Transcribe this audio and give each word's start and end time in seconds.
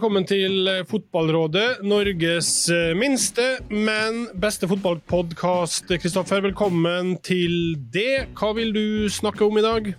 velkommen 0.00 0.24
til 0.24 0.64
Fotballrådet, 0.88 1.82
Norges 1.84 2.70
eh, 2.72 2.94
minste, 2.96 3.58
men 3.68 4.22
beste 4.40 4.64
fotballpodkast. 4.70 5.92
Kristoffer, 6.00 6.40
velkommen 6.40 7.18
til 7.20 7.74
det. 7.92 8.30
Hva 8.32 8.54
vil 8.56 8.72
du 8.72 9.10
snakke 9.12 9.44
om 9.44 9.60
i 9.60 9.64
dag? 9.66 9.90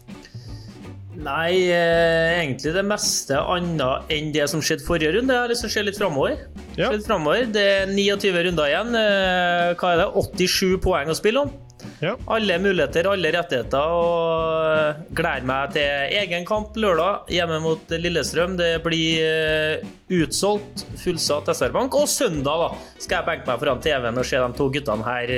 Nei, 1.22 1.52
eh, 1.70 2.40
egentlig 2.40 2.74
det 2.74 2.86
meste 2.90 3.38
annet 3.38 4.10
enn 4.10 4.34
det 4.34 4.50
som 4.50 4.66
skjedde 4.66 4.88
forrige 4.88 5.14
runde. 5.20 5.38
Jeg 5.38 5.46
har 5.46 5.54
lyst 5.54 5.68
til 5.68 5.70
å 5.70 5.76
se 5.76 5.86
litt 5.86 6.02
framover. 6.02 6.34
Ja. 6.82 6.90
Det 6.98 7.68
er 7.68 7.94
29 7.94 8.46
runder 8.48 8.74
igjen. 8.74 8.98
Eh, 8.98 9.76
hva 9.78 9.94
er 9.94 10.02
det? 10.02 10.10
87 10.18 10.80
poeng 10.82 11.14
å 11.14 11.20
spille 11.22 11.46
om. 11.46 11.54
Ja. 12.02 12.16
Alle 12.34 12.58
muligheter, 12.60 13.06
alle 13.12 13.30
rettigheter. 13.36 13.92
Og 13.94 15.12
gleder 15.18 15.46
meg 15.46 15.76
til 15.76 16.16
egen 16.22 16.48
kamp 16.50 16.78
lørdag 16.82 17.30
hjemme 17.32 17.60
mot 17.62 17.94
Lillestrøm. 17.94 18.58
Det 18.58 18.72
blir 18.86 19.22
eh, 19.22 19.92
utsolgt, 20.18 20.86
fullsatt 21.04 21.52
SR-Bank. 21.54 21.94
Og 22.02 22.10
søndag 22.10 22.66
da 22.66 22.72
skal 22.98 23.20
jeg 23.20 23.28
benke 23.30 23.52
meg 23.52 23.62
foran 23.62 23.86
TV-en 23.86 24.18
og 24.18 24.28
se 24.28 24.42
de 24.42 24.58
to 24.58 24.68
guttene 24.74 25.06
her 25.06 25.36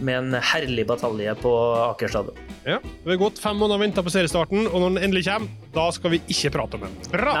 med 0.00 0.16
en 0.16 0.38
herlig 0.52 0.86
batalje 0.88 1.34
på 1.42 1.50
Aker 1.90 2.08
stadion. 2.08 2.38
ja. 2.64 2.78
Vi 3.04 3.10
har 3.10 3.18
gått 3.20 3.40
fem 3.42 3.58
måneder 3.58 3.76
og 3.76 3.82
venta 3.82 4.04
på 4.06 4.12
seriestarten, 4.14 4.62
og 4.70 4.78
når 4.80 4.94
den 4.94 5.02
endelig 5.08 5.26
kommer, 5.26 5.50
da 5.74 5.84
skal 5.92 6.14
vi 6.14 6.22
ikke 6.32 6.54
prate 6.54 6.78
om 6.78 6.86
den. 6.86 6.94
Bra! 7.12 7.34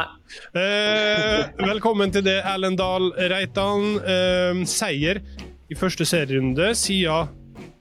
Eh, 0.52 1.46
velkommen 1.62 2.12
til 2.12 2.26
det, 2.26 2.36
Erlend 2.44 2.76
Dahl 2.82 3.12
Reitan. 3.32 3.94
Eh, 4.02 4.60
seier 4.68 5.22
i 5.70 5.78
første 5.78 6.04
serierunde 6.04 6.74
siden 6.76 7.30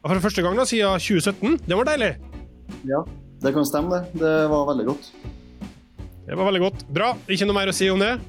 For 0.06 0.22
første 0.24 0.44
gang 0.46 0.56
da, 0.56 0.66
siden 0.68 1.02
2017. 1.02 1.58
Det 1.68 1.78
var 1.78 1.90
deilig. 1.90 2.14
Ja, 2.88 3.02
det 3.44 3.52
kan 3.56 3.68
stemme, 3.68 4.00
det. 4.00 4.22
Det 4.22 4.36
var 4.52 4.68
veldig 4.72 4.86
godt. 4.88 5.12
Det 6.30 6.38
var 6.38 6.48
veldig 6.48 6.62
godt. 6.64 6.86
Bra. 6.94 7.10
Ikke 7.28 7.48
noe 7.50 7.58
mer 7.58 7.72
å 7.72 7.76
si 7.76 7.90
om 7.92 8.02
det? 8.02 8.16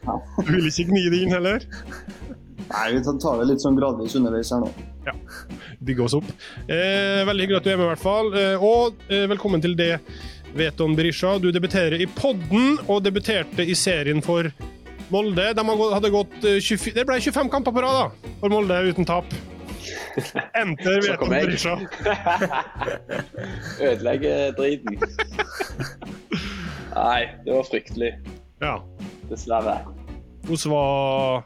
Du 0.00 0.48
vil 0.48 0.64
ikke 0.70 0.86
gni 0.88 1.02
det 1.12 1.18
inn 1.26 1.32
heller? 1.34 1.64
Nei, 2.70 2.86
vi 2.94 3.00
tar 3.04 3.40
det 3.40 3.50
litt 3.50 3.60
sånn 3.60 3.76
gradvis 3.76 4.14
underveis 4.16 4.48
her 4.54 4.62
nå. 4.62 4.70
bygge 5.84 6.06
oss 6.06 6.14
opp. 6.16 6.30
Eh, 6.64 7.20
veldig 7.28 7.44
hyggelig 7.44 7.58
at 7.58 7.66
du 7.66 7.70
er 7.74 7.76
med, 7.76 7.84
i 7.84 7.90
hvert 7.90 8.02
fall. 8.02 8.30
Eh, 8.32 8.64
og 8.64 9.02
eh, 9.10 9.26
velkommen 9.30 9.60
til 9.60 9.76
det, 9.76 9.98
Veton 10.56 10.96
Berisha. 10.96 11.34
Du 11.42 11.50
debuterer 11.52 12.00
i 12.00 12.08
podden, 12.16 12.78
og 12.86 13.04
debuterte 13.04 13.66
i 13.66 13.76
serien 13.76 14.24
for 14.24 14.48
Molde. 15.12 15.50
De 15.58 15.66
hadde 15.68 16.14
gått 16.16 16.48
eh, 16.48 16.60
24, 16.64 16.96
Det 16.96 17.06
ble 17.10 17.20
25 17.20 17.52
kamper 17.52 17.76
på 17.76 17.84
rad 17.84 17.98
da, 17.98 18.34
for 18.40 18.56
Molde 18.56 18.80
uten 18.88 19.08
tap. 19.08 19.36
Enter 20.60 21.00
vet 21.04 21.18
kom 21.20 21.32
Veton 21.32 21.84
jeg. 21.84 21.88
Ødelegge 23.90 24.34
driten. 24.58 24.98
Nei, 26.94 27.20
det 27.44 27.54
var 27.54 27.68
fryktelig. 27.68 28.12
Ja. 28.62 28.74
Dessverre. 29.30 29.78
Hvordan 30.48 30.72
var, 30.72 31.44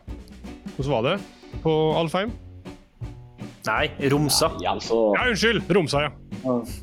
hvordan 0.77 0.93
var 0.93 1.03
det 1.11 1.19
på 1.63 1.75
Alfheim? 1.99 2.33
Nei, 3.65 3.89
Romsa. 4.13 4.51
Nei, 4.59 4.67
altså 4.69 4.97
Ja, 5.17 5.29
unnskyld! 5.31 5.63
Romsa, 5.73 6.05
ja. 6.05 6.11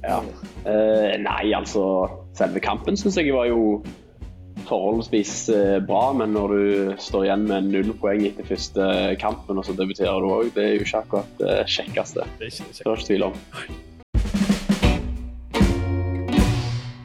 ja. 0.02 0.18
Uh, 0.66 1.12
Nei, 1.22 1.52
altså 1.54 1.84
Selve 2.38 2.62
kampen 2.64 2.98
syns 2.98 3.20
jeg 3.22 3.34
var 3.36 3.50
jo 3.52 3.84
forholdsvis 4.68 5.36
eh, 5.54 5.78
bra, 5.86 6.12
men 6.18 6.34
når 6.36 6.56
du 6.56 6.96
står 7.02 7.28
igjen 7.28 7.46
med 7.50 7.70
null 7.72 7.94
poeng 8.02 8.26
etter 8.30 8.48
første 8.48 8.90
kampen, 9.22 9.60
og 9.62 9.68
så 9.68 9.76
debuterer 9.78 10.24
du 10.24 10.32
òg, 10.32 10.52
det 10.56 10.66
er 10.66 10.76
jo 10.76 10.88
ikke 10.88 11.06
akkurat 11.06 11.40
det 11.42 11.56
kjekkeste. 11.72 12.28
Det 12.40 12.50
er 12.50 12.54
ikke, 12.54 12.70
Det 12.72 12.86
er 12.86 12.92
ikke 12.92 13.10
tvil 13.12 13.28
om. 13.30 13.40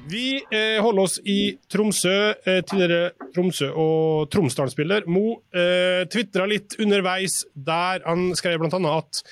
Vi 0.07 0.27
eh, 0.39 0.79
holder 0.81 1.03
oss 1.03 1.19
i 1.27 1.57
Tromsø. 1.73 2.17
Eh, 2.47 2.63
tidligere 2.65 3.11
Tromsø- 3.35 3.73
og 3.75 4.31
Tromsdalen-spiller 4.31 5.09
Mo 5.11 5.41
eh, 5.51 6.07
tvitra 6.13 6.47
litt 6.49 6.79
underveis 6.81 7.43
der 7.53 8.05
han 8.07 8.31
skrev 8.39 8.63
bl.a. 8.63 8.81
at 8.97 9.25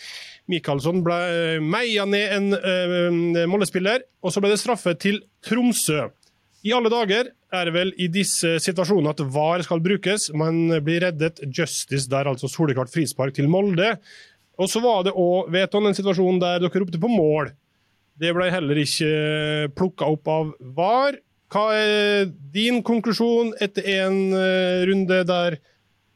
Michaelsson 0.51 1.01
ble 1.07 1.21
eh, 1.31 1.63
meia 1.63 2.05
ned 2.09 2.35
en 2.37 2.51
eh, 2.59 3.47
Molde-spiller, 3.49 4.05
og 4.21 4.35
så 4.35 4.43
ble 4.43 4.53
det 4.53 4.61
straffe 4.61 4.97
til 5.01 5.23
Tromsø. 5.47 6.09
I 6.65 6.73
alle 6.73 6.89
dager 6.89 7.29
er 7.53 7.69
det 7.69 7.75
vel 7.75 7.91
i 8.01 8.07
disse 8.09 8.55
situasjonene 8.65 9.13
at 9.13 9.21
VAR 9.35 9.63
skal 9.67 9.83
brukes. 9.85 10.31
Man 10.33 10.71
blir 10.85 11.05
reddet 11.05 11.43
justice 11.45 12.09
der, 12.09 12.31
altså 12.31 12.49
soleklart 12.49 12.93
frispark 12.93 13.37
til 13.37 13.51
Molde. 13.53 13.91
Og 14.57 14.71
så 14.73 14.81
var 14.81 15.03
det 15.05 15.13
òg, 15.13 15.51
Veton, 15.53 15.91
en 15.91 15.97
situasjon 15.97 16.41
der 16.41 16.63
dere 16.63 16.81
ropte 16.81 17.01
på 17.03 17.11
mål. 17.13 17.53
Det 18.17 18.33
ble 18.33 18.49
heller 18.55 18.81
ikke 18.81 19.11
plukka 19.77 20.09
opp 20.15 20.31
av 20.31 20.55
VAR. 20.79 21.21
Hva 21.53 21.67
er 21.77 22.33
din 22.55 22.81
konklusjon 22.87 23.53
etter 23.63 23.85
en 23.99 24.19
eh, 24.33 24.87
runde 24.89 25.21
der 25.29 25.61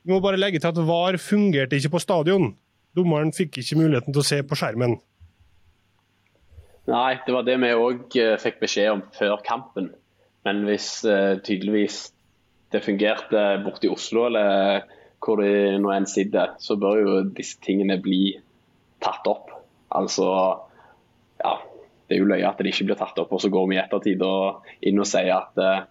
Vi 0.08 0.14
må 0.14 0.22
bare 0.24 0.38
legge 0.40 0.56
til 0.62 0.70
at 0.70 0.78
VAR 0.88 1.18
fungerte 1.20 1.76
ikke 1.76 1.92
på 1.92 2.00
stadion. 2.00 2.54
Dommeren 2.96 3.34
fikk 3.36 3.58
ikke 3.60 3.76
muligheten 3.76 4.14
til 4.14 4.22
å 4.22 4.24
se 4.24 4.38
på 4.40 4.56
skjermen. 4.56 4.96
Nei, 6.88 7.18
det 7.26 7.34
var 7.34 7.44
det 7.44 7.58
vi 7.60 7.74
òg 7.76 8.16
fikk 8.40 8.62
beskjed 8.62 8.94
om 8.94 9.02
før 9.12 9.42
kampen. 9.44 9.90
Men 10.46 10.62
hvis 10.68 10.90
eh, 11.08 11.38
tydeligvis 11.44 12.08
det 12.72 12.84
fungerte 12.84 13.42
borte 13.64 13.88
i 13.88 13.92
Oslo, 13.92 14.26
eller 14.28 14.84
hvor 15.24 15.40
de 15.42 15.78
nå 15.80 15.90
enn 15.94 16.06
sitter, 16.08 16.54
så 16.62 16.76
bør 16.78 17.00
jo 17.02 17.16
disse 17.34 17.58
tingene 17.64 17.98
bli 18.02 18.36
tatt 19.02 19.26
opp. 19.30 19.50
Altså, 19.94 20.28
ja. 21.42 21.58
Det 22.08 22.16
er 22.16 22.22
jo 22.22 22.28
løye 22.30 22.48
at 22.48 22.60
det 22.62 22.70
ikke 22.70 22.86
blir 22.88 22.96
tatt 22.96 23.18
opp, 23.20 23.34
og 23.36 23.40
så 23.42 23.50
går 23.52 23.66
vi 23.68 23.76
i 23.76 23.80
ettertid 23.82 24.22
og 24.24 24.68
inn 24.88 25.00
og 25.00 25.08
sier 25.08 25.34
at 25.34 25.60
eh, 25.60 25.82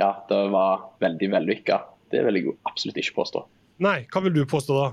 ja, 0.00 0.08
det 0.26 0.40
var 0.50 0.88
veldig 1.02 1.28
vellykka. 1.36 1.78
Det 2.10 2.24
vil 2.26 2.38
jeg 2.38 2.48
jo 2.48 2.56
absolutt 2.66 2.98
ikke 2.98 3.20
påstå. 3.20 3.44
Nei, 3.86 4.00
hva 4.10 4.22
vil 4.24 4.34
du 4.34 4.42
påstå 4.48 4.78
da? 4.78 4.88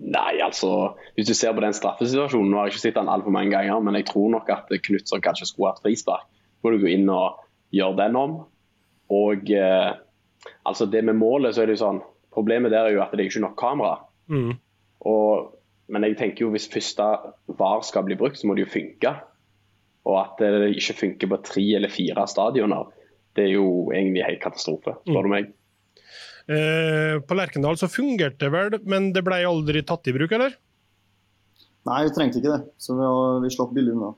Nei, 0.00 0.40
altså, 0.40 0.96
hvis 1.14 1.28
du 1.28 1.34
ser 1.36 1.52
på 1.54 1.62
den 1.62 1.76
straffesituasjonen, 1.76 2.50
nå 2.50 2.58
har 2.58 2.68
jeg 2.68 2.76
ikke 2.78 2.82
sett 2.86 2.96
den 2.96 3.10
altfor 3.12 3.34
mange 3.36 3.52
ganger, 3.52 3.82
men 3.84 3.98
jeg 3.98 4.08
tror 4.08 4.30
nok 4.32 4.48
at 4.52 4.72
Knutson 4.86 5.22
kanskje 5.22 5.50
skulle 5.50 5.74
hatt 5.74 5.82
frispark. 5.84 6.26
Må 6.60 6.72
du 6.72 6.80
gå 6.82 6.90
inn 6.92 7.08
og 7.12 7.40
gjøre 7.74 7.98
den 8.02 8.18
om. 8.20 8.36
Og 9.10 9.50
eh, 9.54 9.90
altså 10.68 10.86
det 10.90 11.02
med 11.06 11.18
målet, 11.18 11.54
så 11.54 11.64
er 11.64 11.70
det 11.70 11.78
jo 11.78 11.86
sånn 11.86 12.02
Problemet 12.30 12.70
der 12.70 12.86
er 12.86 12.94
jo 12.94 13.00
at 13.02 13.10
det 13.10 13.24
er 13.24 13.26
ikke 13.26 13.40
nok 13.42 13.56
kamera. 13.58 13.96
Mm. 14.30 14.52
Og, 15.10 15.48
men 15.90 16.04
jeg 16.06 16.14
tenker 16.20 16.44
jo 16.44 16.52
hvis 16.54 16.68
første 16.70 17.08
VAR 17.58 17.82
skal 17.82 18.04
bli 18.06 18.14
brukt, 18.20 18.38
så 18.38 18.46
må 18.46 18.54
det 18.54 18.68
jo 18.68 18.70
funke. 18.70 19.10
Og 20.06 20.14
at 20.20 20.38
det 20.38 20.76
ikke 20.78 20.94
funker 21.00 21.32
på 21.32 21.40
tre 21.48 21.64
eller 21.80 21.90
fire 21.90 22.28
stadioner, 22.30 22.86
det 23.34 23.48
er 23.48 23.56
jo 23.56 23.66
egentlig 23.90 24.22
helt 24.28 24.44
katastrofe, 24.44 24.94
spør 25.02 25.26
du 25.26 25.32
meg. 25.32 25.50
Eh, 26.50 27.18
på 27.18 27.36
Lerkendal 27.36 27.82
så 27.82 27.90
fungerte 27.90 28.46
det 28.46 28.54
vel, 28.54 28.78
men 28.90 29.10
det 29.14 29.26
ble 29.26 29.42
aldri 29.50 29.82
tatt 29.86 30.06
i 30.10 30.14
bruk, 30.14 30.32
eller? 30.38 30.54
Nei, 31.90 32.00
vi 32.06 32.14
trengte 32.14 32.40
ikke 32.40 32.54
det, 32.54 32.62
så 32.78 32.94
vi, 32.94 33.10
vi 33.44 33.52
slapp 33.54 33.74
billig 33.76 33.94
unna. 33.98 34.14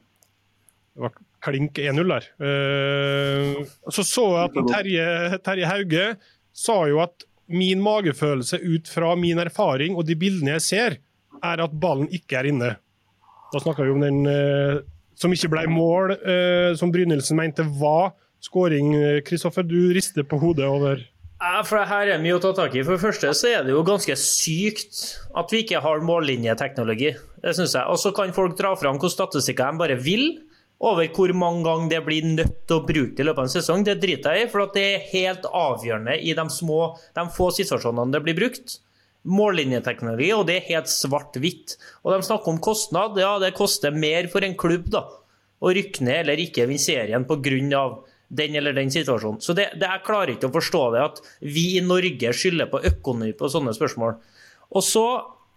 Det 0.93 1.13
klink 1.43 1.79
1-0 1.79 2.09
der. 2.13 2.29
Eh, 2.47 3.61
så 3.91 4.05
så 4.07 4.27
jeg 4.37 4.49
at 4.51 4.71
Terje, 4.71 5.07
Terje 5.45 5.69
Hauge 5.71 6.07
sa 6.55 6.79
jo 6.91 7.03
at 7.03 7.27
min 7.53 7.83
magefølelse 7.85 8.61
ut 8.63 8.89
fra 8.89 9.13
min 9.19 9.41
erfaring 9.43 9.97
og 9.99 10.07
de 10.09 10.17
bildene 10.19 10.57
jeg 10.57 10.67
ser, 10.69 10.99
er 11.43 11.63
at 11.65 11.75
ballen 11.83 12.09
ikke 12.15 12.39
er 12.39 12.49
inne. 12.53 12.75
Da 13.53 13.61
snakka 13.61 13.85
vi 13.85 13.95
om 13.95 14.03
den 14.05 14.23
eh, 14.31 14.83
som 15.19 15.35
ikke 15.35 15.51
ble 15.53 15.67
mål, 15.71 16.15
eh, 16.17 16.73
som 16.79 16.93
Brynildsen 16.95 17.39
mente 17.39 17.67
var 17.81 18.15
skåring. 18.43 18.95
Kristoffer, 19.27 19.67
du 19.67 19.93
rister 19.95 20.27
på 20.27 20.39
hodet 20.43 20.67
over 20.67 21.03
Ja, 21.43 21.61
for 21.67 21.83
her 21.83 22.07
er 22.07 22.23
mye 22.23 22.37
å 22.39 22.43
ta 22.43 22.53
tak 22.55 22.75
i. 22.79 22.85
For 22.87 22.95
det 22.95 23.03
første 23.03 23.33
så 23.35 23.51
er 23.51 23.67
det 23.67 23.75
jo 23.75 23.83
ganske 23.87 24.15
sykt 24.19 25.03
at 25.39 25.51
vi 25.51 25.65
ikke 25.65 25.83
har 25.83 26.05
mållinjeteknologi. 26.07 27.13
Det 27.43 27.55
synes 27.59 27.75
jeg. 27.75 27.83
Og 27.91 27.99
så 27.99 28.13
kan 28.15 28.35
folk 28.35 28.55
dra 28.59 28.77
fram 28.79 29.01
hvor 29.03 29.11
statistikker 29.11 29.75
de 29.75 29.83
bare 29.83 29.99
vil, 29.99 30.29
over 30.83 31.09
hvor 31.15 31.31
mange 31.39 31.63
ganger 31.67 31.91
det 31.93 32.01
blir 32.07 32.25
nødt 32.27 32.57
til 32.67 32.81
å 32.81 32.85
bruke 32.87 33.15
det 33.15 33.23
i 33.23 33.27
løpet 33.29 33.39
av 33.39 33.49
en 33.49 33.53
sesong. 33.55 33.85
Det 33.87 34.01
driter 34.03 34.35
jeg 34.35 34.49
i, 34.49 34.51
for 34.51 34.73
det 34.75 34.83
er 34.83 35.05
helt 35.13 35.45
avgjørende 35.47 36.17
i 36.19 36.35
de, 36.35 36.47
små, 36.51 36.81
de 37.15 37.27
få 37.37 37.51
situasjonene 37.55 38.15
det 38.15 38.23
blir 38.25 38.39
brukt. 38.39 38.81
Mållinjeteknologi, 39.23 40.33
og 40.35 40.49
det 40.49 40.57
er 40.59 40.71
helt 40.73 40.91
svart-hvitt. 40.91 41.77
Og 42.03 42.17
de 42.17 42.27
snakker 42.27 42.51
om 42.51 42.59
kostnad. 42.63 43.21
Ja, 43.23 43.37
det 43.39 43.53
koster 43.55 43.95
mer 43.95 44.27
for 44.33 44.43
en 44.43 44.59
klubb 44.59 44.89
da, 44.91 45.05
å 45.63 45.71
rykke 45.71 46.03
ned 46.03 46.25
eller 46.25 46.43
ikke 46.43 46.67
vinne 46.67 46.83
serien 46.83 47.29
pga. 47.29 47.85
den 48.33 48.57
eller 48.57 48.73
den 48.73 48.91
situasjonen. 48.91 49.41
Så 49.45 49.53
det, 49.53 49.69
det, 49.79 49.87
Jeg 49.87 50.07
klarer 50.07 50.35
ikke 50.35 50.49
å 50.51 50.57
forstå 50.57 50.83
det 50.97 51.05
at 51.05 51.23
vi 51.45 51.77
i 51.77 51.85
Norge 51.85 52.33
skylder 52.35 52.67
på 52.73 52.83
økonomi 52.91 53.35
på 53.39 53.51
sånne 53.53 53.75
spørsmål. 53.77 54.17
Og 54.73 54.83
så 54.83 55.07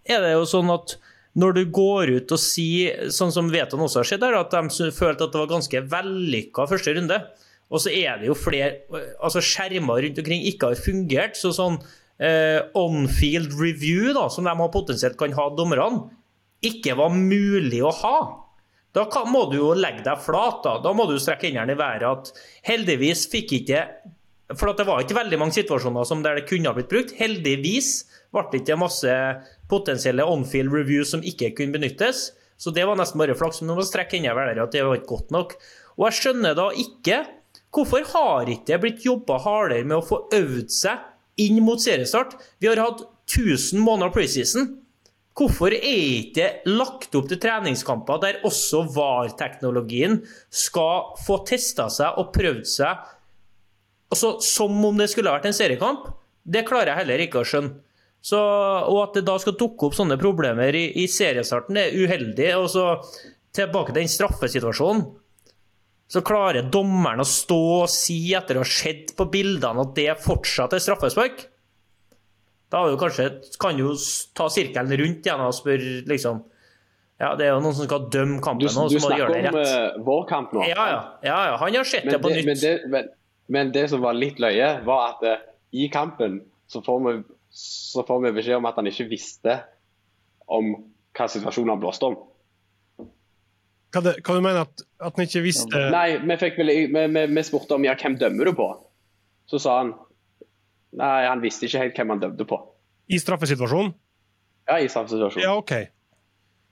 er 0.06 0.22
det 0.22 0.34
jo 0.36 0.46
sånn 0.46 0.70
at 0.70 0.98
når 1.36 1.56
du 1.58 1.62
går 1.68 2.14
ut 2.16 2.32
og 2.32 2.40
sier, 2.40 3.10
sånn 3.12 3.34
som 3.34 3.50
Veton 3.52 3.82
også 3.84 4.00
har 4.00 4.08
skjedd 4.08 4.24
her, 4.24 4.38
at 4.40 4.54
de 4.54 4.90
følte 4.96 5.26
at 5.26 5.34
det 5.34 5.42
var 5.42 5.52
ganske 5.52 5.82
vellykka 5.92 6.64
første 6.70 6.96
runde, 6.96 7.20
og 7.66 7.82
så 7.82 7.92
er 7.92 8.20
det 8.20 8.30
jo 8.30 8.36
flere 8.38 9.02
altså 9.20 9.42
skjermer 9.42 10.04
rundt 10.04 10.20
omkring 10.22 10.44
ikke 10.48 10.70
har 10.70 10.80
fungert, 10.80 11.36
så 11.36 11.50
sånn 11.54 11.80
eh, 12.22 12.62
on-field 12.78 13.56
review, 13.58 14.12
da, 14.16 14.28
som 14.32 14.46
de 14.46 14.54
har 14.54 14.72
potensielt 14.72 15.18
kan 15.20 15.34
ha 15.36 15.48
dommerne, 15.58 16.06
ikke 16.64 16.96
var 16.98 17.12
mulig 17.12 17.82
å 17.84 17.92
ha. 18.00 18.18
Da 18.96 19.04
må 19.28 19.42
du 19.50 19.58
jo 19.58 19.72
legge 19.76 20.04
deg 20.06 20.22
flat. 20.24 20.62
Da 20.64 20.78
Da 20.80 20.92
må 20.96 21.04
du 21.04 21.18
strekke 21.20 21.50
hendene 21.50 21.74
i 21.74 21.78
været 21.78 22.06
at 22.08 22.30
heldigvis 22.64 23.26
fikk 23.28 23.58
ikke 23.60 23.82
For 24.56 24.72
det 24.78 24.86
var 24.86 25.02
ikke 25.02 25.18
veldig 25.18 25.38
mange 25.42 25.56
situasjoner 25.56 26.22
der 26.22 26.38
det 26.38 26.46
kunne 26.48 26.70
ha 26.70 26.76
blitt 26.76 26.88
brukt. 26.88 27.12
Heldigvis 27.18 28.06
ble 28.32 28.44
det 28.52 28.60
ikke 28.62 28.78
masse 28.78 29.12
potensielle 29.70 30.24
on-field 30.26 30.72
reviews 30.72 31.12
som 31.14 31.24
ikke 31.26 31.52
kunne 31.58 31.74
benyttes. 31.76 32.30
Så 32.56 32.72
det 32.72 32.86
var 32.88 32.96
nesten 32.98 33.20
bare 33.20 33.36
flaks. 33.36 33.60
Men 33.60 33.72
nå 33.72 33.80
må 33.80 33.86
strekke 33.86 34.18
enda 34.18 34.34
der 34.38 34.62
at 34.64 34.72
det 34.74 34.84
var 34.86 34.98
ikke 34.98 35.12
godt 35.16 35.34
nok. 35.34 35.56
Og 35.96 36.08
jeg 36.08 36.20
skjønner 36.20 36.56
da 36.56 36.70
ikke 36.76 37.24
hvorfor 37.76 38.06
har 38.14 38.48
ikke 38.48 38.70
det 38.70 38.80
blitt 38.80 39.04
jobba 39.04 39.36
hardere 39.44 39.84
med 39.84 39.98
å 39.98 40.06
få 40.06 40.22
øvd 40.32 40.72
seg 40.72 41.44
inn 41.44 41.60
mot 41.64 41.82
seriestart? 41.82 42.36
Vi 42.62 42.70
har 42.70 42.80
hatt 42.80 43.04
1000 43.28 43.82
måneder 43.84 44.14
preseason. 44.14 44.70
Hvorfor 45.36 45.74
er 45.74 45.82
ikke 46.22 46.46
lagt 46.70 47.12
opp 47.18 47.26
til 47.28 47.40
treningskamper 47.42 48.22
der 48.22 48.38
også 48.48 48.86
VAR-teknologien 48.94 50.22
skal 50.48 51.10
få 51.26 51.42
testa 51.48 51.90
seg 51.92 52.16
og 52.16 52.30
prøvd 52.32 52.64
seg 52.70 53.02
altså, 54.08 54.38
som 54.40 54.78
om 54.88 54.96
det 54.96 55.10
skulle 55.12 55.34
vært 55.34 55.50
en 55.50 55.56
seriekamp? 55.56 56.08
Det 56.46 56.64
klarer 56.64 56.94
jeg 56.94 57.02
heller 57.02 57.26
ikke 57.26 57.42
å 57.42 57.48
skjønne. 57.50 57.82
Så, 58.26 58.38
og 58.38 59.00
at 59.04 59.18
det 59.18 59.26
da 59.28 59.36
skal 59.38 59.54
dukke 59.58 59.86
opp 59.86 59.94
sånne 59.94 60.16
problemer 60.18 60.74
i, 60.74 60.88
i 60.98 61.06
seriestarten, 61.10 61.78
er 61.78 61.94
uheldig. 61.94 62.48
Og 62.58 62.66
så 62.72 62.86
tilbake 63.54 63.92
til 63.92 64.02
den 64.02 64.10
straffesituasjonen. 64.10 65.04
Så 66.10 66.22
klarer 66.26 66.68
dommeren 66.70 67.22
å 67.22 67.26
stå 67.26 67.58
og 67.82 67.90
si 67.90 68.18
etter 68.34 68.58
å 68.58 68.62
ha 68.62 68.70
sett 68.70 69.12
på 69.18 69.26
bildene 69.30 69.82
at 69.82 69.94
det 69.96 70.12
fortsatt 70.22 70.74
er 70.76 70.82
straffespark. 70.82 71.46
Da 72.70 72.82
jo 72.90 72.98
kanskje, 72.98 73.28
kan 73.62 73.78
du 73.78 73.88
ta 74.34 74.48
sirkelen 74.50 74.98
rundt 75.00 75.26
igjen 75.26 75.42
og 75.42 75.54
spørre 75.54 76.00
liksom 76.10 76.42
ja, 77.16 77.30
Det 77.38 77.46
er 77.46 77.54
jo 77.54 77.60
noen 77.62 77.76
som 77.78 77.86
skal 77.86 78.08
dømme 78.12 78.42
kampen. 78.44 78.66
Du, 78.66 78.68
og 78.68 78.90
så 78.90 79.00
må 79.00 79.10
de 79.12 79.20
gjøre 79.22 79.36
det 79.38 79.44
snakker 79.46 79.70
om 79.70 80.00
uh, 80.02 80.02
vår 80.04 80.26
kamp 80.28 80.50
nå. 80.52 80.66
Ja, 80.68 80.88
ja, 80.90 80.98
ja, 81.24 81.38
ja. 81.48 81.54
Han 81.62 81.78
har 81.78 81.88
sett 81.88 82.04
Men 82.04 82.12
det 82.12 82.20
på 82.26 82.32
nytt. 82.34 82.48
men, 82.50 82.58
det, 82.60 82.74
men, 82.92 83.08
men 83.56 83.70
det 83.72 83.86
som 83.94 84.02
var 84.04 84.18
litt 84.18 84.42
løye, 84.42 84.68
var 84.84 85.14
at 85.14 85.24
uh, 85.24 85.46
i 85.72 85.88
kampen 85.94 86.42
så 86.68 86.82
får, 86.84 87.00
vi, 87.06 87.14
så 87.56 88.04
får 88.04 88.22
vi 88.26 88.32
beskjed 88.36 88.58
om 88.58 88.66
at 88.68 88.76
han 88.76 88.88
ikke 88.90 89.08
visste 89.08 89.60
om 90.52 90.74
hva 91.16 91.28
situasjonen 91.32 91.72
han 91.72 91.80
blåste 91.80 92.10
om. 92.10 92.18
Hva, 93.94 94.02
det, 94.04 94.16
hva 94.20 94.36
du 94.36 94.42
mener 94.44 94.66
at, 94.66 94.82
at 95.00 95.16
han 95.16 95.24
ikke 95.24 95.40
visste 95.44 95.80
Nei, 95.94 96.18
vi, 96.20 96.36
fikk 96.36 96.58
vel, 96.60 96.72
vi, 96.92 97.04
vi, 97.14 97.22
vi 97.32 97.44
spurte 97.46 97.78
om 97.78 97.86
ja, 97.86 97.94
hvem 97.96 98.18
dømmer 98.20 98.50
du 98.50 98.56
på. 98.58 98.68
Så 99.48 99.62
sa 99.62 99.78
han 99.80 99.94
nei, 101.00 101.24
han 101.24 101.40
visste 101.40 101.68
ikke 101.68 101.86
helt 101.86 102.00
hvem 102.00 102.12
han 102.12 102.22
dømte 102.26 102.48
på. 102.50 102.60
i 103.08 103.20
straffesituasjonen? 103.22 103.94
Ja, 104.66 104.80
i 104.82 104.90
straffesituasjonen. 104.90 105.46
Ja, 105.46 105.56
OK. 105.56 105.72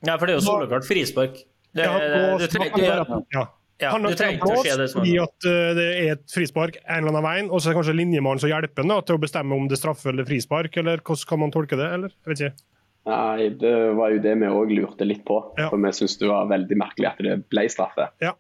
Ja, 0.04 0.19
for 0.19 0.26
det 0.26 0.34
er 0.34 0.40
jo 0.42 0.44
soleklart 0.44 0.88
frispark. 0.88 1.38
Det, 1.75 1.86
Ja, 1.86 1.94
på, 1.96 2.38
det, 2.38 2.50
det, 2.52 2.58
det, 2.60 2.70
det, 2.76 3.22
du 3.32 3.38
har 3.38 3.48
trenger 3.80 4.36
ikke 4.38 4.50
å 4.52 4.62
se 4.62 4.76
det 4.78 4.86
sånn. 4.92 5.00
fordi 5.02 5.14
at 5.22 5.48
uh, 5.48 5.70
det 5.78 5.86
er 5.98 6.12
et 6.14 6.26
frispark 6.30 6.78
en 6.84 7.00
eller 7.00 7.10
annen 7.14 7.26
veien, 7.26 7.48
og 7.50 7.58
så 7.60 7.68
er 7.68 7.74
det 7.74 7.78
kanskje 7.80 7.96
linjemannen 7.98 8.42
som 8.42 8.52
hjelper 8.52 8.86
han 8.86 9.02
til 9.08 9.18
å 9.18 9.22
bestemme 9.24 9.56
om 9.58 9.66
det 9.70 9.76
er 9.78 9.82
straffe 9.82 10.12
eller 10.12 10.28
frispark, 10.28 10.78
eller 10.82 11.02
hvordan 11.02 11.28
kan 11.32 11.42
man 11.42 11.54
tolke 11.54 11.78
det? 11.80 11.90
eller? 11.98 12.14
Jeg 12.24 12.30
vet 12.32 12.44
ikke. 12.44 12.68
Nei, 13.04 13.48
det 13.60 13.74
var 13.98 14.14
jo 14.14 14.20
det 14.24 14.32
vi 14.40 14.48
òg 14.48 14.70
lurte 14.72 15.04
litt 15.04 15.24
på. 15.28 15.36
Ja. 15.58 15.68
For 15.68 15.76
vi 15.82 15.90
syntes 15.92 16.16
det 16.22 16.30
var 16.30 16.46
veldig 16.48 16.78
merkelig 16.80 17.10
at 17.10 17.20
det 17.26 17.34
ble 17.52 17.66
straffe. 17.68 18.08
Ja. 18.24 18.32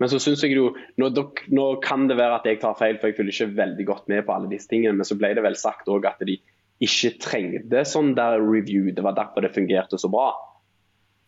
Men 0.00 0.10
så 0.12 0.20
synes 0.20 0.42
jeg 0.44 0.54
jo, 0.56 0.70
nå, 1.00 1.08
dok- 1.16 1.44
nå 1.52 1.66
kan 1.84 2.06
det 2.08 2.16
være 2.18 2.38
at 2.40 2.48
jeg 2.48 2.60
tar 2.62 2.76
feil, 2.78 2.96
for 3.00 3.10
jeg 3.10 3.16
følger 3.18 3.34
ikke 3.34 3.56
veldig 3.58 3.86
godt 3.88 4.08
med 4.12 4.24
på 4.26 4.34
alle 4.34 4.48
disse 4.52 4.68
tingene. 4.70 4.96
Men 4.96 5.08
så 5.08 5.16
ble 5.20 5.34
det 5.36 5.44
vel 5.44 5.56
sagt 5.56 5.88
òg 5.92 6.08
at 6.08 6.20
de 6.28 6.38
ikke 6.84 7.14
trengte 7.24 7.84
sånn 7.88 8.14
der 8.16 8.40
review. 8.44 8.90
Det 8.92 9.04
var 9.04 9.16
derfor 9.16 9.44
det 9.44 9.54
fungerte 9.56 10.00
så 10.00 10.10
bra. 10.12 10.30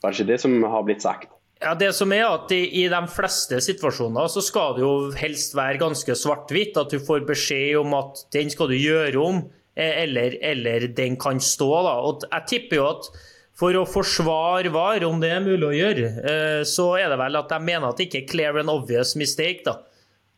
Var 0.05 0.13
det 0.13 0.21
ikke 0.21 0.33
det 0.33 0.41
som 0.45 0.57
har 0.69 0.85
blitt 0.89 1.05
sagt? 1.05 1.33
Ja, 1.59 1.73
det 1.75 1.91
som 1.97 2.13
er 2.15 2.29
at 2.29 2.53
i, 2.55 2.61
I 2.83 2.85
de 2.91 3.01
fleste 3.11 3.59
situasjoner 3.65 4.29
så 4.31 4.43
skal 4.47 4.77
det 4.77 4.85
jo 4.85 4.93
helst 5.19 5.57
være 5.59 5.81
ganske 5.81 6.15
svart-hvitt. 6.21 6.79
At 6.79 6.93
du 6.95 7.01
får 7.03 7.27
beskjed 7.27 7.81
om 7.81 7.97
at 7.99 8.23
den 8.35 8.53
skal 8.53 8.71
du 8.71 8.77
gjøre 8.79 9.19
om, 9.19 9.41
eh, 9.75 10.05
eller, 10.05 10.39
eller 10.39 10.87
den 10.95 11.19
kan 11.19 11.43
stå. 11.43 11.71
da. 11.89 11.97
Og 12.07 12.29
jeg 12.29 12.49
tipper 12.53 12.79
jo 12.79 12.87
at 12.93 13.11
for 13.59 13.75
å 13.75 13.89
forsvare 13.91 14.71
VAR, 14.71 15.03
om 15.09 15.19
det 15.19 15.33
er 15.35 15.43
mulig 15.43 15.67
å 15.67 15.75
gjøre, 15.75 16.11
eh, 16.31 16.61
så 16.63 16.93
er 17.01 17.11
det 17.11 17.19
vel 17.19 17.41
at 17.41 17.51
de 17.51 17.59
mener 17.59 17.89
at 17.89 17.99
det 17.99 18.07
ikke 18.07 18.21
er 18.23 18.31
clear 18.31 18.61
and 18.63 18.71
obvious 18.71 19.17
mistake. 19.19 19.65
da. 19.67 19.81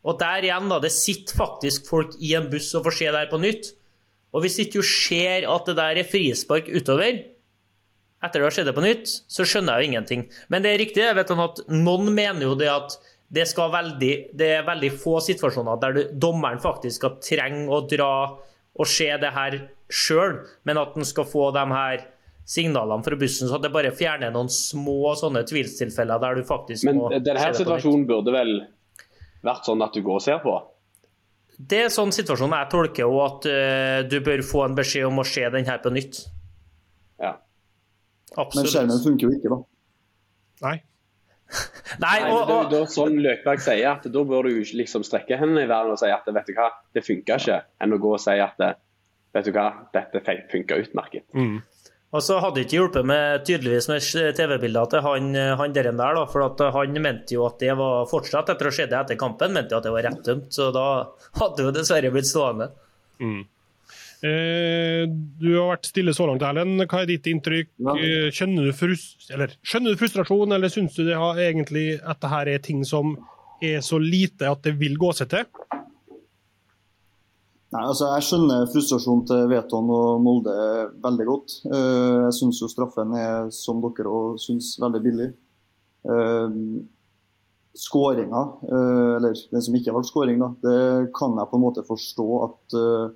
Og 0.01 0.17
der 0.17 0.47
igjen, 0.47 0.71
da, 0.73 0.79
det 0.81 0.89
sitter 0.95 1.37
faktisk 1.37 1.85
folk 1.91 2.15
i 2.17 2.33
en 2.33 2.49
buss 2.49 2.71
og 2.73 2.87
får 2.87 2.97
se 2.97 3.11
det 3.11 3.19
her 3.19 3.29
på 3.29 3.41
nytt. 3.43 3.75
Og 4.33 4.41
hvis 4.41 4.57
ikke 4.63 4.79
du 4.81 4.87
ser 4.87 5.45
at 5.45 5.69
det 5.69 5.77
der 5.77 6.01
er 6.01 6.07
frispark 6.07 6.71
utover, 6.71 7.19
etter 8.21 8.39
det 8.39 8.47
har 8.47 8.55
skjedd 8.55 8.69
det 8.69 8.75
på 8.77 8.85
nytt, 8.85 9.13
så 9.31 9.45
skjønner 9.47 9.79
jeg 9.79 9.83
jo 9.83 9.91
ingenting. 9.91 10.27
Men 10.53 10.63
det 10.63 10.71
er 10.71 10.81
riktig, 10.83 11.03
jeg 11.03 11.17
vet 11.17 11.33
at 11.33 11.63
noen 11.73 12.13
mener 12.13 12.45
jo 12.45 12.55
det 12.59 12.69
at 12.71 12.97
det, 13.31 13.47
skal 13.49 13.71
veldig, 13.73 14.13
det 14.37 14.49
er 14.57 14.65
veldig 14.67 14.91
få 15.01 15.17
situasjoner 15.23 15.79
der 15.81 15.95
du, 15.95 16.01
dommeren 16.27 16.61
faktisk 16.61 16.99
skal 16.99 17.19
trenge 17.23 17.67
å 17.71 17.81
dra 17.89 18.13
og 18.71 18.87
se 18.87 19.07
det 19.19 19.31
her 19.35 19.57
sjøl, 19.91 20.41
men 20.67 20.79
at 20.79 20.95
den 20.95 21.07
skal 21.07 21.27
få 21.27 21.49
de 21.55 21.63
her 21.71 22.05
signalene 22.47 23.05
fra 23.05 23.17
bussen, 23.19 23.47
så 23.47 23.57
at 23.57 23.65
det 23.65 23.71
bare 23.73 23.93
fjerner 23.95 24.33
noen 24.33 24.49
små 24.51 25.13
sånne 25.19 25.43
tvilstilfeller 25.47 26.21
der 26.21 26.39
du 26.39 26.47
faktisk 26.47 26.87
Men 26.87 26.99
må 26.99 27.09
denne 27.13 27.37
på 27.37 27.47
nytt. 27.47 27.61
situasjonen 27.61 28.05
burde 28.09 28.33
vel 28.35 28.53
vært 29.45 29.67
sånn 29.69 29.83
at 29.85 29.95
du 29.95 30.03
går 30.05 30.19
og 30.19 30.25
ser 30.25 30.41
på? 30.43 30.55
Det 31.61 31.83
er 31.85 31.93
sånn 31.93 32.13
situasjon 32.15 32.55
jeg 32.57 32.69
tolker, 32.71 33.07
og 33.09 33.21
at 33.27 33.47
uh, 33.51 33.97
du 34.09 34.17
bør 34.25 34.41
få 34.45 34.65
en 34.65 34.77
beskjed 34.77 35.05
om 35.07 35.21
å 35.21 35.27
se 35.27 35.43
den 35.53 35.67
her 35.67 35.81
på 35.83 35.91
nytt. 35.93 36.23
Ja. 37.21 37.35
Men 38.37 38.69
skjermen 38.69 39.03
funker 39.03 39.27
jo 39.27 39.35
ikke, 39.37 39.51
da. 39.51 39.59
Nei. 40.67 40.77
Nei, 42.03 42.17
og, 42.29 42.45
og, 42.45 42.69
det 42.71 42.77
er 42.77 42.85
jo 42.85 42.91
sånn 42.93 43.17
Løkberg 43.19 43.59
sier 43.63 43.89
at 43.89 44.05
da 44.07 44.21
bør 44.27 44.47
du 44.47 44.61
liksom 44.77 45.03
strekke 45.03 45.35
hendene 45.39 45.65
i 45.65 45.71
verden 45.71 45.97
og 45.97 45.99
si 45.99 46.07
at 46.13 46.29
vet 46.31 46.47
du 46.47 46.55
hva, 46.55 46.69
det 46.95 47.03
funka 47.03 47.39
ikke, 47.41 47.57
enn 47.83 47.97
å 47.97 47.99
gå 47.99 48.13
og 48.15 48.23
si 48.23 48.37
at 48.39 48.61
vet 48.61 49.47
du 49.47 49.51
hva, 49.55 49.67
dette 49.91 50.23
funka 50.51 50.79
utmerket. 50.79 51.27
Mm. 51.35 51.59
Og 52.11 52.23
så 52.23 52.41
hadde 52.43 52.59
det 52.59 52.65
ikke 52.65 52.75
hjulpet 52.75 53.07
med 53.07 53.43
tydeligvis 53.47 53.87
med 53.87 54.35
TV-bilder 54.35 54.89
til 54.91 55.03
han, 55.05 55.29
han 55.59 55.75
der, 55.75 55.93
der 55.95 56.17
da, 56.17 56.25
for 56.27 56.43
at 56.43 56.63
han 56.75 56.97
mente 56.99 57.37
jo 57.37 57.45
at 57.47 57.61
det 57.63 57.71
var 57.79 58.09
fortsatt 58.11 58.51
etter 58.51 58.67
å 58.67 58.71
ha 58.71 58.75
skjedd 58.75 58.91
det 58.91 58.99
etter 58.99 59.19
kampen, 59.19 59.53
mente 59.55 59.71
jo 59.71 59.79
at 59.79 59.87
det 59.87 59.93
var 59.95 60.05
rett 60.09 60.25
dømt, 60.25 60.49
så 60.51 60.67
da 60.75 60.85
hadde 61.39 61.67
jo 61.67 61.71
dessverre 61.75 62.11
blitt 62.11 62.27
stående. 62.27 62.67
Eh, 63.23 63.39
du 64.21 65.47
har 65.57 65.71
vært 65.71 65.87
stille 65.89 66.13
så 66.13 66.27
langt, 66.29 66.43
Erlend. 66.45 66.83
Hva 66.85 67.01
er 67.01 67.09
ditt 67.09 67.25
inntrykk? 67.31 67.71
Ja. 67.81 67.95
Eh, 67.97 68.27
Skjønner, 68.35 68.67
du 68.69 68.75
frust 68.77 69.31
eller, 69.33 69.55
skjønner 69.65 69.95
du 69.95 70.01
frustrasjon, 70.01 70.53
eller 70.53 70.69
syns 70.69 70.93
du 70.97 71.03
det 71.07 71.17
har 71.17 71.39
egentlig 71.41 71.85
at 72.03 72.21
det 72.21 72.29
her 72.29 72.51
er 72.53 72.61
ting 72.61 72.83
som 72.85 73.15
er 73.61 73.81
så 73.85 73.97
lite 74.01 74.49
at 74.49 74.61
det 74.65 74.75
vil 74.81 74.97
gå 75.01 75.09
seg 75.17 75.31
til? 75.33 75.49
Nei, 77.71 77.81
altså 77.87 78.09
Jeg 78.17 78.25
skjønner 78.27 78.65
frustrasjonen 78.73 79.25
til 79.29 79.45
Veton 79.47 79.91
og 79.95 80.21
Molde 80.25 80.55
veldig 81.01 81.27
godt. 81.29 81.57
Eh, 81.71 82.17
Jeg 82.27 82.33
syns 82.41 82.61
jo 82.61 82.69
straffen 82.71 83.13
er, 83.17 83.49
som 83.55 83.79
dere 83.85 84.11
òg 84.11 84.41
syns, 84.43 84.73
veldig 84.81 85.01
billig. 85.05 85.29
Eh, 86.05 86.57
Skåringa, 87.81 88.41
eh, 88.67 89.11
eller 89.15 89.33
den 89.53 89.63
som 89.63 89.75
ikke 89.77 89.93
har 89.93 89.97
vært 90.01 90.09
skåring, 90.11 90.41
da, 90.43 90.49
det 90.59 91.11
kan 91.15 91.37
jeg 91.39 91.47
på 91.47 91.55
en 91.55 91.63
måte 91.63 91.85
forstå 91.87 92.25
at 92.43 92.75
eh, 92.75 93.13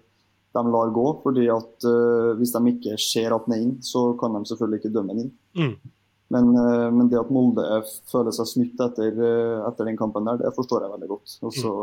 de 0.55 0.71
lar 0.73 0.93
gå. 0.95 1.05
fordi 1.23 1.45
at 1.51 1.85
uh, 1.89 2.31
hvis 2.39 2.55
de 2.55 2.63
ikke 2.71 2.97
ser 3.01 3.35
at 3.35 3.45
den 3.45 3.57
er 3.57 3.61
inn, 3.67 3.75
så 3.83 4.07
kan 4.19 4.35
de 4.37 4.45
selvfølgelig 4.49 4.81
ikke 4.81 4.93
dømme 4.95 5.13
den 5.13 5.27
inn. 5.27 5.35
Mm. 5.59 5.93
Men, 6.35 6.49
uh, 6.57 6.89
men 6.95 7.11
det 7.11 7.21
at 7.21 7.31
Molde 7.33 7.65
føler 8.11 8.33
seg 8.35 8.49
snytt 8.49 8.81
etter, 8.87 9.13
uh, 9.19 9.67
etter 9.69 9.91
den 9.91 9.99
kampen 9.99 10.27
der, 10.27 10.41
det 10.41 10.55
forstår 10.57 10.87
jeg 10.87 10.95
veldig 10.95 11.11
godt. 11.13 11.37
Og 11.45 11.55
så 11.55 11.73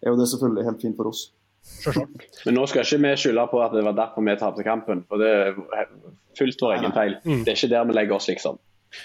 er 0.00 0.12
jo 0.12 0.20
det 0.20 0.30
selvfølgelig 0.30 0.68
helt 0.70 0.82
fint 0.86 0.98
for 1.00 1.10
oss. 1.10 1.28
Men 2.46 2.56
nå 2.56 2.64
skal 2.70 2.86
ikke 2.86 3.02
vi 3.04 3.12
skylde 3.20 3.44
på 3.50 3.60
at 3.60 3.74
det 3.76 3.84
var 3.84 3.96
derfor 3.98 4.24
vi 4.24 4.36
tapte 4.40 4.64
kampen, 4.64 5.04
for 5.08 5.20
det 5.20 5.30
er 5.30 5.86
fullt 6.38 6.64
vår 6.64 6.78
egen 6.78 6.94
feil. 6.96 7.18
Mm. 7.24 7.44
Det 7.44 7.52
er 7.52 7.58
ikke 7.58 7.72
der 7.74 7.86
vi 7.88 7.96
legger 7.98 8.16
oss, 8.16 8.28
liksom. 8.30 8.58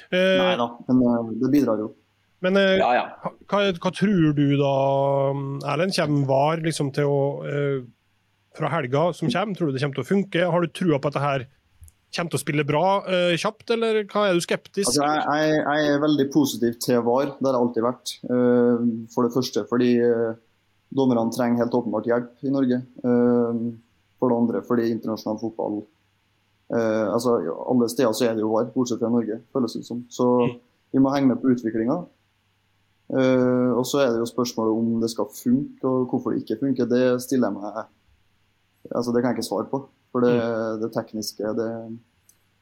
Eh, 0.10 0.40
Nei 0.42 0.56
da, 0.58 0.70
men 0.90 1.36
det 1.42 1.52
bidrar 1.54 1.82
jo. 1.84 1.92
men 2.46 2.58
eh, 2.58 2.78
Ja, 2.80 2.88
ja. 2.96 3.34
hva, 3.52 3.60
hva 3.70 3.92
tror 3.94 4.32
du 4.38 4.46
da, 4.58 4.72
Erlend? 5.74 5.94
Kommer 5.98 6.26
VAR 6.32 6.64
liksom 6.66 6.90
til 6.96 7.12
å 7.12 7.20
eh, 7.46 7.84
Fra 8.56 8.72
helga 8.72 9.10
som 9.14 9.30
kommer, 9.32 9.56
tror 9.58 9.70
du 9.70 9.76
det 9.76 9.84
kommer 9.84 10.00
til 10.00 10.06
å 10.06 10.10
funke? 10.10 10.48
Har 10.52 10.64
du 10.64 10.72
trua 10.72 11.00
på 11.02 11.12
at 11.12 11.18
det 11.18 11.24
her 11.24 11.46
kommer 12.16 12.32
til 12.32 12.40
å 12.40 12.44
spille 12.44 12.66
bra 12.68 12.86
uh, 13.06 13.34
kjapt, 13.40 13.72
eller 13.76 14.04
hva 14.12 14.28
er 14.30 14.38
du 14.38 14.44
skeptisk? 14.44 14.88
Altså, 14.88 15.04
jeg, 15.04 15.24
jeg, 15.26 15.64
jeg 15.66 15.96
er 15.96 16.04
veldig 16.04 16.28
positiv 16.34 16.78
til 16.84 17.02
VAR, 17.06 17.34
det 17.40 17.50
har 17.50 17.58
jeg 17.58 17.66
alltid 17.66 17.88
vært. 17.88 18.14
Uh, 18.30 18.86
For 19.14 19.28
det 19.28 19.34
første 19.36 19.66
fordi 19.70 19.90
uh, 20.00 20.38
dommerne 20.96 21.34
trenger 21.36 21.66
helt 21.66 21.76
åpenbart 21.76 22.08
hjelp 22.08 22.46
i 22.46 22.54
Norge. 22.54 22.80
For 23.04 24.32
det 24.32 24.36
andre 24.40 24.62
fordi 24.64 24.86
internasjonal 24.94 25.42
fotball 25.42 25.82
altså 26.72 27.34
Alle 27.70 27.86
steder 27.92 28.14
så 28.16 28.24
er 28.26 28.38
det 28.38 28.42
jo 28.42 28.52
VAR, 28.54 28.70
bortsett 28.74 29.02
fra 29.02 29.10
Norge, 29.12 29.42
føles 29.54 29.76
det 29.76 29.84
som. 29.86 30.00
Så 30.10 30.26
vi 30.96 31.02
må 31.04 31.12
henge 31.14 31.34
med 31.34 31.42
på 31.42 31.52
utviklinga. 31.52 31.98
og 33.76 33.84
så 33.86 34.00
er 34.02 34.14
det 34.14 34.22
jo 34.24 34.30
spørsmålet 34.30 34.80
om 34.80 34.96
det 35.04 35.12
skal 35.12 35.28
funke, 35.36 35.84
og 35.84 36.08
hvorfor 36.10 36.32
det 36.32 36.42
ikke 36.42 36.62
funker. 36.64 36.88
Det 36.90 37.04
stiller 37.26 37.52
jeg 37.52 37.58
meg 37.58 37.84
altså 38.92 39.14
Det 39.14 39.22
kan 39.22 39.32
jeg 39.32 39.40
ikke 39.40 39.50
svare 39.50 39.70
på. 39.72 39.82
For 40.16 40.24
det, 40.24 40.36
det 40.80 40.94
tekniske 40.96 41.54
det, 41.58 41.70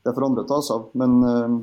det 0.05 0.13
får 0.15 0.25
andre 0.25 0.45
ta 0.49 0.57
seg 0.65 0.79
av. 0.79 0.85
Men 0.97 1.11
uh, 1.21 1.57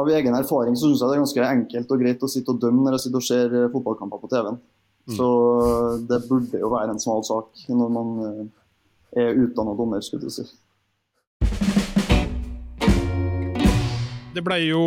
av 0.00 0.08
egen 0.10 0.36
erfaring 0.38 0.78
så 0.78 0.88
syns 0.88 1.02
jeg 1.02 1.10
det 1.10 1.18
er 1.18 1.24
ganske 1.24 1.50
enkelt 1.50 1.92
og 1.92 2.00
greit 2.04 2.24
å 2.24 2.30
sitte 2.30 2.54
og 2.54 2.62
dømme 2.62 2.86
når 2.86 2.96
jeg 2.96 3.04
sitter 3.04 3.20
og 3.20 3.26
ser 3.26 3.52
eh, 3.54 3.68
fotballkamper 3.70 4.22
på 4.22 4.30
TV-en. 4.32 4.56
Så 5.10 5.28
det 6.06 6.20
burde 6.28 6.58
jo 6.60 6.70
være 6.70 6.94
en 6.94 7.02
smal 7.02 7.22
sak 7.26 7.62
når 7.68 7.94
man 7.94 8.10
uh, 8.22 8.42
er 9.18 9.38
utdanna 9.42 9.76
dommer, 9.78 10.02
skulle 10.06 10.28
du 10.28 10.34
si. 10.34 10.46
Det 14.30 14.44
ble 14.46 14.60
jo 14.62 14.82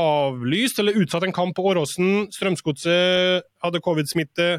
avlyst, 0.00 0.78
eller 0.80 0.96
utsatt 1.02 1.26
en 1.26 1.34
kamp 1.36 1.52
på 1.56 1.64
Åråsen. 1.68 2.30
Strømsgodset 2.32 3.44
hadde 3.60 3.82
covid-smitte. 3.84 4.54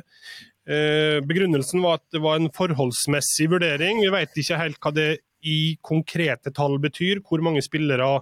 Eh, 0.70 1.18
begrunnelsen 1.26 1.82
var 1.82 1.98
at 1.98 2.06
det 2.14 2.22
var 2.22 2.38
en 2.38 2.52
forholdsmessig 2.54 3.50
vurdering. 3.52 4.02
Vi 4.04 4.14
vet 4.14 4.38
ikke 4.38 4.60
helt 4.62 4.82
hva 4.82 4.94
det 4.94 5.10
i 5.42 5.76
konkrete 5.82 6.54
tall 6.54 6.78
betyr, 6.82 7.24
hvor 7.26 7.42
mange 7.42 7.64
spillere 7.66 8.20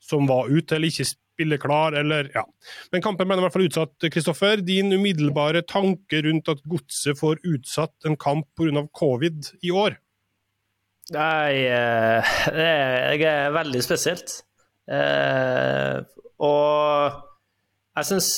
som 0.00 0.28
var 0.30 0.48
ute 0.48 0.76
eller 0.76 0.88
ikke 0.88 1.10
spilleklar, 1.10 1.92
eller 2.00 2.30
ja. 2.34 2.44
Men 2.92 3.04
kampen 3.04 3.28
ble 3.28 3.36
i 3.38 3.44
hvert 3.44 3.54
fall 3.54 3.68
utsatt, 3.68 4.08
Kristoffer. 4.14 4.62
Din 4.64 4.94
umiddelbare 4.94 5.62
tanke 5.68 6.22
rundt 6.24 6.48
at 6.50 6.64
Godset 6.64 7.18
får 7.20 7.42
utsatt 7.46 8.08
en 8.08 8.16
kamp 8.16 8.48
pga. 8.56 8.86
covid 8.96 9.52
i 9.62 9.70
år? 9.70 9.98
Nei, 11.12 11.64
eh, 11.68 12.32
det 12.52 13.28
er 13.28 13.52
veldig 13.54 13.82
spesielt. 13.84 14.42
Eh, 14.88 16.00
og 16.38 17.20
jeg 17.98 18.08
syns 18.08 18.32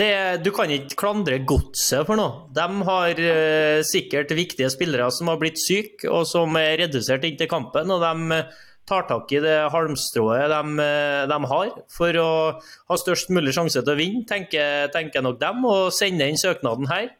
eh, 0.00 0.34
Du 0.42 0.50
kan 0.54 0.70
ikke 0.72 0.96
klandre 0.98 1.38
godset 1.44 2.06
for 2.08 2.18
noe. 2.18 2.48
De 2.54 2.66
har 2.88 3.22
eh, 3.22 3.84
sikkert 3.86 4.32
viktige 4.36 4.70
spillere 4.72 5.10
som 5.12 5.28
har 5.28 5.40
blitt 5.40 5.60
syke, 5.60 6.08
og 6.08 6.26
som 6.28 6.56
er 6.60 6.78
redusert 6.84 7.24
inntil 7.28 7.50
kampen. 7.50 7.90
og 7.90 8.00
de 8.02 8.42
tar 8.88 9.06
tak 9.06 9.30
i 9.30 9.38
det 9.38 9.70
halmstrået 9.70 10.50
de, 10.50 10.86
de, 11.30 11.36
har 11.52 11.68
for 11.94 12.16
å 12.18 12.30
ha 12.58 12.96
størst 12.98 13.30
mulig 13.30 13.54
sjanse 13.54 13.78
til 13.78 13.92
å 13.92 13.98
vinne, 13.98 14.24
tenker, 14.26 14.88
tenker 14.90 15.22
nok 15.22 15.38
dem, 15.38 15.62
og 15.70 15.92
sender 15.94 16.26
inn 16.26 16.40
søknaden 16.40 16.90
her. 16.90 17.12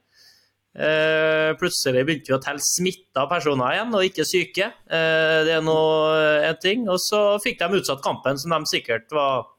Uh, 0.72 1.52
plutselig 1.60 2.00
begynte 2.08 2.32
vi 2.32 2.36
å 2.38 2.40
telle 2.40 2.64
smitta 2.64 3.26
personer 3.28 3.76
igjen, 3.76 3.90
og 3.92 4.06
ikke 4.08 4.24
syke. 4.24 4.70
Uh, 4.88 5.44
det 5.46 5.58
er 5.58 5.64
nå 5.64 5.78
en 6.48 6.60
ting. 6.62 6.86
Og 6.88 6.96
så 7.02 7.20
fikk 7.44 7.60
de 7.60 7.82
utsatt 7.82 8.02
kampen, 8.04 8.40
som 8.40 8.56
de 8.56 8.70
sikkert 8.70 9.12
var 9.12 9.50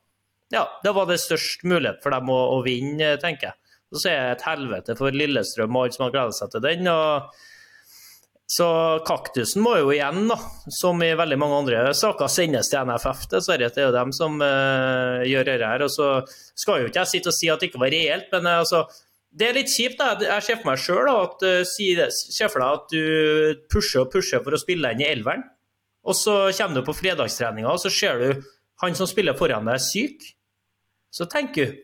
Ja, 0.53 0.67
det 0.83 0.93
var 0.93 1.09
det 1.09 1.17
størst 1.21 1.65
mulighet 1.65 2.03
for 2.03 2.13
dem 2.13 2.29
å, 2.29 2.39
å 2.57 2.61
vinne, 2.65 3.15
tenker 3.21 3.49
jeg. 3.49 3.59
Og 3.93 4.01
så 4.01 4.09
er 4.09 4.21
det 4.21 4.35
et 4.37 4.45
helvete 4.47 4.95
for 4.97 5.13
Lillestrøm 5.13 5.75
og 5.75 5.87
alle 5.87 5.95
som 5.95 6.05
har 6.07 6.13
gleda 6.13 6.37
seg 6.37 6.53
til 6.53 6.63
den. 6.65 6.87
og 6.89 7.33
så 8.53 8.67
kaktusen 9.07 9.63
må 9.63 9.77
jo 9.79 9.93
igjen, 9.93 10.27
da, 10.29 10.35
som 10.73 10.99
i 11.01 11.13
veldig 11.17 11.37
mange 11.41 11.61
andre 11.63 11.79
saker, 11.97 12.29
sendes 12.29 12.69
til 12.69 12.85
NFF. 12.85 13.23
Dessverre. 13.31 13.69
Det 13.73 13.81
er 13.81 13.87
jo 13.87 13.95
dem 13.95 14.11
som 14.13 14.35
uh, 14.43 15.23
gjør 15.25 15.47
dette 15.47 15.71
her. 15.71 15.85
Og 15.85 15.93
så 15.93 16.09
skal 16.59 16.83
jo 16.83 16.91
ikke 16.91 17.01
jeg 17.01 17.11
sitte 17.13 17.31
og 17.31 17.37
si 17.37 17.49
at 17.49 17.63
det 17.63 17.71
ikke 17.71 17.81
var 17.81 17.93
reelt, 17.95 18.29
men 18.35 18.51
altså, 18.51 18.83
det 19.33 19.47
er 19.47 19.57
litt 19.57 19.73
kjipt. 19.73 19.97
da, 19.97 20.11
Jeg 20.21 20.45
ser 20.45 20.59
for 20.59 20.69
meg 20.69 20.83
sjøl 20.83 21.09
at, 21.13 21.47
uh, 21.47 22.67
at 22.67 22.93
du 22.93 23.63
pusher 23.71 24.03
og 24.03 24.11
pusher 24.13 24.43
for 24.43 24.53
å 24.53 24.61
spille 24.61 24.91
inn 24.93 25.01
i 25.01 25.09
elveren. 25.09 25.47
Og 26.03 26.17
så 26.19 26.35
kommer 26.57 26.81
du 26.81 26.85
på 26.85 26.97
fredagstreninga 26.99 27.71
og 27.71 27.79
så 27.79 27.89
ser 27.93 28.19
du 28.19 28.43
han 28.83 28.95
som 28.97 29.07
spiller 29.07 29.37
foran 29.39 29.69
deg, 29.69 29.79
er 29.79 29.81
syk. 29.81 30.25
Så 31.13 31.29
tenker 31.29 31.71
du 31.71 31.81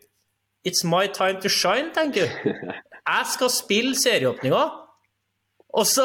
It's 0.68 0.84
my 0.84 1.06
time 1.08 1.40
to 1.40 1.48
shine, 1.48 1.88
tenker 1.96 2.28
du. 2.28 2.50
Jeg 3.10 3.28
skal 3.32 3.50
spille 3.54 3.94
serieåpninga. 3.96 4.60
Og 5.72 5.86
så, 5.88 6.04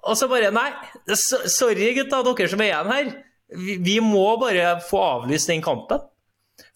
og 0.00 0.16
så 0.16 0.28
bare 0.30 0.48
Nei, 0.54 0.70
sorry 1.12 1.90
gutta, 1.98 2.22
dere 2.24 2.48
som 2.48 2.62
er 2.64 2.70
igjen 2.70 2.92
her. 2.94 3.10
Vi, 3.60 3.76
vi 3.84 3.98
må 4.00 4.24
bare 4.40 4.78
få 4.88 5.02
avlyst 5.02 5.52
den 5.52 5.60
kampen. 5.62 6.00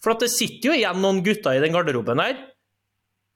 For 0.03 0.13
at 0.13 0.21
det 0.21 0.29
sitter 0.35 0.69
jo 0.69 0.77
igjen 0.77 1.01
noen 1.01 1.23
gutter 1.25 1.57
i 1.57 1.63
den 1.63 1.73
garderoben 1.73 2.21
her 2.21 2.37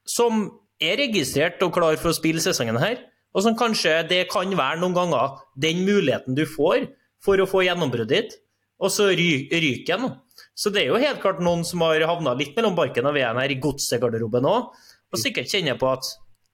som 0.09 0.45
er 0.83 0.97
registrert 0.99 1.61
og 1.63 1.73
klar 1.75 1.95
for 1.99 2.11
å 2.11 2.17
spille 2.17 2.43
sesongen 2.43 2.79
her, 2.81 2.99
og 3.33 3.45
som 3.45 3.57
kanskje 3.57 4.01
det 4.09 4.25
kan 4.31 4.51
være 4.51 4.81
noen 4.81 4.95
ganger 4.97 5.37
den 5.59 5.83
muligheten 5.87 6.35
du 6.37 6.43
får 6.49 6.89
for 7.23 7.39
å 7.39 7.47
få 7.49 7.63
gjennombruddet 7.65 8.11
ditt, 8.11 8.35
og 8.83 8.91
så 8.91 9.09
ry 9.15 9.47
ryker 9.47 10.01
den. 10.01 10.17
Så 10.53 10.69
det 10.69 10.83
er 10.83 10.91
jo 10.91 11.01
helt 11.01 11.21
klart 11.21 11.41
noen 11.41 11.63
som 11.65 11.81
har 11.81 12.03
havna 12.05 12.35
litt 12.37 12.53
mellom 12.57 12.75
barken 12.77 13.07
og 13.09 13.15
veden 13.17 13.39
her 13.41 13.53
i 13.53 13.59
godsegarderoben 13.61 14.45
òg, 14.49 14.69
og 15.13 15.21
sikkert 15.21 15.49
kjenner 15.49 15.79
på 15.81 15.89
at 15.89 16.09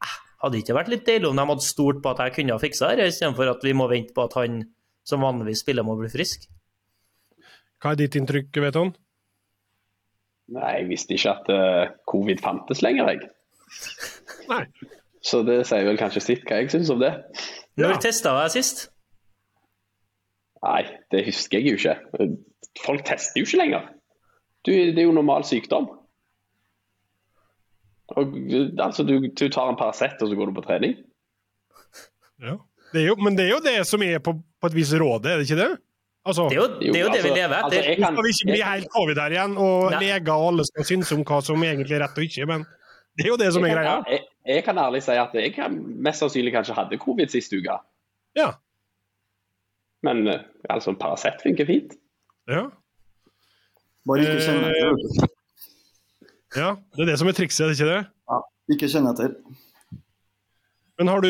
eh, 0.05 0.15
hadde 0.43 0.55
det 0.55 0.63
ikke 0.63 0.77
vært 0.77 0.91
litt 0.93 1.05
deilig 1.07 1.29
om 1.29 1.39
de 1.39 1.47
hadde 1.51 1.67
stolt 1.67 1.99
på 2.03 2.13
at 2.13 2.23
jeg 2.23 2.37
kunne 2.37 2.55
ha 2.55 2.63
fiksa 2.63 2.93
det, 2.95 3.09
istedenfor 3.11 3.51
at 3.51 3.65
vi 3.67 3.75
må 3.75 3.89
vente 3.91 4.15
på 4.15 4.23
at 4.27 4.37
han 4.39 4.61
som 5.07 5.23
vanligvis 5.25 5.63
spiller, 5.65 5.83
må 5.83 5.97
bli 5.99 6.11
frisk? 6.11 6.47
Hva 7.79 7.93
er 7.93 8.01
ditt 8.01 8.15
inntrykk, 8.19 8.51
vet 8.63 8.77
han? 8.79 8.93
Nei, 10.53 10.69
Jeg 10.79 10.87
visste 10.89 11.15
ikke 11.15 11.33
at 11.35 11.51
uh, 11.53 11.91
covid 12.09 12.41
fantes 12.43 12.83
lenger, 12.85 13.11
jeg. 13.13 13.29
Nei. 14.51 14.63
Så 15.21 15.41
det 15.47 15.61
sier 15.67 15.85
vel 15.87 15.99
kanskje 15.99 16.23
sitt 16.23 16.45
hva 16.47 16.61
jeg 16.61 16.71
syns 16.73 16.91
om 16.93 17.01
det. 17.01 17.11
Når 17.79 17.97
ja. 17.97 17.99
testa 18.07 18.35
jeg 18.45 18.55
sist? 18.59 18.85
Nei, 20.63 20.83
det 21.13 21.25
husker 21.27 21.59
jeg 21.59 21.73
jo 21.73 21.79
ikke. 21.79 22.29
Folk 22.77 23.05
tester 23.07 23.41
jo 23.41 23.47
ikke 23.47 23.61
lenger. 23.61 23.89
Du, 24.65 24.71
det 24.71 24.99
er 24.99 25.07
jo 25.07 25.15
normal 25.15 25.45
sykdom. 25.47 25.89
Og, 28.17 28.33
altså, 28.81 29.05
du, 29.05 29.19
du 29.27 29.45
tar 29.53 29.69
en 29.69 29.77
Paracet 29.79 30.21
og 30.21 30.31
så 30.31 30.37
går 30.37 30.49
du 30.49 30.57
på 30.57 30.65
trening. 30.65 30.97
Ja. 32.41 32.57
Det 32.93 33.03
jo, 33.05 33.13
men 33.21 33.35
det 33.37 33.45
er 33.45 33.51
jo 33.53 33.61
det 33.61 33.77
som 33.85 34.01
er 34.01 34.17
på, 34.23 34.33
på 34.33 34.69
et 34.71 34.75
vis 34.75 34.91
rådet, 34.97 35.29
er 35.29 35.41
det 35.41 35.45
ikke 35.45 35.59
det? 35.59 35.69
Altså, 36.29 36.47
det 36.49 36.57
er 36.57 36.61
jo 36.61 36.67
det, 36.79 36.89
er 36.89 37.03
jo 37.03 37.11
det 37.13 37.21
vi 37.23 37.29
altså, 37.29 37.35
lever 37.35 37.55
etter. 37.57 37.77
Altså, 37.77 37.93
kan, 38.01 38.15
skal 38.15 38.25
vi 38.25 38.31
ikke 38.33 38.49
bli 38.49 38.63
helt 38.65 38.89
covid 38.95 39.21
her 39.21 39.35
igjen, 39.35 39.53
og 39.65 39.93
leger 40.01 40.31
og 40.33 40.47
alle 40.47 40.65
skal 40.67 40.87
synes 40.89 41.13
om 41.15 41.21
hva 41.29 41.39
som 41.45 41.65
egentlig 41.67 41.95
er 41.97 42.03
rett 42.05 42.17
og 42.17 42.25
ikke. 42.25 42.47
men 42.49 42.65
det 43.17 43.25
er 43.25 43.31
jo 43.33 43.37
det 43.41 43.51
som 43.53 43.65
er 43.67 43.75
greia. 43.75 43.95
Jeg, 44.07 44.25
jeg, 44.47 44.63
kan 44.63 44.77
ærlig 44.79 45.01
si 45.03 45.15
at 45.19 45.33
jeg 45.35 45.53
kan, 45.55 45.77
mest 46.07 46.23
sannsynlig 46.23 46.53
kanskje 46.55 46.75
hadde 46.77 46.99
covid 47.01 47.31
sist 47.33 47.53
uke. 47.53 47.77
Ja. 48.39 48.51
Men 50.07 50.27
eh, 50.31 50.45
altså, 50.71 50.93
Paracet 50.99 51.41
funker 51.43 51.67
fint. 51.67 51.97
Ja. 52.49 52.65
Bare 54.09 54.25
ikke 54.25 54.45
kjenne 54.45 54.69
etter. 54.73 54.93
Eh, 54.97 55.33
ja, 56.57 56.69
det 56.95 57.03
er 57.03 57.09
det 57.11 57.17
som 57.21 57.29
er 57.29 57.35
trikset, 57.37 57.75
ikke 57.75 57.89
det? 57.89 57.99
Ja, 58.31 58.39
ikke 58.73 58.89
kjenne 58.89 59.11
etter. 59.13 59.35
Men 60.99 61.07
har 61.07 61.21
du, 61.23 61.29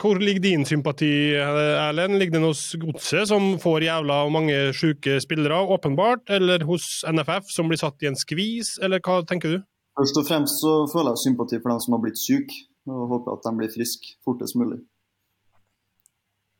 Hvor 0.00 0.18
ligger 0.18 0.42
din 0.42 0.64
sympati, 0.66 1.34
Erlend? 1.38 2.16
Ligger 2.18 2.40
den 2.40 2.48
hos 2.48 2.74
Godset, 2.80 3.28
som 3.28 3.58
får 3.62 3.84
jævla 3.86 4.16
mange 4.28 4.56
syke 4.74 5.20
spillere, 5.22 5.60
åpenbart? 5.76 6.24
Eller 6.30 6.64
hos 6.66 7.04
NFF, 7.06 7.46
som 7.54 7.68
blir 7.68 7.78
satt 7.78 8.02
i 8.02 8.08
en 8.10 8.18
skvis, 8.18 8.78
eller 8.82 8.98
hva 9.04 9.20
tenker 9.28 9.54
du? 9.54 9.58
Først 10.00 10.18
og 10.18 10.26
fremst 10.26 10.58
så 10.64 10.72
føler 10.90 11.12
jeg 11.12 11.22
sympati 11.28 11.60
for 11.60 11.70
dem 11.70 11.84
som 11.84 11.94
har 11.94 12.02
blitt 12.02 12.18
syke, 12.18 12.56
og 12.88 13.04
håper 13.12 13.36
at 13.36 13.46
de 13.46 13.52
blir 13.60 13.70
friske 13.76 14.16
fortest 14.24 14.58
mulig. 14.58 14.80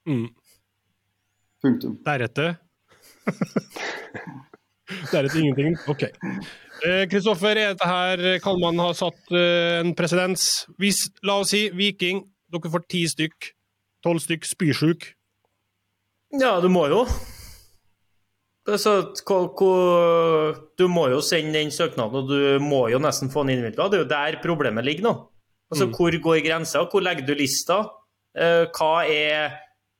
Mm. 0.07 0.29
Punktum. 1.65 1.97
Deretter? 2.07 2.55
Deretter 5.13 5.41
ingenting? 5.41 5.77
OK. 5.89 6.07
Kristoffer, 7.11 7.57
eh, 7.57 7.63
er 7.63 7.75
dette 7.75 7.89
her 7.89 8.23
Kalman 8.43 8.81
har 8.83 8.95
satt 8.99 9.35
eh, 9.35 9.81
en 9.81 9.95
presedens? 9.99 10.67
La 11.23 11.39
oss 11.41 11.53
si, 11.55 11.69
Viking, 11.77 12.25
dere 12.53 12.73
får 12.73 12.87
ti 12.91 13.05
stykk, 13.11 13.53
tolv 14.05 14.23
stykk 14.25 14.49
spysjuk. 14.49 15.13
Ja, 16.41 16.57
du 16.65 16.69
må 16.73 16.87
jo. 16.91 17.05
Så, 18.63 18.93
du 20.79 20.85
må 20.89 21.09
jo 21.11 21.19
sende 21.25 21.59
den 21.59 21.73
søknaden, 21.75 22.23
og 22.23 22.31
du 22.31 22.63
må 22.63 22.87
jo 22.93 23.01
nesten 23.03 23.31
få 23.33 23.43
den 23.43 23.57
innvilga. 23.57 23.89
Det 23.91 23.99
er 23.99 24.05
jo 24.05 24.13
der 24.13 24.39
problemet 24.45 24.87
ligger 24.87 25.09
nå. 25.09 25.15
Altså, 25.73 25.89
mm. 25.89 25.95
Hvor 25.97 26.19
går 26.29 26.45
grensa? 26.47 26.85
Hvor 26.91 27.03
legger 27.03 27.27
du 27.27 27.35
lista? 27.37 27.81
Eh, 28.39 28.69
hva 28.71 28.93
er, 29.09 29.57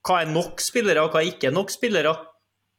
hva 0.07 0.23
er 0.23 0.31
nok 0.31 0.63
spillere, 0.63 1.03
og 1.03 1.13
hva 1.13 1.25
er 1.25 1.33
ikke 1.33 1.53
nok 1.53 1.73
spillere? 1.75 2.15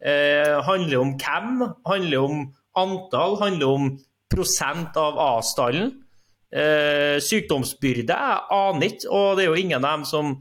Eh, 0.04 0.62
handler 0.68 1.00
om 1.00 1.14
hvem? 1.16 1.68
Handler 1.88 2.24
om 2.26 2.40
antall? 2.76 3.38
Handler 3.40 3.68
om 3.68 3.92
prosent 4.34 4.98
av 5.00 5.20
A-stallen? 5.20 5.94
Eh, 6.54 7.20
sykdomsbyrde? 7.24 8.14
Jeg 8.14 8.42
aner 8.52 8.90
ikke, 8.90 9.08
og 9.10 9.38
det 9.38 9.46
er 9.46 9.54
jo 9.54 9.62
ingen 9.62 9.80
av 9.80 10.00
dem 10.00 10.10
som 10.10 10.34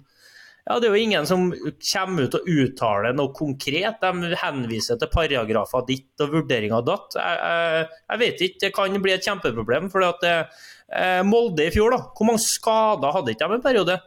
ja, 0.63 0.77
Det 0.79 0.87
er 0.87 0.93
jo 0.95 1.03
ingen 1.03 1.27
som 1.27 1.49
kommer 1.51 2.29
ut 2.29 2.37
og 2.39 2.45
uttaler 2.47 3.17
noe 3.19 3.33
konkret. 3.35 3.99
De 3.99 4.37
henviser 4.39 4.99
til 5.01 5.11
paragrafer 5.11 5.83
ditt 5.89 6.23
og 6.23 6.37
vurderinger 6.37 6.85
datt. 6.87 7.17
Jeg, 7.19 7.41
jeg, 7.41 7.89
jeg, 8.13 8.21
vet 8.21 8.45
ikke, 8.47 8.61
det 8.63 8.71
kan 8.77 9.03
bli 9.03 9.15
et 9.17 9.27
kjempeproblem. 9.27 9.91
for 9.91 10.07
eh, 10.07 11.23
Molde 11.27 11.67
i 11.67 11.75
fjor, 11.75 11.97
da, 11.97 12.05
hvor 12.15 12.31
mange 12.31 12.45
skader 12.47 13.17
hadde 13.17 13.35
ikke 13.35 13.51
de 13.51 13.59
en 13.59 13.67
periode? 13.67 13.99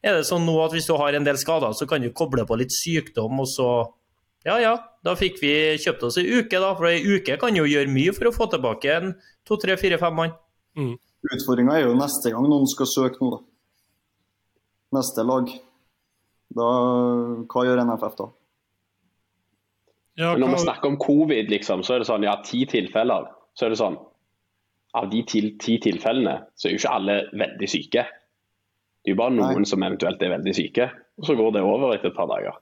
Er 0.00 0.16
det 0.16 0.28
sånn 0.30 0.46
nå 0.46 0.56
at 0.62 0.72
hvis 0.72 0.88
du 0.88 0.94
har 0.96 1.12
en 1.12 1.26
del 1.26 1.36
skader, 1.36 1.76
så 1.76 1.84
kan 1.90 2.00
du 2.00 2.14
koble 2.16 2.46
på 2.48 2.56
litt 2.56 2.72
sykdom, 2.72 3.42
og 3.42 3.48
så 3.50 3.70
Ja 4.46 4.60
ja, 4.62 4.76
da 5.04 5.16
fikk 5.18 5.40
vi 5.42 5.52
kjøpt 5.82 6.04
oss 6.06 6.20
ei 6.20 6.28
uke, 6.30 6.60
da. 6.62 6.70
For 6.78 6.88
ei 6.90 7.02
uke 7.02 7.36
kan 7.40 7.56
jo 7.58 7.66
gjøre 7.66 7.90
mye 7.90 8.14
for 8.16 8.30
å 8.30 8.34
få 8.34 8.46
tilbake 8.52 8.94
en 8.94 9.12
to, 9.48 9.58
tre, 9.58 9.74
fire, 9.80 9.98
fem 10.00 10.14
mann. 10.14 10.34
Mm. 10.78 10.94
Utfordringa 11.34 11.74
er 11.74 11.88
jo 11.88 11.96
neste 11.98 12.30
gang 12.30 12.46
noen 12.46 12.68
skal 12.70 12.88
søke 12.88 13.18
noe, 13.24 13.38
da 13.38 13.48
neste 14.94 15.24
lag. 15.26 15.48
Da, 16.58 16.66
hva 17.48 17.64
gjør 17.66 17.82
NFF 17.84 18.18
da? 18.18 18.28
Ja, 20.18 20.30
Når 20.34 20.54
vi 20.56 20.60
snakker 20.64 20.90
om 20.90 20.98
covid, 20.98 21.50
liksom, 21.52 21.84
så 21.86 21.94
er 21.94 22.02
det 22.02 22.08
sånn 22.08 22.24
ja, 22.26 22.38
ti 22.42 22.64
tilfeller. 22.70 23.28
Så 23.54 23.66
er 23.66 23.74
det 23.74 23.80
sånn 23.80 23.98
av 24.98 25.10
de 25.12 25.20
ti, 25.28 25.42
ti 25.60 25.76
tilfellene, 25.84 26.48
så 26.56 26.66
er 26.66 26.74
jo 26.74 26.80
ikke 26.80 26.94
alle 26.96 27.18
veldig 27.38 27.68
syke. 27.70 28.06
Det 28.08 29.12
er 29.12 29.14
jo 29.14 29.20
bare 29.20 29.36
noen 29.36 29.60
Nei. 29.62 29.68
som 29.68 29.84
eventuelt 29.84 30.22
er 30.24 30.32
veldig 30.32 30.54
syke, 30.56 30.88
og 31.20 31.28
så 31.28 31.36
går 31.38 31.52
det 31.54 31.62
over 31.62 31.92
etter 31.94 32.10
et 32.10 32.16
par 32.16 32.30
dager. 32.30 32.56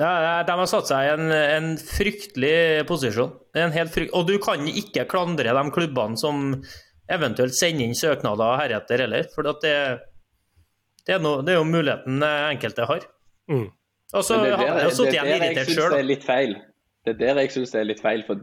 Ja. 0.00 0.40
De 0.46 0.54
har 0.56 0.68
satt 0.70 0.88
seg 0.88 1.04
i 1.04 1.10
en, 1.12 1.32
en 1.32 1.74
fryktelig 1.76 2.86
posisjon. 2.88 3.34
En 3.58 3.74
helt 3.74 3.92
frykt... 3.92 4.14
Og 4.16 4.24
du 4.30 4.38
kan 4.42 4.64
ikke 4.68 5.04
klandre 5.10 5.52
de 5.52 5.64
klubbene 5.74 6.20
som 6.20 6.56
eventuelt 7.12 7.56
sender 7.56 7.88
inn 7.88 7.98
søknader 7.98 8.56
heretter 8.62 9.04
heller. 9.04 9.28
For 9.34 9.48
at 9.50 9.60
det, 9.64 9.76
det, 11.04 11.18
er 11.18 11.22
no, 11.24 11.38
det 11.44 11.54
er 11.54 11.60
jo 11.60 11.68
muligheten 11.68 12.24
enkelte 12.24 12.88
har. 12.88 13.06
Mm. 13.52 13.68
Og 14.12 14.24
så 14.24 14.38
har 14.40 14.64
jeg 14.82 14.96
sittet 14.96 15.14
igjen 15.16 15.30
irritert 15.36 15.72
sjøl. 15.72 15.92
det 15.94 16.00
er 16.00 16.08
litt 16.08 16.26
feil. 16.26 16.56
Det 17.02 17.14
er 17.14 17.20
der 17.20 17.40
jeg 17.42 17.54
syns 17.54 17.72
det 17.74 17.80
er 17.80 17.88
litt 17.88 18.02
feil. 18.02 18.24
For 18.26 18.42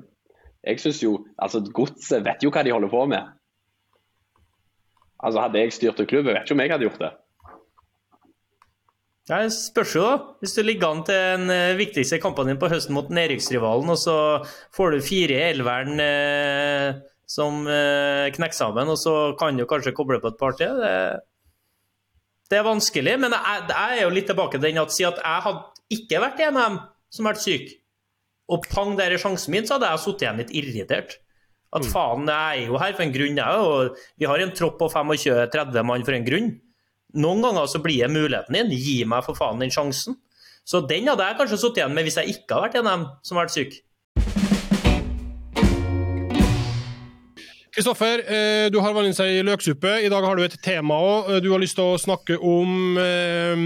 jeg 0.67 0.81
syns 0.83 1.01
jo 1.03 1.17
Altså, 1.37 1.61
godset 1.73 2.25
vet 2.25 2.43
jo 2.43 2.51
hva 2.53 2.65
de 2.65 2.73
holder 2.75 2.91
på 2.93 3.03
med. 3.09 3.35
Altså, 5.19 5.41
Hadde 5.43 5.61
jeg 5.61 5.75
styrt 5.75 5.99
en 6.01 6.09
klubb, 6.09 6.29
jeg 6.29 6.37
vet 6.37 6.47
ikke 6.47 6.57
om 6.57 6.63
jeg 6.63 6.73
hadde 6.73 6.87
gjort 6.87 7.03
det. 7.03 7.11
Det 9.29 9.39
spørs 9.53 9.91
jo, 9.93 10.03
da. 10.07 10.13
Hvis 10.41 10.55
du 10.57 10.63
ligger 10.65 10.89
an 10.89 11.03
til 11.05 11.13
den 11.15 11.53
eh, 11.53 11.77
viktigste 11.77 12.17
kampen 12.21 12.49
din 12.49 12.57
på 12.61 12.69
høsten 12.71 12.95
mot 12.97 13.11
nedrykksrivalen, 13.13 13.91
og 13.93 13.99
så 14.01 14.15
får 14.73 14.95
du 14.95 15.05
fire 15.05 15.35
i 15.35 15.49
elveren 15.51 16.01
eh, 16.01 17.01
som 17.29 17.67
eh, 17.69 18.31
knekker 18.33 18.57
sammen, 18.57 18.89
og 18.89 18.97
så 18.97 19.35
kan 19.37 19.59
du 19.59 19.67
kanskje 19.69 19.93
koble 19.97 20.17
på 20.23 20.31
et 20.31 20.39
par 20.39 20.57
til. 20.57 20.81
Det, 20.81 20.95
det 22.49 22.57
er 22.57 22.65
vanskelig, 22.65 23.19
men 23.21 23.35
jeg, 23.37 23.67
jeg 23.69 23.99
er 23.99 24.01
jo 24.01 24.15
litt 24.15 24.29
tilbake 24.31 24.57
til 24.57 24.65
den 24.65 24.81
at 24.81 24.95
si 24.95 25.05
at 25.05 25.21
jeg 25.21 25.45
hadde 25.45 25.99
ikke 25.99 26.23
vært 26.25 26.41
en 26.47 26.57
av 26.57 26.65
dem 26.65 26.79
som 27.13 27.29
har 27.29 27.37
vært 27.37 27.45
syk, 27.45 27.75
og 28.49 28.65
pang, 28.73 28.95
der 28.97 29.13
er 29.13 29.21
sjansen 29.21 29.53
min, 29.53 29.67
så 29.69 29.77
hadde 29.77 29.91
jeg 29.91 30.01
sittet 30.07 30.25
igjen 30.25 30.41
litt 30.41 30.55
irritert. 30.57 31.19
At 31.77 31.85
faen, 31.85 32.25
jeg 32.25 32.63
er 32.63 32.71
jo 32.71 32.79
her 32.81 32.95
for 32.97 33.05
en 33.05 33.13
grunn, 33.13 33.37
jeg. 33.37 33.65
Og 33.69 33.99
vi 34.17 34.25
har 34.25 34.41
en 34.41 34.53
tropp 34.57 34.79
på 34.81 34.87
25-30 34.89 35.85
mann 35.85 36.05
for 36.07 36.17
en 36.17 36.25
grunn. 36.25 36.49
Noen 37.17 37.41
ganger 37.41 37.65
så 37.65 37.79
blir 37.81 38.03
det 38.03 38.13
muligheten 38.13 38.53
din. 38.53 38.69
Gi 38.77 38.99
meg 39.09 39.23
for 39.25 39.37
faen 39.37 39.61
den 39.61 39.71
sjansen. 39.73 40.19
Så 40.61 40.83
den 40.85 41.07
hadde 41.09 41.25
jeg 41.25 41.37
kanskje 41.39 41.57
sittet 41.57 41.81
igjen 41.81 41.95
med 41.95 42.05
hvis 42.05 42.19
jeg 42.19 42.35
ikke 42.35 42.53
hadde 42.53 42.67
vært 42.67 42.75
en 42.77 42.89
av 42.89 42.97
dem 42.97 43.05
som 43.25 43.39
har 43.39 43.47
vært 43.47 43.55
syk. 43.55 43.79
Kristoffer, 47.73 48.21
eh, 48.27 48.67
du 48.69 48.77
har 48.81 48.93
vanligvis 48.93 49.21
ei 49.25 49.41
løksuppe. 49.45 49.95
I 50.05 50.11
dag 50.13 50.25
har 50.25 50.37
du 50.37 50.43
et 50.45 50.57
tema 50.61 50.99
òg. 51.01 51.39
Du 51.41 51.49
har 51.49 51.61
lyst 51.63 51.79
til 51.79 51.95
å 51.95 51.97
snakke 52.01 52.37
om 52.37 52.97
eh, 53.01 53.65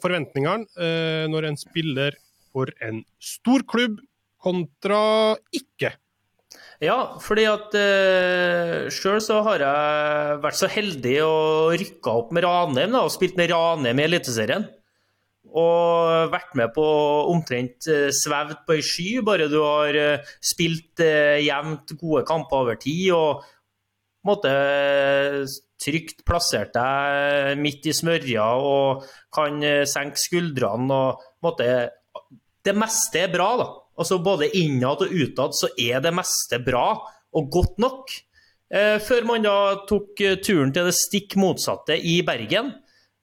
forventningene 0.00 0.64
eh, 0.80 1.28
når 1.28 1.50
en 1.50 1.60
spiller 1.60 2.16
for 2.56 2.72
en 2.80 3.02
stor 3.20 3.66
klubb 3.68 4.00
kontra 4.40 5.36
ikke. 5.52 5.92
Ja, 6.84 6.96
fordi 7.24 7.46
at 7.48 7.72
uh, 7.72 8.88
sjøl 8.92 9.20
så 9.24 9.40
har 9.46 9.62
jeg 9.64 10.40
vært 10.42 10.58
så 10.58 10.68
heldig 10.68 11.14
og 11.24 11.76
rykka 11.80 12.16
opp 12.20 12.34
med 12.36 12.44
Ranheim 12.44 12.92
da, 12.92 13.04
og 13.06 13.14
spilt 13.14 13.38
med 13.40 13.48
Ranheim 13.52 14.02
i 14.02 14.04
Eliteserien. 14.04 14.66
Og 15.56 16.28
vært 16.34 16.52
med 16.58 16.74
på 16.76 16.84
omtrent 17.32 17.88
uh, 17.88 18.10
svevd 18.12 18.66
på 18.68 18.76
ei 18.76 18.84
sky, 18.84 19.08
bare 19.24 19.48
du 19.48 19.56
har 19.62 19.96
uh, 19.96 20.34
spilt 20.44 21.00
uh, 21.00 21.38
jevnt 21.40 21.96
gode 21.96 22.26
kamper 22.28 22.66
over 22.66 22.80
tid 22.82 23.14
og 23.16 23.46
på 24.26 24.34
en 24.42 25.46
trygt 25.78 26.24
plassert 26.26 26.72
deg 26.74 27.60
midt 27.62 27.84
i 27.86 27.92
smørja 27.94 28.46
og 28.58 29.04
kan 29.30 29.60
senke 29.86 30.18
skuldrene 30.18 30.90
og 30.90 31.20
på 31.38 31.52
Det 32.66 32.74
meste 32.74 33.20
er 33.22 33.30
bra, 33.30 33.52
da. 33.60 33.68
Altså 33.96 34.18
Både 34.22 34.50
innad 34.56 35.04
og 35.04 35.12
utad 35.12 35.56
så 35.56 35.70
er 35.80 36.02
det 36.04 36.14
meste 36.14 36.60
bra 36.64 36.88
og 37.36 37.50
godt 37.52 37.80
nok. 37.82 38.12
Eh, 38.72 38.96
før 39.02 39.26
man 39.28 39.44
da 39.46 39.58
tok 39.88 40.20
eh, 40.20 40.38
turen 40.42 40.72
til 40.74 40.88
det 40.88 40.96
stikk 40.98 41.36
motsatte 41.38 41.96
i 41.96 42.18
Bergen, 42.26 42.72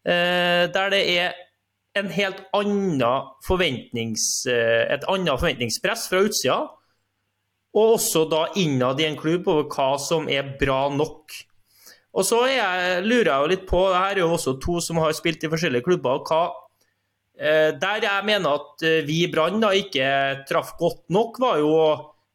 eh, 0.07 0.69
der 0.71 0.93
det 0.93 1.01
er 1.17 1.33
en 1.99 2.09
helt 2.09 2.41
forventnings, 3.45 4.45
eh, 4.47 4.93
et 4.93 5.03
annet 5.09 5.39
forventningspress 5.39 6.07
fra 6.09 6.23
utsida, 6.25 6.59
og 7.73 7.95
også 7.97 8.25
da 8.29 8.45
innad 8.55 9.01
i 9.01 9.07
en 9.09 9.17
klubb 9.17 9.47
over 9.49 9.67
hva 9.69 9.97
som 9.99 10.29
er 10.29 10.55
bra 10.59 10.87
nok. 10.93 11.33
Og 12.13 12.25
så 12.25 12.43
jeg, 12.45 13.03
lurer 13.03 13.29
jeg 13.29 13.41
jo 13.41 13.51
litt 13.51 13.65
på, 13.69 13.87
det 13.89 14.01
her 14.01 14.15
er 14.15 14.21
jo 14.21 14.33
også 14.35 14.59
to 14.61 14.77
som 14.85 15.01
har 15.01 15.13
spilt 15.17 15.43
i 15.43 15.49
forskjellige 15.49 15.85
klubber, 15.85 16.21
hva 16.21 16.43
Der 17.33 18.03
jeg 18.05 18.25
mener 18.27 18.59
at 18.59 18.83
eh, 18.85 19.01
vi 19.07 19.23
i 19.25 19.29
Brann 19.31 19.63
ikke 19.73 20.45
traff 20.49 20.75
godt 20.77 21.07
nok, 21.09 21.39
var 21.41 21.61
jo 21.61 21.71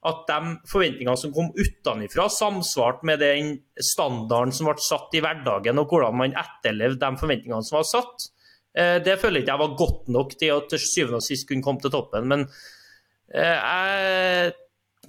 at 0.08 0.24
de 0.26 0.54
forventningene 0.70 1.18
som 1.18 1.32
kom 1.34 1.50
utenfra, 1.54 2.28
samsvarte 2.30 3.06
med 3.06 3.22
den 3.22 3.52
standarden 3.82 4.54
som 4.54 4.68
ble 4.70 4.76
satt 4.82 5.14
i 5.14 5.22
hverdagen, 5.22 5.78
og 5.78 5.90
hvordan 5.90 6.18
man 6.18 6.34
etterlevde 6.38 7.02
de 7.02 7.20
forventningene 7.20 7.66
som 7.66 7.78
var 7.78 7.86
satt. 7.86 8.28
Eh, 8.74 8.98
Det 9.04 9.18
føler 9.20 9.40
jeg 9.40 9.46
ikke 9.46 9.54
jeg 9.54 9.64
var 9.64 9.78
godt 9.78 10.08
nok 10.14 10.34
til 10.38 10.54
å 10.54 10.64
til 10.66 10.82
syvende 10.82 11.22
og 11.22 11.26
sist 11.26 11.48
kunne 11.48 11.62
komme 11.62 11.82
til 11.82 11.94
toppen. 11.94 12.26
Men 12.26 12.48
jeg 13.28 14.52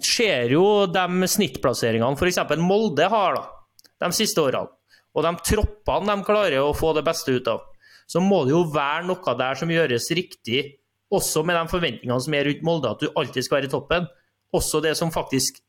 ser 0.04 0.52
jo 0.52 0.86
de 0.92 1.28
snittplasseringene 1.32 2.20
f.eks. 2.20 2.42
Molde 2.60 3.08
har 3.08 3.38
da, 3.38 3.46
de 4.04 4.10
siste 4.12 4.44
årene, 4.44 4.68
og 5.16 5.24
de 5.24 5.32
troppene 5.48 6.18
de 6.18 6.28
klarer 6.28 6.60
å 6.60 6.76
få 6.76 6.92
det 6.98 7.06
beste 7.08 7.32
ut 7.32 7.48
av 7.48 7.69
så 8.10 8.22
må 8.24 8.44
det 8.48 8.56
jo 8.56 8.66
være 8.74 9.06
noe 9.10 9.36
der 9.38 9.58
som 9.60 9.72
gjøres 9.72 10.10
riktig, 10.18 10.64
også 11.14 11.44
med 11.46 11.58
de 11.58 11.72
forventningene 11.72 12.22
som 12.22 12.36
er 12.38 12.48
rundt 12.50 12.66
Molde, 12.66 12.92
at 12.94 13.02
du 13.02 13.10
alltid 13.18 13.46
skal 13.46 13.60
være 13.60 13.70
i 13.70 13.74
toppen. 13.74 14.08
Også 14.54 14.82
det 14.82 14.96
som 14.98 15.14
faktisk 15.14 15.62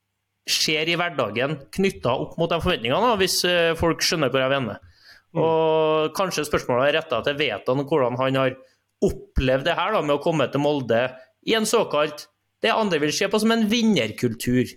skjer 0.48 0.88
i 0.88 0.96
hverdagen 1.00 1.59
knytta 1.72 2.12
opp 2.24 2.37
mot 2.40 2.50
de 2.50 2.61
forventningene, 2.61 3.12
hvis 3.20 3.38
eh, 3.48 3.76
folk 3.79 4.05
skjønner 4.05 4.33
hvor 4.33 4.42
jeg 4.42 4.53
mener. 4.57 4.81
Og 5.37 6.11
kanskje 6.16 6.46
spørsmålet 6.48 6.88
er 6.88 6.98
retta 6.98 7.20
til 7.24 7.38
Vetan, 7.38 7.85
hvordan 7.87 8.18
han 8.20 8.38
har 8.40 8.57
opplevd 9.05 9.68
det 9.68 9.76
her 9.79 9.96
da, 9.96 10.03
med 10.05 10.16
å 10.18 10.22
komme 10.24 10.48
til 10.50 10.64
Molde 10.64 11.07
i 11.48 11.57
en 11.57 11.68
såkalt 11.68 12.26
det 12.61 12.72
andre 12.74 13.00
vil 13.00 13.12
se 13.16 13.29
på 13.31 13.38
som 13.40 13.53
en 13.55 13.64
vinnerkultur. 13.70 14.68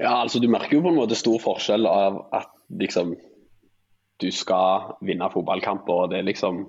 Ja, 0.00 0.22
altså 0.22 0.40
Du 0.40 0.48
merker 0.48 0.78
jo 0.78 0.84
på 0.86 0.90
en 0.90 0.98
måte 0.98 1.18
stor 1.18 1.36
forskjell 1.42 1.86
av 1.86 2.22
at 2.34 2.48
liksom 2.80 3.12
du 4.22 4.30
skal 4.34 4.94
vinne 5.04 5.30
fotballkamper, 5.32 6.04
og 6.04 6.12
det 6.12 6.20
er 6.20 6.28
liksom 6.28 6.64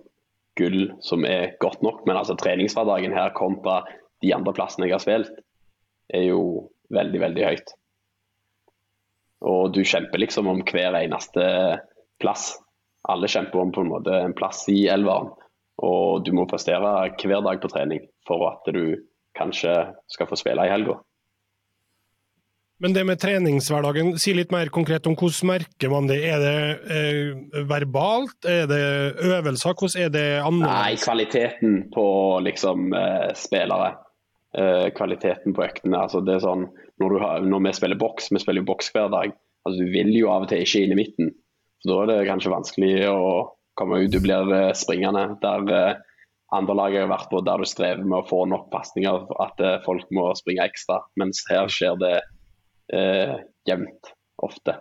gull 0.60 0.92
som 1.04 1.26
er 1.28 1.56
godt 1.62 1.84
nok. 1.86 2.04
Men 2.08 2.20
altså 2.20 2.38
treningshverdagen 2.40 3.16
her 3.16 3.34
kontra 3.38 3.82
de 4.24 4.34
andre 4.36 4.54
plassene 4.56 4.88
jeg 4.88 4.96
har 4.96 5.04
spilt, 5.04 5.32
er 6.14 6.30
jo 6.30 6.42
veldig, 6.94 7.22
veldig 7.22 7.46
høyt. 7.46 7.74
Og 9.46 9.74
du 9.76 9.84
kjemper 9.86 10.22
liksom 10.22 10.48
om 10.50 10.62
hver 10.66 10.96
eneste 10.98 11.46
plass. 12.22 12.54
Alle 13.06 13.30
kjemper 13.30 13.62
om 13.62 13.74
på 13.76 13.84
en 13.84 13.92
måte 13.92 14.14
en 14.18 14.34
plass 14.38 14.64
i 14.72 14.86
elveren. 14.90 15.34
Og 15.86 16.24
du 16.26 16.32
må 16.34 16.48
prestere 16.50 16.80
hver 17.20 17.44
dag 17.46 17.62
på 17.62 17.70
trening 17.70 18.06
for 18.26 18.48
at 18.50 18.66
du 18.74 18.96
kanskje 19.38 19.74
skal 20.10 20.30
få 20.30 20.40
spille 20.40 20.66
i 20.66 20.72
helga. 20.72 20.98
Men 22.84 22.92
det 22.92 23.06
med 23.08 23.20
treningshverdagen, 23.22 24.18
si 24.20 24.34
litt 24.36 24.52
mer 24.52 24.68
konkret 24.74 25.06
om 25.08 25.16
hvordan 25.16 25.48
merker 25.54 25.92
man 25.94 26.10
det? 26.10 26.18
Er 26.28 26.42
det 26.44 26.56
eh, 26.92 27.62
verbalt? 27.70 28.36
Er 28.44 28.68
det 28.68 28.82
øvelser? 29.24 29.78
Hvordan 29.80 30.04
er 30.04 30.12
det 30.12 30.26
Nei, 30.60 30.98
kvaliteten 31.00 31.78
på 31.96 32.08
liksom 32.44 32.92
eh, 32.92 33.32
spillere. 33.40 33.94
Eh, 34.58 34.90
kvaliteten 34.96 35.56
på 35.56 35.64
øktene. 35.64 36.04
Altså, 36.04 36.20
det 36.24 36.36
er 36.36 36.44
sånn, 36.44 36.68
når, 37.00 37.18
har, 37.24 37.48
når 37.48 37.64
vi 37.70 37.76
spiller 37.80 38.00
boks, 38.00 38.28
vi 38.32 38.44
spiller 38.44 38.64
jo 38.64 38.70
boks 38.74 38.92
hver 38.92 39.08
dag. 39.14 39.32
Altså, 39.66 39.80
du 39.80 39.96
vil 39.96 40.12
jo 40.16 40.30
av 40.32 40.46
og 40.46 40.52
til 40.52 40.68
ikke 40.68 40.84
inn 40.84 40.96
i 40.96 41.00
midten. 41.00 41.32
Så 41.80 41.92
Da 41.92 42.02
er 42.04 42.12
det 42.12 42.30
kanskje 42.30 42.54
vanskelig 42.54 42.94
å 43.12 43.24
komme 43.80 44.04
ut. 44.04 44.12
Du 44.12 44.20
blir 44.24 44.52
eh, 44.52 44.72
springende. 44.76 45.26
Der 45.44 45.72
eh, 45.72 46.04
andre 46.56 46.76
lag 46.78 46.96
har 47.00 47.12
vært 47.12 47.32
på, 47.32 47.44
der 47.46 47.64
du 47.64 47.68
strever 47.72 48.04
med 48.04 48.20
å 48.20 48.28
få 48.30 48.46
nok 48.52 48.68
pasninger, 48.74 49.28
at 49.44 49.64
eh, 49.64 49.82
folk 49.88 50.08
må 50.16 50.30
springe 50.40 50.68
ekstra. 50.68 51.02
Mens 51.20 51.44
her 51.50 51.72
skjer 51.72 52.00
det 52.04 52.16
eh, 52.94 53.38
jevnt 53.68 54.12
ofte. 54.44 54.78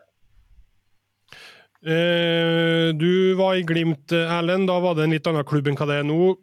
Eh, 1.85 2.95
du 2.97 3.35
var 3.37 3.59
i 3.59 3.63
Glimt, 3.63 4.13
Erlend. 4.13 4.69
Da 4.69 4.81
var 4.81 4.97
det 4.97 5.05
en 5.05 5.15
litt 5.15 5.27
annen 5.29 5.45
klubb 5.45 5.69
enn 5.69 5.77
hva 5.77 5.89
det 5.91 6.01
er 6.01 6.09
nå. 6.09 6.35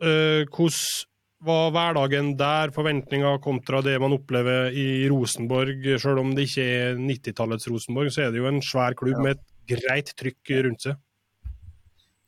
Eh, 0.00 0.48
hvordan 0.48 1.06
var 1.44 1.70
hverdagen 1.72 2.34
der, 2.36 2.72
forventninger 2.72 3.38
kontra 3.44 3.80
det 3.84 3.98
man 4.00 4.16
opplever 4.16 4.72
i 4.76 5.04
Rosenborg? 5.08 5.84
Selv 6.00 6.20
om 6.20 6.34
det 6.36 6.48
ikke 6.48 6.64
er 6.64 6.98
90-tallets 7.00 7.68
Rosenborg, 7.72 8.12
så 8.12 8.26
er 8.26 8.32
det 8.32 8.40
jo 8.40 8.48
en 8.48 8.60
svær 8.64 8.96
klubb 8.96 9.20
med 9.24 9.38
et 9.38 9.46
greit 9.70 10.12
trykk 10.16 10.52
rundt 10.66 10.88
seg. 10.88 10.98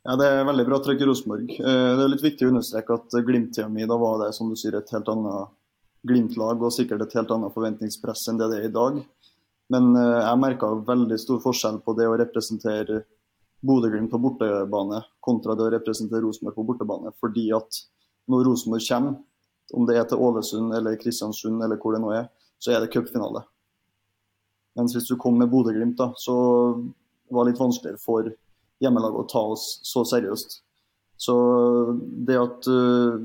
Ja, 0.03 0.17
Det 0.19 0.27
er 0.27 0.45
veldig 0.45 0.65
bra 0.67 0.81
trykk 0.83 1.01
i 1.01 1.09
Rosenborg. 1.09 1.51
Eh, 1.57 1.89
Det 1.97 2.05
er 2.05 2.13
litt 2.13 2.25
viktig 2.25 2.45
å 2.45 2.53
understreke 2.53 2.99
at 2.99 3.17
Glimt-tida 3.25 3.69
mi, 3.69 3.85
da 3.89 3.97
var 3.97 4.21
det 4.25 4.33
som 4.35 4.49
du 4.49 4.55
sier, 4.55 4.75
et 4.77 4.93
helt 4.93 5.09
annet 5.09 5.53
Glimt-lag 6.07 6.61
og 6.63 6.73
sikkert 6.75 7.05
et 7.05 7.15
helt 7.17 7.31
annet 7.31 7.53
forventningspress 7.55 8.27
enn 8.29 8.39
det 8.41 8.49
det 8.51 8.59
er 8.59 8.69
i 8.69 8.75
dag. 8.75 8.99
Men 9.71 9.93
eh, 9.95 10.19
jeg 10.19 10.41
merka 10.41 10.71
veldig 10.87 11.19
stor 11.21 11.41
forskjell 11.43 11.79
på 11.85 11.95
det 11.97 12.07
å 12.09 12.17
representere 12.19 13.03
Bodø-Glimt 13.63 14.11
på 14.11 14.19
bortebane 14.19 14.99
kontra 15.23 15.55
det 15.55 15.63
å 15.67 15.71
representere 15.71 16.25
Rosenborg 16.25 16.57
på 16.57 16.65
bortebane. 16.67 17.13
Fordi 17.23 17.47
at 17.55 17.79
når 18.31 18.49
Rosenborg 18.49 18.89
kommer 18.89 19.21
Om 19.73 19.85
det 19.87 19.95
er 19.95 20.03
til 20.05 20.19
Ålesund 20.19 20.73
eller 20.75 20.97
Kristiansund 20.99 21.63
eller 21.63 21.79
hvor 21.79 21.95
det 21.95 22.01
nå 22.03 22.09
er, 22.11 22.25
så 22.59 22.73
er 22.73 22.81
det 22.83 22.91
cupfinale. 22.91 23.45
Mens 24.75 24.91
hvis 24.93 25.07
du 25.07 25.15
kom 25.17 25.37
med 25.39 25.49
Bodø-Glimt, 25.49 25.95
da, 25.97 26.09
så 26.19 26.35
var 27.31 27.45
det 27.45 27.53
litt 27.53 27.61
vanskeligere 27.61 28.01
for 28.03 28.27
hjemmelaget 28.83 29.21
å 29.21 29.29
ta 29.31 29.43
oss 29.55 29.63
så 29.87 30.03
seriøst. 30.05 30.57
Så 31.15 31.35
det 32.27 32.37
at 32.37 32.67
uh, 32.67 33.23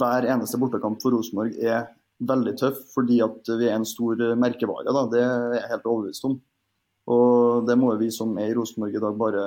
hver 0.00 0.26
eneste 0.32 0.58
bortekamp 0.58 1.04
for 1.04 1.14
Rosenborg 1.14 1.60
er 1.60 1.84
veldig 2.18 2.54
tøff 2.58 2.80
fordi 2.94 3.20
at 3.24 3.50
vi 3.60 3.68
er 3.68 3.76
en 3.78 3.86
stor 3.86 4.18
merkevare, 4.40 4.90
da, 4.94 5.04
det 5.12 5.22
er 5.22 5.56
jeg 5.58 5.72
helt 5.72 5.88
overbevist 5.88 6.26
om. 6.28 6.38
Og 7.08 7.64
det 7.68 7.78
må 7.80 7.94
vi 8.00 8.10
som 8.12 8.34
er 8.40 8.50
i 8.50 8.56
Rosenborg 8.56 8.96
i 8.96 9.02
dag 9.02 9.16
bare 9.20 9.44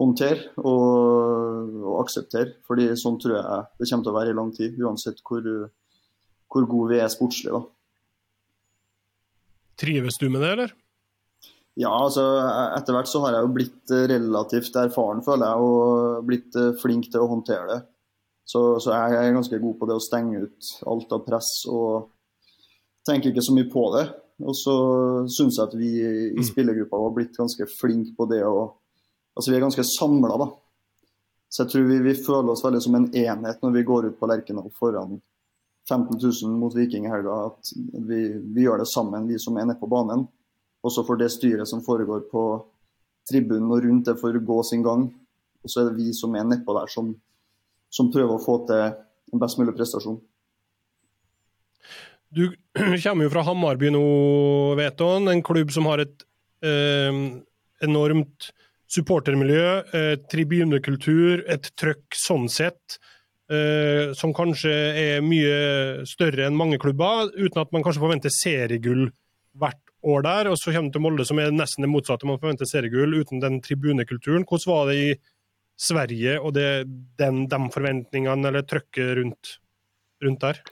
håndtere 0.00 0.50
og, 0.58 1.70
og 1.82 2.00
akseptere. 2.02 2.58
fordi 2.66 2.90
sånn 2.98 3.18
tror 3.22 3.38
jeg 3.38 3.62
det 3.78 3.88
kommer 3.88 4.04
til 4.04 4.12
å 4.12 4.18
være 4.18 4.34
i 4.34 4.38
lang 4.38 4.50
tid, 4.56 4.76
uansett 4.82 5.22
hvor, 5.28 5.46
hvor 6.52 6.68
gode 6.68 6.94
vi 6.94 7.00
er 7.00 7.12
sportslig. 7.12 7.54
da. 7.54 7.62
Trives 9.82 10.18
du 10.20 10.28
med 10.28 10.42
det, 10.44 10.52
eller? 10.56 10.74
Ja, 11.80 11.88
altså 11.88 12.22
etter 12.76 12.92
hvert 12.92 13.08
så 13.08 13.22
har 13.24 13.38
jeg 13.38 13.46
jo 13.46 13.54
blitt 13.54 13.92
relativt 14.10 14.74
erfaren, 14.76 15.22
føler 15.24 15.48
jeg, 15.48 15.68
og 15.68 16.26
blitt 16.28 16.58
flink 16.82 17.08
til 17.08 17.24
å 17.24 17.30
håndtere 17.30 17.64
det. 17.70 17.78
Så, 18.44 18.60
så 18.82 18.90
jeg 18.90 19.18
er 19.18 19.36
ganske 19.36 19.60
god 19.62 19.78
på 19.78 19.88
det 19.88 19.96
å 19.96 20.02
stenge 20.02 20.42
ut 20.44 20.72
alt 20.90 21.14
av 21.14 21.22
press 21.26 21.50
og 21.70 22.10
tenker 23.06 23.30
ikke 23.30 23.44
så 23.44 23.54
mye 23.56 23.70
på 23.70 23.84
det. 23.96 24.06
Og 24.42 24.56
så 24.58 24.74
syns 25.30 25.58
jeg 25.58 25.68
at 25.68 25.76
vi 25.78 25.90
i 26.02 26.12
mm. 26.38 26.44
spillergruppa 26.50 26.98
har 26.98 27.14
blitt 27.14 27.36
ganske 27.38 27.66
flinke 27.70 28.16
på 28.18 28.30
det 28.32 28.44
å 28.46 28.70
Altså 29.32 29.48
vi 29.48 29.56
er 29.56 29.62
ganske 29.62 29.80
samla, 29.88 30.34
da. 30.36 30.46
Så 31.48 31.62
jeg 31.62 31.70
tror 31.72 31.86
vi, 31.88 31.94
vi, 32.04 32.12
føler 32.20 32.50
oss 32.52 32.60
veldig 32.64 32.80
som 32.84 32.98
en 32.98 33.06
enhet 33.16 33.62
når 33.64 33.70
vi 33.78 33.84
går 33.88 34.10
ut 34.10 34.18
på 34.20 34.28
Lerkendal 34.28 34.66
foran 34.76 35.14
15 35.88 36.18
000 36.20 36.58
mot 36.60 36.74
Viking 36.76 37.06
i 37.06 37.12
helga. 37.12 37.38
At 37.48 37.70
vi, 38.08 38.18
vi, 38.28 38.66
gjør 38.66 38.82
det 38.82 38.90
sammen, 38.92 39.30
vi 39.30 39.38
som 39.40 39.56
er 39.56 39.70
nede 39.70 39.80
på 39.80 39.88
banen. 39.88 40.26
Og 40.84 40.92
så 40.92 41.04
får 41.06 41.22
det 41.22 41.30
styret 41.32 41.70
som 41.70 41.80
foregår 41.84 42.26
på 42.28 42.44
tribunen 43.30 43.72
og 43.72 43.84
rundt 43.86 44.10
det, 44.10 44.18
får 44.20 44.36
gå 44.44 44.58
sin 44.68 44.84
gang. 44.84 45.06
Og 45.64 45.72
så 45.72 45.82
er 45.82 45.90
det 45.90 46.00
vi 46.02 46.12
som 46.16 46.36
er 46.36 46.44
nedpå 46.48 46.76
der, 46.76 46.92
som, 46.92 47.12
som 47.92 48.10
prøver 48.12 48.36
å 48.36 48.42
få 48.42 48.62
til 48.68 48.84
en 49.32 49.42
best 49.42 49.60
mulig 49.60 49.74
prestasjon. 49.76 50.20
Du 52.32 52.46
kommer 53.04 53.26
jo 53.26 53.32
fra 53.34 53.44
Hammarby 53.46 53.92
nå, 53.92 54.02
Veton, 54.80 55.28
en 55.28 55.44
klubb 55.44 55.72
som 55.74 55.88
har 55.90 56.04
et 56.04 56.26
eh, 56.64 57.22
enormt 57.84 58.52
supportermiljø, 58.92 59.66
eh, 59.96 60.14
tribunekultur, 60.32 61.44
et 61.50 61.70
trøkk 61.80 62.16
sånn 62.16 62.48
sett, 62.52 62.98
eh, 63.52 64.12
som 64.16 64.34
kanskje 64.36 64.72
er 64.72 65.24
mye 65.24 66.04
større 66.08 66.48
enn 66.48 66.58
mange 66.58 66.80
klubber, 66.80 67.30
uten 67.36 67.62
at 67.62 67.72
man 67.72 67.84
kanskje 67.84 68.04
forventer 68.04 68.32
seriegull 68.34 69.08
hvert 69.60 69.80
år 70.02 70.24
der. 70.26 70.50
Og 70.52 70.58
så 70.60 70.74
kommer 70.74 70.90
du 70.90 70.98
til 70.98 71.04
Molde, 71.04 71.28
som 71.28 71.40
er 71.40 71.54
nesten 71.54 71.86
det 71.86 71.92
motsatte, 71.92 72.28
man 72.28 72.40
forventer 72.42 72.68
seriegull 72.68 73.16
uten 73.20 73.42
den 73.42 73.60
tribunekulturen. 73.64 74.44
Hvordan 74.48 74.72
var 74.72 74.90
det 74.90 74.98
i 75.00 75.12
Sverige 75.82 76.36
og 76.40 76.54
det, 76.54 76.84
den, 77.18 77.44
de 77.50 77.58
forventningene 77.74 78.52
eller 78.52 78.66
trøkket 78.68 79.16
rundt, 79.18 79.56
rundt 80.22 80.44
der? 80.44 80.62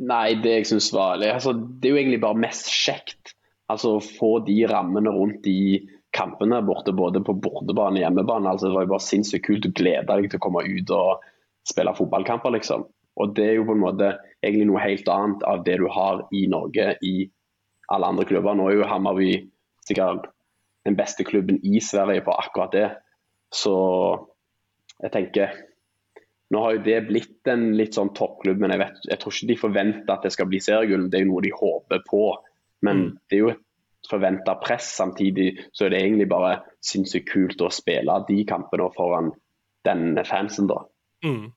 Nei, 0.00 0.38
det 0.40 0.54
jeg 0.54 0.68
syns 0.70 0.88
var 0.94 1.20
altså, 1.20 1.52
Det 1.52 1.90
er 1.90 1.96
jo 1.96 2.00
egentlig 2.00 2.22
bare 2.22 2.40
mest 2.40 2.70
kjekt. 2.72 3.34
Altså 3.70 3.96
å 3.98 4.04
få 4.04 4.38
de 4.46 4.62
rammene 4.70 5.12
rundt 5.12 5.42
de 5.44 5.82
kampene 6.16 6.58
borte, 6.66 6.94
både 6.96 7.22
på 7.22 7.36
bortebane 7.38 8.00
og 8.00 8.04
hjemmebane. 8.04 8.50
Altså, 8.50 8.68
det 8.68 8.78
var 8.78 8.86
jo 8.86 8.94
bare 8.94 9.06
sinnssykt 9.06 9.46
kult 9.46 9.68
å 9.68 9.74
glede 9.76 10.08
deg 10.08 10.30
til 10.30 10.40
å 10.40 10.44
komme 10.46 10.64
ut 10.66 10.94
og 10.96 11.28
spille 11.68 11.94
fotballkamper, 11.94 12.56
liksom. 12.56 12.86
Og 13.20 13.34
det 13.36 13.46
er 13.46 13.58
jo 13.58 13.68
på 13.68 13.76
en 13.76 13.84
måte 13.84 14.08
egentlig 14.40 14.70
noe 14.70 14.82
helt 14.82 15.08
annet 15.12 15.44
av 15.46 15.62
det 15.66 15.76
du 15.82 15.86
har 15.92 16.24
i 16.34 16.46
Norge 16.50 16.94
i 17.06 17.14
alle 17.92 18.10
andre 18.10 18.26
klubber. 18.26 18.56
Nå 18.56 18.70
er 18.70 18.78
jo 18.78 18.88
Hammarby 18.90 19.30
sikkert 19.86 20.30
den 20.88 20.96
beste 20.98 21.26
klubben 21.28 21.60
i 21.66 21.82
Sverige 21.84 22.24
på 22.26 22.34
akkurat 22.34 22.74
det. 22.74 22.88
Så 23.54 23.74
jeg 25.00 25.12
tenker 25.14 25.58
nå 26.50 26.60
har 26.64 26.76
jo 26.76 26.82
det 26.82 26.96
blitt 27.06 27.46
en 27.50 27.68
litt 27.78 27.94
sånn 27.94 28.10
toppklubb, 28.14 28.58
men 28.58 28.72
jeg, 28.74 28.80
vet, 28.82 29.02
jeg 29.06 29.22
tror 29.22 29.34
ikke 29.34 29.50
de 29.52 29.56
forventer 29.60 30.14
at 30.16 30.24
det 30.26 30.32
skal 30.34 30.48
bli 30.50 30.58
seriegull. 30.62 31.06
Det 31.10 31.20
er 31.20 31.22
jo 31.22 31.28
noe 31.30 31.44
de 31.44 31.52
håper 31.54 32.02
på. 32.08 32.24
Men 32.86 33.04
mm. 33.04 33.12
det 33.30 33.36
er 33.36 33.42
jo 33.44 33.52
et 33.52 34.10
forventa 34.10 34.56
press. 34.58 34.88
Samtidig 34.98 35.52
så 35.70 35.86
er 35.86 35.94
det 35.94 36.00
egentlig 36.02 36.26
bare 36.32 36.56
sinnssykt 36.82 37.30
kult 37.30 37.62
å 37.62 37.70
spille 37.70 38.18
de 38.26 38.40
kampene 38.48 38.90
foran 38.96 39.30
denne 39.86 40.26
fansen, 40.26 40.66
da. 40.70 40.82
Mm. 41.22 41.52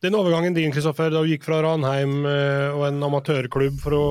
Den 0.00 0.16
overgangen 0.16 0.56
din, 0.56 0.72
Kristoffer, 0.72 1.12
da 1.12 1.20
du 1.20 1.28
gikk 1.28 1.44
fra 1.44 1.60
Ranheim 1.60 2.24
eh, 2.24 2.72
og 2.72 2.86
en 2.88 3.04
amatørklubb, 3.04 3.76
for 3.82 3.98
å 3.98 4.06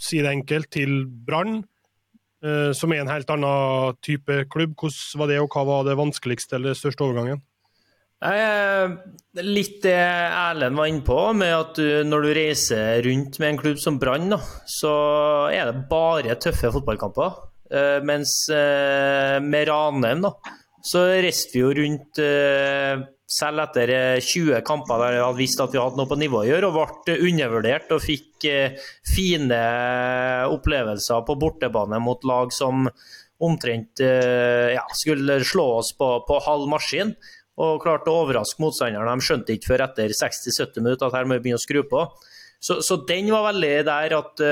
si 0.00 0.18
det 0.24 0.32
enkelt, 0.32 0.72
til 0.74 1.04
Brann, 1.06 1.60
som 2.40 2.92
er 2.94 3.02
en 3.02 3.10
helt 3.12 3.28
annen 3.28 3.96
type 4.00 4.46
klubb. 4.48 4.72
Hvordan 4.80 5.20
var 5.20 5.28
det, 5.28 5.38
og 5.42 5.52
hva 5.52 5.64
var 5.68 5.82
det 5.84 5.98
vanskeligste 5.98 6.56
eller 6.56 6.78
største 6.78 7.04
overgangen? 7.04 7.42
Litt 9.40 9.76
det 9.84 9.96
Erlend 9.96 10.76
var 10.76 10.88
inne 10.88 11.04
på, 11.04 11.18
med 11.36 11.52
at 11.56 11.76
du, 11.76 12.00
når 12.08 12.24
du 12.24 12.30
reiser 12.36 13.04
rundt 13.04 13.36
med 13.40 13.52
en 13.52 13.60
klubb 13.60 13.80
som 13.80 14.00
Brann, 14.00 14.32
så 14.68 14.94
er 15.52 15.68
det 15.68 15.86
bare 15.92 16.36
tøffe 16.40 16.72
fotballkamper. 16.72 17.38
Eh, 17.70 18.00
mens 18.02 18.48
eh, 18.50 19.38
med 19.42 19.68
Ranheim, 19.68 20.24
da, 20.24 20.32
så 20.86 21.04
reiste 21.20 21.54
vi 21.54 21.62
jo 21.62 21.72
rundt 21.76 22.20
eh, 22.24 23.02
selv 23.30 23.62
etter 23.62 23.92
20 24.24 24.62
kamper 24.66 25.02
der 25.02 25.16
vi 25.16 25.22
hadde 25.22 25.38
visst 25.38 25.62
at 25.62 25.74
vi 25.74 25.80
hadde 25.80 26.00
noe 26.00 26.10
på 26.10 26.18
nivå 26.18 26.40
å 26.40 26.48
gjøre, 26.48 26.70
og 26.70 27.04
ble 27.06 27.18
undervurdert 27.28 27.92
og 27.94 28.02
fikk 28.02 28.46
fine 29.06 29.60
opplevelser 30.50 31.22
på 31.28 31.36
bortebane 31.38 32.00
mot 32.02 32.26
lag 32.26 32.50
som 32.56 32.88
omtrent 33.40 34.02
ja, 34.02 34.82
skulle 34.98 35.38
slå 35.46 35.66
oss 35.78 35.92
på, 35.96 36.08
på 36.26 36.40
halv 36.44 36.66
maskin 36.68 37.14
og 37.60 37.78
klarte 37.84 38.10
å 38.10 38.24
overraske 38.24 38.60
motstanderne. 38.64 39.14
De 39.14 39.24
skjønte 39.28 39.54
ikke 39.54 39.70
før 39.70 39.84
etter 39.86 40.12
60-70 40.16 40.82
minutter 40.82 41.06
at 41.06 41.16
her 41.20 41.28
må 41.28 41.38
vi 41.38 41.44
begynne 41.46 41.60
å 41.60 41.62
skru 41.62 41.84
på. 41.86 42.02
Så, 42.58 42.80
så 42.82 42.98
den 43.08 43.30
var 43.30 43.46
veldig 43.52 43.72
der 43.86 44.16
at 44.18 44.44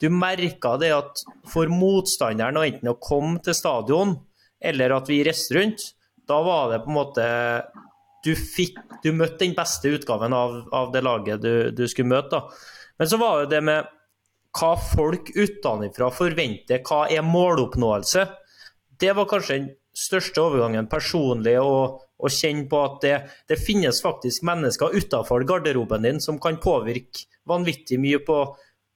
du 0.00 0.08
merka 0.12 0.74
det 0.80 0.90
at 0.96 1.22
for 1.52 1.70
motstanderen 1.70 2.58
å 2.58 2.64
enten 2.66 2.90
å 2.90 2.98
komme 3.00 3.38
til 3.44 3.56
stadion 3.56 4.16
eller 4.60 4.96
at 4.96 5.08
vi 5.08 5.22
reiste 5.24 5.56
rundt, 5.56 5.86
da 6.28 6.40
var 6.44 6.70
det 6.72 6.82
på 6.84 6.92
en 6.92 6.98
måte 6.98 7.24
Du 8.24 8.34
fikk, 8.36 8.76
du 9.02 9.14
møtte 9.16 9.46
den 9.46 9.56
beste 9.56 9.88
utgaven 9.88 10.34
av, 10.36 10.58
av 10.76 10.90
det 10.92 11.00
laget 11.00 11.40
du, 11.40 11.70
du, 11.72 11.86
skulle 11.88 12.10
møte. 12.12 12.36
da. 12.36 12.90
Men 13.00 13.08
så 13.08 13.16
var 13.16 13.40
det 13.40 13.54
det 13.54 13.60
med 13.64 13.88
hva 14.60 14.74
folk 14.76 15.30
utenfra 15.32 16.10
forventer, 16.12 16.82
hva 16.84 17.06
er 17.08 17.24
måloppnåelse? 17.24 18.26
Det 19.00 19.14
var 19.16 19.28
kanskje 19.30 19.56
den 19.56 19.70
største 19.96 20.42
overgangen 20.42 20.90
personlig 20.90 21.56
å, 21.62 21.96
å 21.96 22.28
kjenne 22.28 22.66
på 22.68 22.82
at 22.84 23.00
det, 23.06 23.14
det 23.48 23.60
finnes 23.62 24.02
faktisk 24.04 24.44
mennesker 24.44 24.92
utenfor 25.00 25.46
garderoben 25.48 26.04
din 26.04 26.20
som 26.20 26.36
kan 26.42 26.60
påvirke 26.60 27.24
vanvittig 27.48 27.96
mye 28.02 28.20
på, 28.26 28.42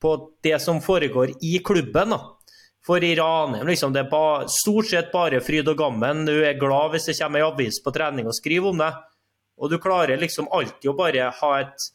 på 0.05 0.15
det 0.45 0.59
som 0.61 0.83
foregår 0.85 1.39
i 1.41 1.57
klubben. 1.65 2.13
da. 2.13 2.34
For 2.85 3.05
i 3.05 3.15
Ranheim 3.17 3.67
liksom, 3.71 3.95
det 3.95 4.03
er 4.05 4.11
ba, 4.11 4.45
stort 4.51 4.91
sett 4.91 5.13
bare 5.13 5.41
fryd 5.45 5.71
og 5.73 5.79
gammen. 5.81 6.27
Du 6.29 6.35
er 6.45 6.59
glad 6.61 6.93
hvis 6.93 7.09
det 7.09 7.17
kommer 7.17 7.41
ei 7.41 7.47
avis 7.47 7.81
på 7.81 7.93
trening 7.95 8.29
og 8.29 8.37
skriver 8.37 8.75
om 8.75 8.83
det. 8.83 8.91
Og 9.57 9.71
du 9.73 9.79
klarer 9.81 10.21
liksom 10.21 10.51
alltid 10.53 10.91
å 10.91 10.99
bare 10.99 11.31
ha 11.39 11.53
et 11.63 11.87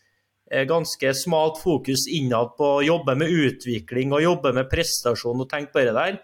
eh, 0.50 0.66
ganske 0.70 1.14
smalt 1.14 1.60
fokus 1.62 2.08
innad 2.10 2.56
på 2.58 2.72
å 2.80 2.86
jobbe 2.86 3.18
med 3.20 3.30
utvikling 3.30 4.16
og 4.16 4.26
jobbe 4.26 4.56
med 4.58 4.70
prestasjon 4.72 5.46
og 5.46 5.50
tenke 5.52 5.76
bare 5.76 5.94
der. 5.94 6.20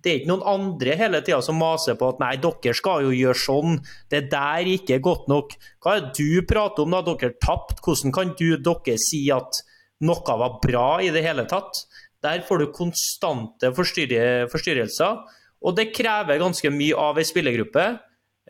Det 0.00 0.12
er 0.12 0.18
ikke 0.20 0.30
noen 0.30 0.48
andre 0.48 0.96
hele 0.96 1.20
tida 1.24 1.42
som 1.42 1.58
maser 1.60 1.96
på 1.98 2.08
at 2.12 2.20
nei, 2.22 2.36
dere 2.40 2.74
skal 2.76 3.04
jo 3.08 3.14
gjøre 3.16 3.42
sånn, 3.42 3.78
det 4.12 4.26
der 4.32 4.68
ikke 4.70 4.96
er 4.96 5.04
godt 5.04 5.28
nok. 5.32 5.56
Hva 5.82 5.96
er 5.96 6.04
det 6.06 6.12
du 6.20 6.46
prater 6.48 6.84
om 6.86 6.94
da 6.94 7.02
dere 7.04 7.34
tapte? 7.42 7.82
Hvordan 7.82 8.14
kan 8.14 8.32
du, 8.38 8.48
dere 8.56 8.96
si 9.02 9.24
at 9.34 9.60
noe 10.06 10.36
var 10.40 10.60
bra 10.62 10.88
i 11.02 11.10
det 11.12 11.24
hele 11.26 11.44
tatt? 11.50 11.84
Der 12.26 12.42
får 12.46 12.62
du 12.62 12.72
konstante 12.74 13.70
forstyrrelser, 13.76 15.20
og 15.62 15.76
det 15.78 15.92
krever 15.96 16.42
ganske 16.42 16.72
mye 16.74 16.96
av 16.98 17.20
ei 17.20 17.26
spillergruppe, 17.26 17.86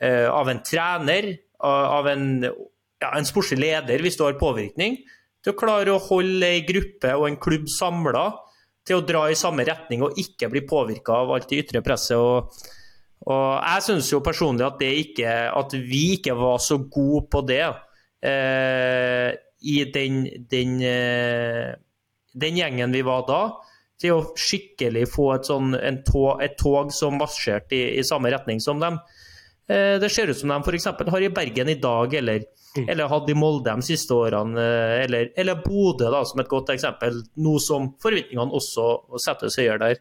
eh, 0.00 0.24
av 0.28 0.48
en 0.50 0.62
trener, 0.64 1.34
av 1.66 2.08
en, 2.10 2.24
ja, 2.44 3.10
en 3.12 3.28
sportslig 3.28 3.62
leder 3.62 4.02
hvis 4.04 4.18
du 4.18 4.24
har 4.26 4.40
påvirkning, 4.40 4.98
til 5.44 5.54
å 5.54 5.58
klare 5.60 5.92
å 5.94 6.02
holde 6.02 6.48
ei 6.48 6.64
gruppe 6.66 7.12
og 7.14 7.28
en 7.28 7.38
klubb 7.40 7.68
samla 7.70 8.26
til 8.86 8.98
å 8.98 9.04
dra 9.06 9.26
i 9.30 9.38
samme 9.38 9.64
retning 9.66 10.02
og 10.06 10.18
ikke 10.20 10.50
bli 10.50 10.64
påvirka 10.66 11.20
av 11.22 11.32
alt 11.36 11.48
det 11.50 11.62
ytre 11.64 11.84
presset. 11.86 12.18
og 12.18 12.50
og 13.26 13.46
jeg 13.58 13.82
syns 13.86 14.12
jo 14.12 14.22
personlig 14.22 14.66
at, 14.66 14.82
ikke, 14.84 15.30
at, 15.50 15.72
vi 15.88 16.02
ikke 16.14 16.36
var 16.38 16.60
så 16.62 16.78
gode 16.78 17.24
på 17.32 17.42
det 17.48 17.64
eh, 18.22 19.32
i 19.66 19.78
den, 19.90 20.20
den, 20.50 20.76
eh, 20.84 21.72
den, 22.37 22.59
gjengen 22.61 22.92
vi 22.94 23.03
var 23.07 23.25
da. 23.29 23.40
Til 24.01 24.12
å 24.12 24.25
skikkelig 24.37 25.07
få 25.09 25.31
et, 25.38 25.46
sånn, 25.49 25.70
tog, 26.05 26.42
et 26.44 26.59
tog, 26.61 26.90
som 26.92 27.16
marsjerte 27.16 27.72
i, 27.72 27.85
i, 27.96 28.05
samme 28.05 28.29
retning 28.35 28.61
som 28.61 28.81
dem. 28.83 28.99
eh, 29.68 29.96
det 30.03 30.11
ser 30.12 30.29
ut 30.29 30.37
som 30.37 30.53
de 30.53 30.59
f.eks. 30.61 30.85
har 31.09 31.25
i 31.25 31.31
Bergen 31.33 31.68
i 31.72 31.81
dag, 31.81 32.14
eller, 32.14 32.44
Mm. 32.77 32.90
eller 32.92 33.09
hadde 33.09 33.33
i 33.33 33.35
Molde 33.40 33.72
de 33.72 33.81
siste 33.87 34.12
årene. 34.12 34.61
eh, 34.61 35.05
Eller, 35.07 35.31
eller 35.35 35.62
Bodø, 35.64 36.11
da, 36.12 36.18
som 36.29 36.40
et 36.42 36.49
godt 36.51 36.68
eksempel, 36.75 37.22
nå 37.40 37.55
som 37.59 37.94
forventningene 38.03 38.53
også 38.53 39.16
settes 39.18 39.57
høyere 39.57 39.79
der. 39.79 39.96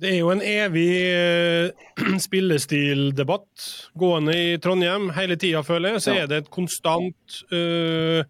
Det 0.00 0.10
er 0.10 0.18
jo 0.18 0.32
en 0.34 0.42
evig 0.42 0.90
eh, 1.08 1.70
spillestildebatt 2.26 3.68
gående 3.96 4.34
i 4.36 4.58
Trondheim 4.58 5.08
hele 5.16 5.38
tida, 5.40 5.62
føler 5.64 5.94
jeg. 5.94 6.02
Så 6.04 6.16
er 6.18 6.26
det 6.26 6.42
et 6.42 6.50
konstant 6.52 7.38
eh, 7.54 8.26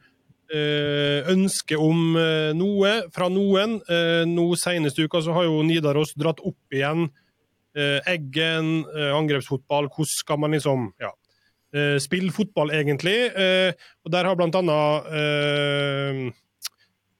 ønske 1.32 1.78
om 1.80 2.16
eh, 2.20 2.52
noe 2.56 2.92
fra 3.14 3.28
noen. 3.32 3.78
Eh, 3.90 4.22
nå 4.30 4.48
Senest 4.60 4.98
uka 4.98 5.22
så 5.24 5.34
har 5.36 5.48
jo 5.48 5.64
Nidaros 5.66 6.14
dratt 6.18 6.42
opp 6.46 6.76
igjen 6.76 7.08
eh, 7.76 8.00
Eggen, 8.12 8.84
eh, 8.94 9.12
angrepsfotball. 9.16 9.90
Hvordan 9.90 10.14
skal 10.14 10.42
man 10.42 10.56
liksom 10.56 10.90
ja, 11.02 11.12
eh, 11.74 11.96
spille 12.02 12.34
fotball, 12.34 12.74
egentlig? 12.76 13.18
Eh, 13.34 13.72
og 14.06 14.14
der 14.14 14.30
har 14.30 14.38
blant 14.38 14.58
annet 14.62 15.12
eh, 15.12 16.26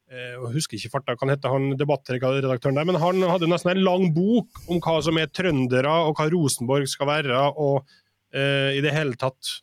Eh, 0.07 0.37
jeg 0.37 0.53
husker 0.55 0.79
ikke 0.79 0.93
farta, 0.93 1.17
kan 1.19 1.33
hete 1.33 1.51
han 1.51 1.73
debattredaktøren 1.79 2.79
der, 2.79 2.87
men 2.87 2.99
han 3.03 3.25
hadde 3.27 3.49
nesten 3.51 3.73
en 3.73 3.83
lang 3.83 4.13
bok 4.15 4.61
om 4.71 4.79
hva 4.79 5.01
som 5.03 5.19
er 5.19 5.33
trøndere, 5.35 5.91
og 6.07 6.15
hva 6.15 6.29
Rosenborg 6.31 6.87
skal 6.91 7.11
være, 7.11 7.41
og 7.59 7.83
eh, 8.31 8.79
i 8.79 8.85
det 8.85 8.95
hele 8.95 9.19
tatt. 9.19 9.57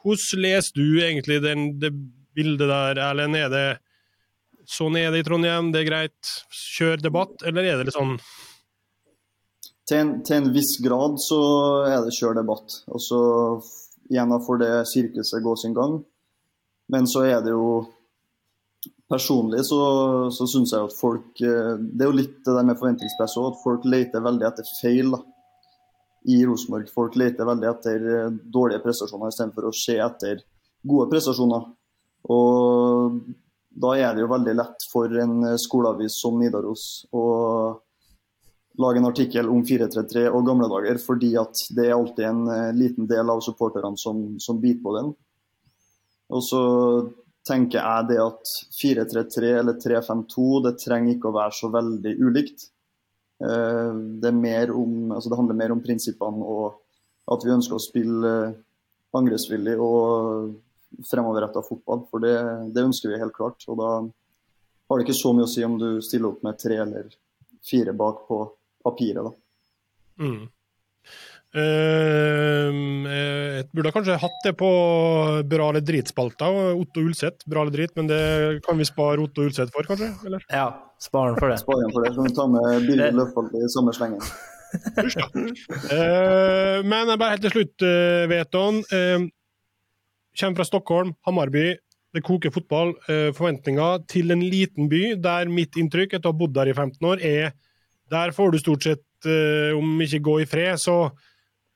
Hvordan 0.00 0.42
leser 0.44 0.76
du 0.76 1.00
egentlig 1.02 1.40
den, 1.44 1.66
det 1.80 1.92
bildet 2.36 2.68
der, 2.70 3.00
Erlend? 3.10 3.36
Er 3.36 3.50
det 3.52 3.64
sånn 4.70 4.96
er 4.98 5.10
det 5.12 5.22
i 5.22 5.26
Trondheim, 5.26 5.72
det 5.74 5.82
er 5.82 5.88
greit, 5.88 6.32
kjør 6.76 7.02
debatt, 7.02 7.42
eller 7.46 7.66
er 7.66 7.80
det 7.80 7.88
litt 7.88 7.96
sånn 7.96 8.16
Til 9.90 9.98
en, 9.98 10.12
til 10.26 10.36
en 10.36 10.50
viss 10.54 10.76
grad 10.84 11.18
så 11.22 11.40
er 11.88 12.04
det 12.04 12.14
kjør 12.14 12.36
debatt. 12.38 12.76
Og 12.94 13.02
så 13.02 13.20
igjen 14.10 14.36
får 14.46 14.60
det 14.62 14.74
sirkuset 14.90 15.42
gå 15.42 15.56
sin 15.58 15.74
gang. 15.74 15.98
Men 16.90 17.08
så 17.10 17.26
er 17.28 17.40
det 17.44 17.56
jo 17.56 17.88
Personlig 19.10 19.64
så, 19.66 19.80
så 20.30 20.46
syns 20.46 20.70
jeg 20.70 20.86
at 20.86 20.94
folk 20.94 21.40
eh, 21.42 21.72
Det 21.82 22.04
er 22.04 22.08
jo 22.08 22.14
litt 22.14 22.36
det 22.46 22.52
der 22.54 22.66
med 22.68 22.78
forventningspress 22.78 23.34
òg, 23.40 23.48
at 23.48 23.62
folk 23.64 23.86
leter 23.90 24.22
veldig 24.22 24.46
etter 24.46 24.68
feil 24.78 25.10
da, 25.16 25.18
i 26.28 26.40
Rosenborg. 26.46 26.90
Folk 26.92 27.16
leter 27.16 27.48
veldig 27.48 27.68
etter 27.70 28.08
eh, 28.14 28.32
dårlige 28.52 28.82
prestasjoner 28.84 29.32
istedenfor 29.32 29.68
å 29.68 29.76
se 29.76 29.96
etter 30.00 30.42
gode 30.82 31.08
prestasjoner. 31.12 31.68
Og 32.30 33.20
da 33.70 33.94
er 33.96 34.14
det 34.14 34.24
jo 34.24 34.32
veldig 34.32 34.56
lett 34.58 34.88
for 34.92 35.20
en 35.22 35.38
eh, 35.52 35.60
skoleavis 35.60 36.18
som 36.20 36.40
Nidaros 36.40 37.06
å 37.16 37.24
lage 38.80 39.00
en 39.00 39.08
artikkel 39.10 39.48
om 39.50 39.62
433 39.66 40.28
og 40.30 40.46
gamle 40.46 40.68
dager, 40.70 41.00
fordi 41.02 41.34
at 41.40 41.64
det 41.76 41.88
er 41.88 41.96
alltid 41.96 42.26
en 42.28 42.44
eh, 42.52 42.68
liten 42.76 43.08
del 43.10 43.32
av 43.32 43.42
supporterne 43.44 43.96
som, 44.00 44.22
som 44.40 44.60
biter 44.60 44.82
på 44.84 44.96
den. 44.98 45.12
Og 46.30 46.44
så 46.46 46.62
tenker 47.46 47.80
jeg 47.80 48.10
det 48.10 48.18
at 48.22 48.52
433 48.78 49.54
eller 49.62 49.78
352 49.80 50.50
det 50.66 50.76
trenger 50.82 51.16
ikke 51.16 51.30
å 51.30 51.38
være 51.38 51.56
så 51.56 51.70
veldig 51.72 52.14
ulikt. 52.20 52.68
Eh, 53.40 53.92
Det, 54.22 54.70
om, 54.70 55.12
altså 55.12 55.30
det 55.30 55.38
handler 55.38 55.56
mer 55.56 55.72
om 55.72 55.82
prinsippene 55.82 56.44
og 56.44 56.80
at 57.30 57.44
vi 57.46 57.54
ønsker 57.54 57.76
å 57.76 57.82
spille 57.82 58.32
eh, 58.46 58.58
angrepsvillig 59.16 59.76
og 59.80 60.52
fremoverretta 61.06 61.62
fotball. 61.62 62.04
For 62.10 62.22
det, 62.22 62.36
det 62.74 62.86
ønsker 62.88 63.12
vi 63.12 63.20
helt 63.20 63.36
klart. 63.36 63.64
Og 63.70 63.78
da 63.80 63.90
har 64.00 64.98
det 64.98 65.06
ikke 65.06 65.20
så 65.22 65.32
mye 65.34 65.46
å 65.46 65.50
si 65.50 65.64
om 65.66 65.78
du 65.80 65.88
stiller 66.04 66.32
opp 66.32 66.44
med 66.46 66.58
tre 66.60 66.80
eller 66.82 67.10
fire 67.66 67.94
bak 67.96 68.24
på 68.28 68.40
papiret. 68.84 69.24
da. 69.24 69.32
mm. 70.18 70.48
Eh, 71.50 72.76
jeg 73.10 73.66
burde 73.74 73.90
kanskje 73.94 74.18
hatt 74.22 74.44
det 74.44 74.52
på 74.58 74.68
bra 75.50 75.70
eller 75.72 75.82
drit-spalta, 75.82 76.46
Otto 76.78 77.02
Ulseth. 77.02 77.46
Bra 77.50 77.64
eller 77.64 77.74
drit, 77.74 77.92
men 77.98 78.06
det 78.10 78.20
kan 78.66 78.78
vi 78.78 78.86
spare 78.86 79.22
Otto 79.24 79.42
Ulseth 79.48 79.74
for, 79.74 79.88
kanskje? 79.88 80.12
Eller? 80.28 80.44
Ja, 80.52 80.68
sparen 81.02 81.38
for 81.40 81.50
det. 81.50 81.58
Spar 81.62 81.82
igjen 81.82 81.94
for 81.96 82.06
det. 82.06 82.14
Kan 82.14 82.28
vi 82.28 82.34
ta 82.38 82.46
med 82.54 82.86
Birger 82.86 83.18
Løfvold 83.18 83.54
i 83.58 83.70
samme 83.74 83.94
slengen. 83.96 84.22
uh, 85.90 86.78
men 86.86 87.10
bare 87.18 87.32
helt 87.34 87.42
til 87.48 87.54
slutt, 87.56 87.76
uh, 87.82 88.24
Veton. 88.30 88.82
Uh, 88.92 89.26
kommer 90.38 90.60
fra 90.60 90.68
Stockholm, 90.68 91.16
Hamarby. 91.26 91.72
Det 92.14 92.22
koker 92.26 92.54
fotball. 92.54 92.94
Uh, 93.10 93.30
forventninger 93.34 94.06
til 94.10 94.30
en 94.30 94.46
liten 94.46 94.86
by 94.90 95.16
der 95.18 95.50
mitt 95.50 95.74
inntrykk 95.78 96.14
etter 96.14 96.30
å 96.30 96.34
ha 96.34 96.40
bodd 96.44 96.54
der 96.54 96.70
i 96.70 96.76
15 96.78 97.10
år, 97.10 97.18
er 97.26 97.50
der 98.10 98.34
får 98.34 98.54
du 98.54 98.58
stort 98.58 98.86
sett, 98.86 99.04
eh, 99.26 99.76
om 99.76 100.00
ikke 100.02 100.22
gå 100.26 100.36
i 100.42 100.48
fred, 100.48 100.78
så 100.82 100.96
eh, 101.06 101.28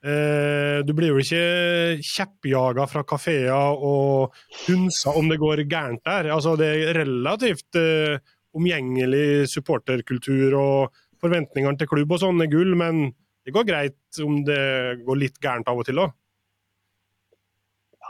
Du 0.04 0.90
blir 0.92 1.14
jo 1.14 1.20
ikke 1.22 2.00
kjeppjaga 2.04 2.84
fra 2.90 3.02
kafeer 3.08 3.78
og 3.80 4.34
hunsa 4.66 5.14
om 5.16 5.30
det 5.30 5.38
går 5.40 5.62
gærent 5.64 6.02
der. 6.04 6.28
Altså, 6.34 6.52
det 6.60 6.68
er 6.74 6.98
relativt 6.98 7.78
eh, 7.80 8.18
omgjengelig 8.54 9.48
supporterkultur, 9.52 10.56
og 10.58 11.00
forventningene 11.24 11.80
til 11.80 11.90
klubb 11.90 12.12
og 12.14 12.20
sånn 12.22 12.44
er 12.44 12.52
gull, 12.52 12.74
men 12.78 13.08
det 13.44 13.54
går 13.54 13.66
greit 13.68 14.20
om 14.24 14.42
det 14.46 14.60
går 15.06 15.20
litt 15.20 15.40
gærent 15.42 15.68
av 15.70 15.80
og 15.80 15.88
til 15.88 16.02
òg. 16.04 16.14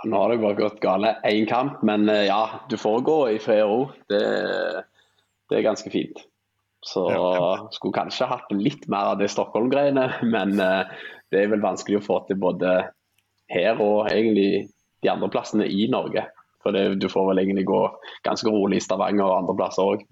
Nå 0.04 0.20
har 0.20 0.34
det 0.34 0.42
bare 0.42 0.58
gått 0.58 0.82
gale 0.82 1.14
én 1.24 1.46
kamp, 1.48 1.80
men 1.86 2.08
eh, 2.12 2.26
ja, 2.28 2.60
du 2.68 2.76
får 2.80 3.04
gå 3.06 3.18
i 3.32 3.40
fred 3.40 3.62
og 3.64 3.72
ro. 3.72 3.84
Det, 4.10 4.20
det 5.48 5.58
er 5.58 5.68
ganske 5.70 5.92
fint. 5.92 6.20
Så 6.84 7.04
skulle 7.72 7.96
kanskje 7.96 8.28
hatt 8.28 8.50
litt 8.52 8.84
mer 8.92 9.14
av 9.14 9.20
det 9.22 9.30
Stockholm-greiene, 9.32 10.08
men 10.34 10.58
eh, 10.60 10.90
det 11.32 11.44
er 11.44 11.52
vel 11.54 11.64
vanskelig 11.64 12.02
å 12.02 12.04
få 12.04 12.18
til 12.28 12.36
både 12.42 12.74
her 13.52 13.80
og 13.80 14.10
egentlig 14.12 14.66
de 15.04 15.12
andre 15.12 15.30
plassene 15.32 15.66
i 15.68 15.86
Norge. 15.92 16.26
For 16.64 16.72
det, 16.76 16.84
du 17.00 17.08
får 17.12 17.26
vel 17.30 17.42
egentlig 17.42 17.66
gå 17.68 17.80
ganske 18.24 18.48
rolig 18.52 18.78
i 18.80 18.84
Stavanger 18.84 19.24
og 19.26 19.38
andre 19.42 19.56
plasser 19.58 19.94
òg. 19.94 20.04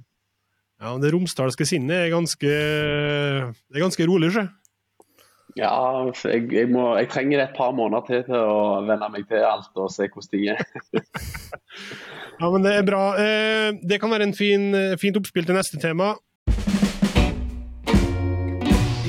Ja, 0.82 0.96
Det 1.00 1.12
romsdalske 1.14 1.64
sinnet 1.68 2.08
er 2.08 2.11
ganske, 2.12 2.50
det 2.50 3.78
er 3.78 3.85
ganske 3.85 4.08
rolig, 4.08 4.32
sjø. 4.35 4.48
Ja, 5.61 5.70
jeg, 6.24 6.46
jeg, 6.48 6.68
må, 6.72 6.94
jeg 6.96 7.11
trenger 7.12 7.42
et 7.44 7.54
par 7.56 7.74
måneder 7.76 8.04
til 8.08 8.22
til 8.24 8.37
å 8.40 8.80
venne 8.88 9.08
meg 9.12 9.26
til 9.28 9.44
alt 9.44 9.76
og 9.76 9.90
se 9.92 10.08
hvordan 10.08 10.32
ting 10.32 10.48
er. 10.56 10.64
Ja, 12.42 12.48
men 12.50 12.64
det 12.64 12.72
er 12.74 12.82
bra. 12.82 13.02
Eh, 13.20 13.76
Det 13.87 14.00
kan 14.02 14.11
være 14.11 14.24
en 14.26 14.35
fin, 14.35 14.72
fint 14.98 15.16
oppspill 15.20 15.44
til 15.46 15.54
neste 15.54 15.78
tema. 15.78 16.08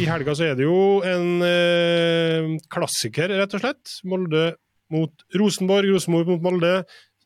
I 0.03 0.09
helga 0.09 0.33
så 0.35 0.49
er 0.49 0.57
det 0.59 0.65
jo 0.65 0.99
en 1.07 1.43
eh, 1.47 2.49
klassiker, 2.71 3.31
rett 3.39 3.53
og 3.55 3.61
slett. 3.63 3.93
Molde 4.09 4.49
mot 4.91 5.23
Rosenborg, 5.39 5.93
Rosenborg 5.93 6.33
mot 6.33 6.43
Molde. 6.43 6.73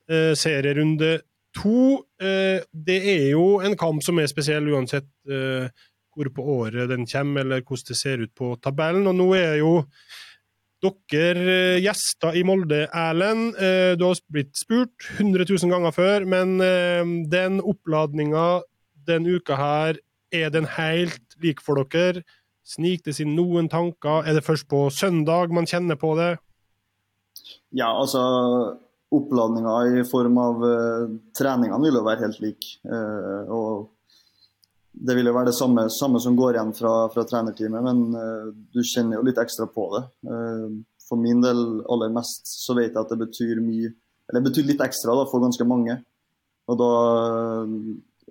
Eh, 0.06 0.34
serierunde 0.38 1.16
to. 1.58 2.04
Eh, 2.22 2.62
det 2.70 3.00
er 3.16 3.26
jo 3.32 3.58
en 3.66 3.78
kamp 3.80 4.06
som 4.06 4.22
er 4.22 4.30
spesiell 4.30 4.70
uansett 4.70 5.10
eh, 5.26 5.66
hvor 6.14 6.32
på 6.34 6.48
året 6.60 6.90
den 6.92 7.10
kommer, 7.10 7.46
eller 7.46 7.66
hvordan 7.66 7.90
det 7.90 8.00
ser 8.00 8.22
ut 8.22 8.34
på 8.38 8.54
tabellen. 8.62 9.10
Og 9.10 9.18
nå 9.18 9.28
er 9.40 9.58
jo 9.64 9.74
dere 10.86 11.52
eh, 11.58 11.82
gjester 11.82 12.38
i 12.38 12.46
Molde, 12.46 12.86
Erlend. 12.94 13.58
Eh, 13.58 13.98
du 13.98 14.06
har 14.06 14.22
blitt 14.30 14.54
spurt 14.60 15.10
100 15.18 15.50
000 15.50 15.74
ganger 15.74 15.98
før, 15.98 16.30
men 16.30 16.60
den 17.32 17.62
oppladninga 17.64 18.50
den 19.08 19.26
uka 19.26 19.56
her, 19.58 20.04
er 20.36 20.52
den 20.52 20.68
helt 20.76 21.40
lik 21.42 21.64
for 21.64 21.80
dere? 21.80 22.28
Snik 22.68 23.06
det 23.06 23.16
inn 23.24 23.36
noen 23.38 23.70
tanker? 23.72 24.26
Er 24.28 24.36
det 24.36 24.44
først 24.44 24.68
på 24.68 24.90
søndag 24.92 25.54
man 25.56 25.70
kjenner 25.70 25.96
på 26.00 26.12
det? 26.20 26.34
Ja, 27.72 27.94
altså 27.94 28.22
Oppladninga 29.16 29.76
i 29.88 30.02
form 30.04 30.36
av 30.42 30.64
uh, 30.66 31.06
treningene 31.38 31.80
vil 31.86 31.96
jo 31.96 32.04
være 32.04 32.26
helt 32.26 32.42
lik. 32.44 32.66
Uh, 32.84 33.48
og 33.56 33.70
det 34.92 35.16
vil 35.16 35.30
jo 35.30 35.36
være 35.38 35.54
det 35.54 35.56
samme, 35.56 35.86
samme 35.94 36.20
som 36.20 36.36
går 36.36 36.58
igjen 36.58 36.74
fra, 36.76 36.92
fra 37.14 37.24
trenerteamet, 37.30 37.86
men 37.86 38.04
uh, 38.18 38.50
du 38.52 38.82
kjenner 38.84 39.16
jo 39.16 39.24
litt 39.30 39.40
ekstra 39.40 39.70
på 39.72 39.88
det. 39.96 40.04
For 41.08 41.24
min 41.24 41.40
del 41.40 41.62
aller 41.88 42.12
mest 42.12 42.52
så 42.52 42.76
vet 42.76 42.92
jeg 42.92 43.00
at 43.00 43.14
det 43.14 43.22
betyr 43.22 43.62
mye 43.64 43.94
Eller 44.28 44.42
det 44.42 44.50
betyr 44.50 44.66
litt 44.68 44.82
ekstra 44.84 45.14
da, 45.16 45.24
for 45.32 45.40
ganske 45.40 45.64
mange. 45.64 45.96
Og 46.68 46.76
da 46.82 46.92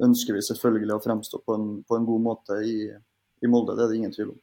ønsker 0.04 0.36
vi 0.36 0.44
selvfølgelig 0.44 0.92
å 0.92 1.00
fremstå 1.00 1.40
på 1.40 1.56
en, 1.56 1.68
på 1.88 1.96
en 1.96 2.04
god 2.04 2.24
måte 2.26 2.58
i, 2.68 2.90
i 3.44 3.50
Molde, 3.50 3.76
det 3.76 3.84
er 3.84 3.92
det 3.92 4.00
ingen 4.00 4.14
tvil 4.14 4.32
om. 4.34 4.38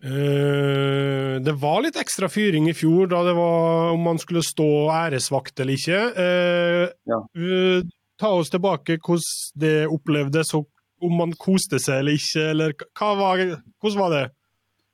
Uh, 0.00 1.36
det 1.44 1.52
var 1.60 1.82
litt 1.84 1.98
ekstra 2.00 2.30
fyring 2.32 2.70
i 2.70 2.76
fjor 2.76 3.10
da 3.10 3.20
det 3.26 3.34
var 3.36 3.90
om 3.92 4.00
man 4.00 4.20
skulle 4.20 4.40
stå 4.44 4.88
æresvakt 4.94 5.60
eller 5.60 5.76
ikke. 5.76 6.00
Uh, 6.16 6.84
Ja. 7.10 7.20
uh, 7.20 7.84
ta 8.20 8.32
oss 8.32 8.52
tilbake 8.52 8.96
hvordan 8.96 9.60
det 9.60 9.88
opplevdes, 9.88 10.54
om 10.54 11.16
man 11.16 11.32
koste 11.36 11.78
seg 11.80 12.00
eller 12.00 12.16
ikke, 12.16 12.44
eller 12.52 12.74
var, 13.00 13.44
hvordan 13.80 14.00
var 14.00 14.14
det? 14.16 14.26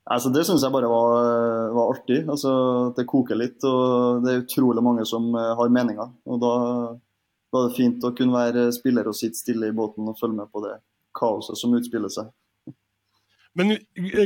Altså, 0.07 0.29
det 0.31 0.45
syns 0.47 0.63
jeg 0.63 0.71
bare 0.71 0.87
var, 0.87 1.71
var 1.75 1.89
artig. 1.91 2.21
Altså, 2.31 2.51
det 2.95 3.03
koker 3.07 3.35
litt, 3.35 3.59
og 3.67 4.23
det 4.23 4.31
er 4.31 4.45
utrolig 4.45 4.83
mange 4.83 5.03
som 5.03 5.33
har 5.35 5.67
meninger. 5.67 6.13
Og 6.31 6.39
da, 6.39 6.53
er 7.51 7.67
det 7.67 7.75
fint 7.75 8.07
å 8.07 8.13
kunne 8.15 8.31
være 8.31 8.69
spiller 8.71 9.09
og 9.11 9.17
sitte 9.19 9.39
stille 9.39 9.67
i 9.67 9.75
båten 9.75 10.07
og 10.07 10.15
følge 10.19 10.39
med 10.39 10.47
på 10.51 10.63
det 10.63 10.77
kaoset 11.17 11.59
som 11.59 11.75
utspiller 11.77 12.11
seg. 12.13 12.29
Men 13.57 13.73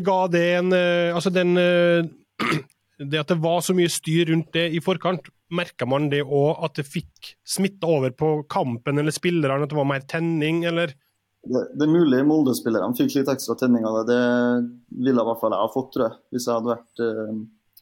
ga 0.03 0.19
det 0.27 0.43
en 0.57 0.73
eh, 0.75 1.15
Altså, 1.15 1.31
den 1.33 1.55
eh, 1.59 2.03
Det 3.01 3.17
at 3.17 3.31
det 3.31 3.39
var 3.41 3.63
så 3.65 3.73
mye 3.73 3.89
styr 3.89 4.27
rundt 4.29 4.51
det 4.53 4.67
i 4.75 4.81
forkant, 4.83 5.25
merka 5.49 5.87
man 5.89 6.11
det 6.11 6.19
òg 6.21 6.59
at 6.67 6.75
det 6.77 6.83
fikk 6.85 7.31
smitta 7.49 7.89
over 7.89 8.13
på 8.13 8.27
kampen 8.45 9.01
eller 9.01 9.15
spillerne? 9.15 9.65
At 9.65 9.71
det 9.71 9.79
var 9.79 9.87
mer 9.89 10.03
tenning, 10.05 10.59
eller? 10.69 10.93
Det, 11.41 11.63
det 11.73 11.87
er 11.87 11.89
mulig 11.89 12.19
Molde-spillerne 12.29 12.93
fikk 12.93 13.15
litt 13.17 13.31
ekstra 13.33 13.55
tenning 13.57 13.87
av 13.89 14.03
det. 14.03 14.13
Det 14.13 14.99
ville 15.07 15.23
i 15.23 15.29
hvert 15.31 15.41
fall 15.41 15.55
jeg 15.55 15.63
ha 15.63 15.73
fått, 15.73 15.89
tror 15.95 16.05
jeg. 16.05 16.19
Hvis 16.35 16.45
jeg 16.45 16.59
hadde 16.59 16.73
vært 16.75 17.03
eh, 17.07 17.33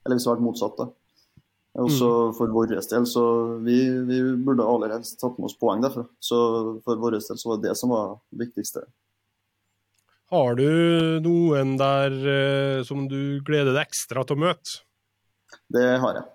Eller 0.06 0.16
hvis 0.16 0.24
det 0.24 0.32
hadde 0.32 0.38
vært 0.38 0.48
motsatt. 0.48 0.80
da. 0.80 0.88
Også 1.80 2.08
mm. 2.08 2.32
for 2.36 2.52
vår 2.52 2.74
del, 2.74 3.06
så 3.08 3.26
vi, 3.64 3.78
vi 4.08 4.22
burde 4.44 4.66
aller 4.68 4.98
helst 4.98 5.20
tatt 5.22 5.38
med 5.40 5.48
oss 5.48 5.58
poeng 5.60 5.84
derfra. 5.84 6.04
Så 6.20 6.40
for 6.84 7.00
vår 7.00 7.16
del 7.16 7.24
så 7.24 7.38
var 7.46 7.62
det 7.62 7.70
det 7.70 7.78
som 7.80 7.94
var 7.94 8.18
det 8.32 8.42
viktigste. 8.48 8.84
Har 10.30 10.60
du 10.60 10.68
noen 11.26 11.78
der 11.80 12.18
eh, 12.34 12.82
som 12.86 13.08
du 13.10 13.40
gleder 13.46 13.74
deg 13.74 13.88
ekstra 13.88 14.26
til 14.28 14.38
å 14.38 14.44
møte? 14.44 14.82
Det 15.74 15.88
har 16.04 16.20
jeg. 16.20 16.28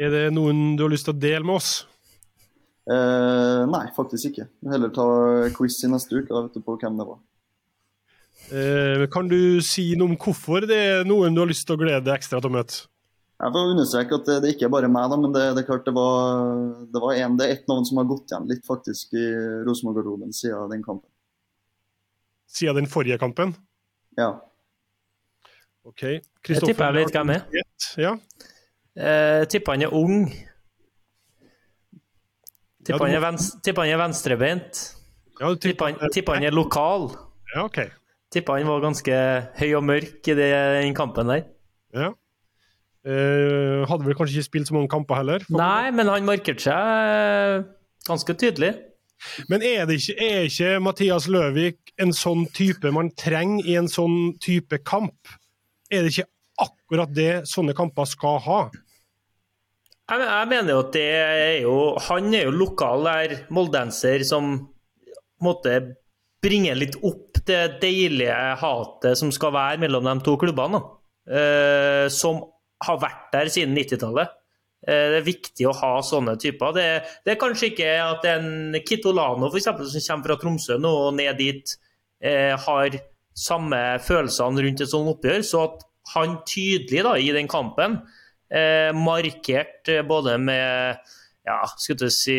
Er 0.00 0.12
det 0.12 0.26
noen 0.34 0.74
du 0.76 0.84
har 0.84 0.92
lyst 0.92 1.08
til 1.08 1.16
å 1.16 1.20
dele 1.20 1.46
med 1.46 1.60
oss? 1.60 1.72
Eh, 2.90 3.62
nei, 3.70 3.86
faktisk 3.96 4.32
ikke. 4.32 4.50
Heller 4.72 4.92
ta 4.92 5.08
quiz 5.56 5.78
i 5.84 5.92
neste 5.92 6.18
uke. 6.18 6.28
Da 6.28 6.44
vet 6.44 6.56
du 6.56 6.64
på 6.64 6.76
hvem 6.80 7.00
det 7.00 7.08
var. 7.08 7.20
Eh, 8.50 9.06
kan 9.12 9.28
du 9.30 9.60
si 9.64 9.92
noe 9.96 10.10
om 10.10 10.20
hvorfor 10.20 10.66
det 10.68 10.80
er 10.92 11.08
noen 11.08 11.36
du 11.36 11.44
har 11.44 11.50
lyst 11.50 11.68
til 11.68 11.78
å 11.78 11.80
glede 11.80 12.04
deg 12.08 12.16
ekstra 12.18 12.40
til 12.40 12.50
å 12.50 12.56
møte? 12.58 12.89
Jeg 13.40 13.52
får 13.54 13.70
understreke 13.72 14.16
at 14.18 14.26
det, 14.28 14.34
det 14.44 14.50
ikke 14.52 14.66
er 14.66 14.72
bare 14.74 14.88
meg, 14.92 15.06
da, 15.08 15.16
men 15.16 15.32
det, 15.32 15.42
det, 15.56 15.62
er 15.62 15.68
klart 15.70 15.86
det 15.88 15.94
var, 15.96 16.42
det 16.92 17.00
var 17.00 17.16
en, 17.16 17.38
det 17.40 17.46
er 17.46 17.54
ett 17.54 17.70
navn 17.70 17.86
som 17.88 18.00
har 18.02 18.08
gått 18.10 18.28
igjen 18.28 18.50
litt 18.50 18.66
faktisk 18.68 19.16
i 19.16 19.24
Rosenborg-garderoben 19.64 20.34
siden 20.36 20.74
den 20.74 20.84
kampen. 20.84 21.08
Siden 22.50 22.82
den 22.82 22.90
forrige 22.90 23.16
kampen? 23.22 23.54
Ja. 24.18 24.34
OK. 25.88 26.04
Jeg 26.04 26.60
tipper 26.66 26.90
jeg 26.90 26.98
vet 26.98 27.16
hvem 27.16 27.32
er. 27.38 27.64
Ja. 28.00 28.12
Eh, 29.00 29.46
tipper 29.48 29.78
han 29.78 29.86
er 29.86 29.96
ung. 29.96 30.28
Tipper 32.84 33.06
han, 33.06 33.24
må... 33.24 33.44
tipper 33.64 33.86
han 33.86 33.94
er 33.94 34.02
venstrebeint. 34.02 34.84
Ja, 35.40 35.54
tipper, 35.56 35.94
han, 35.94 36.12
tipper 36.12 36.36
han 36.36 36.44
er 36.44 36.52
lokal. 36.52 37.08
Ja, 37.54 37.64
ok. 37.64 37.86
Tipper 38.34 38.60
han 38.60 38.68
var 38.68 38.84
ganske 38.84 39.20
høy 39.56 39.70
og 39.78 39.86
mørk 39.88 40.28
i 40.28 40.36
den 40.36 40.92
kampen 40.98 41.32
der. 41.32 41.46
Ja. 41.96 42.12
Eh, 43.10 43.82
hadde 43.90 44.06
vel 44.06 44.14
kanskje 44.14 44.38
ikke 44.38 44.46
spilt 44.46 44.70
så 44.70 44.76
mange 44.76 44.90
kamper 44.92 45.18
heller? 45.18 45.44
Nei, 45.50 45.90
men 45.96 46.10
han 46.12 46.28
markerte 46.28 46.62
seg 46.68 47.66
ganske 48.06 48.36
tydelig. 48.38 48.74
Men 49.50 49.64
er, 49.66 49.84
det 49.88 49.98
ikke, 50.00 50.16
er 50.24 50.46
ikke 50.48 50.76
Mathias 50.84 51.26
Løvik 51.28 51.92
en 52.00 52.14
sånn 52.16 52.46
type 52.56 52.92
man 52.94 53.10
trenger 53.18 53.66
i 53.68 53.76
en 53.80 53.90
sånn 53.90 54.36
type 54.40 54.80
kamp? 54.86 55.32
Er 55.92 56.06
det 56.06 56.14
ikke 56.14 56.30
akkurat 56.60 57.12
det 57.16 57.32
sånne 57.50 57.74
kamper 57.76 58.08
skal 58.08 58.40
ha? 58.46 58.60
Jeg, 60.10 60.22
jeg 60.24 60.50
mener 60.50 60.74
jo 60.74 60.82
at 60.82 60.94
det 60.94 61.08
er 61.14 61.56
jo 61.62 61.74
Han 62.08 62.32
er 62.34 62.48
jo 62.48 62.54
lokal 62.56 63.04
der 63.06 63.34
moldenser 63.54 64.24
som 64.26 64.54
måtte 65.40 65.76
bringe 66.42 66.72
litt 66.76 66.96
opp 67.04 67.42
det 67.46 67.80
deilige 67.82 68.36
hatet 68.60 69.18
som 69.20 69.30
skal 69.32 69.52
være 69.54 69.80
mellom 69.82 70.08
de 70.08 70.14
to 70.24 70.34
klubbene. 70.40 70.80
Uh, 71.28 72.08
som 72.12 72.40
har 72.86 73.00
vært 73.02 73.28
der 73.34 73.50
siden 73.52 73.76
90-tallet. 73.76 74.32
Eh, 74.86 75.06
det 75.12 75.20
er 75.20 75.28
viktig 75.28 75.68
å 75.68 75.76
ha 75.76 75.92
sånne 76.04 76.36
typer. 76.40 76.74
Det, 76.76 76.86
det 77.26 77.34
er 77.34 77.40
kanskje 77.40 77.72
ikke 77.72 77.92
at 78.04 78.26
en 78.30 78.78
Kitolano 78.86 79.50
for 79.50 79.60
eksempel, 79.60 79.88
som 79.90 80.04
kommer 80.06 80.30
fra 80.30 80.40
Tromsø 80.40 80.78
nå 80.80 80.92
og 81.06 81.14
ned 81.18 81.36
dit, 81.40 81.76
eh, 82.24 82.56
har 82.56 82.98
samme 83.36 83.80
følelsene 84.04 84.64
rundt 84.64 84.82
et 84.84 84.92
sånt 84.92 85.12
oppgjør. 85.14 85.44
Så 85.46 85.64
at 85.68 85.86
han 86.14 86.40
tydelig 86.48 87.04
da, 87.06 87.14
i 87.20 87.30
den 87.36 87.50
kampen 87.50 88.00
eh, 88.50 88.90
markert 88.96 89.90
eh, 89.90 90.04
både 90.06 90.38
med 90.42 91.00
ja, 91.46 91.60
skal 91.80 91.96
du 91.98 92.08
si, 92.12 92.36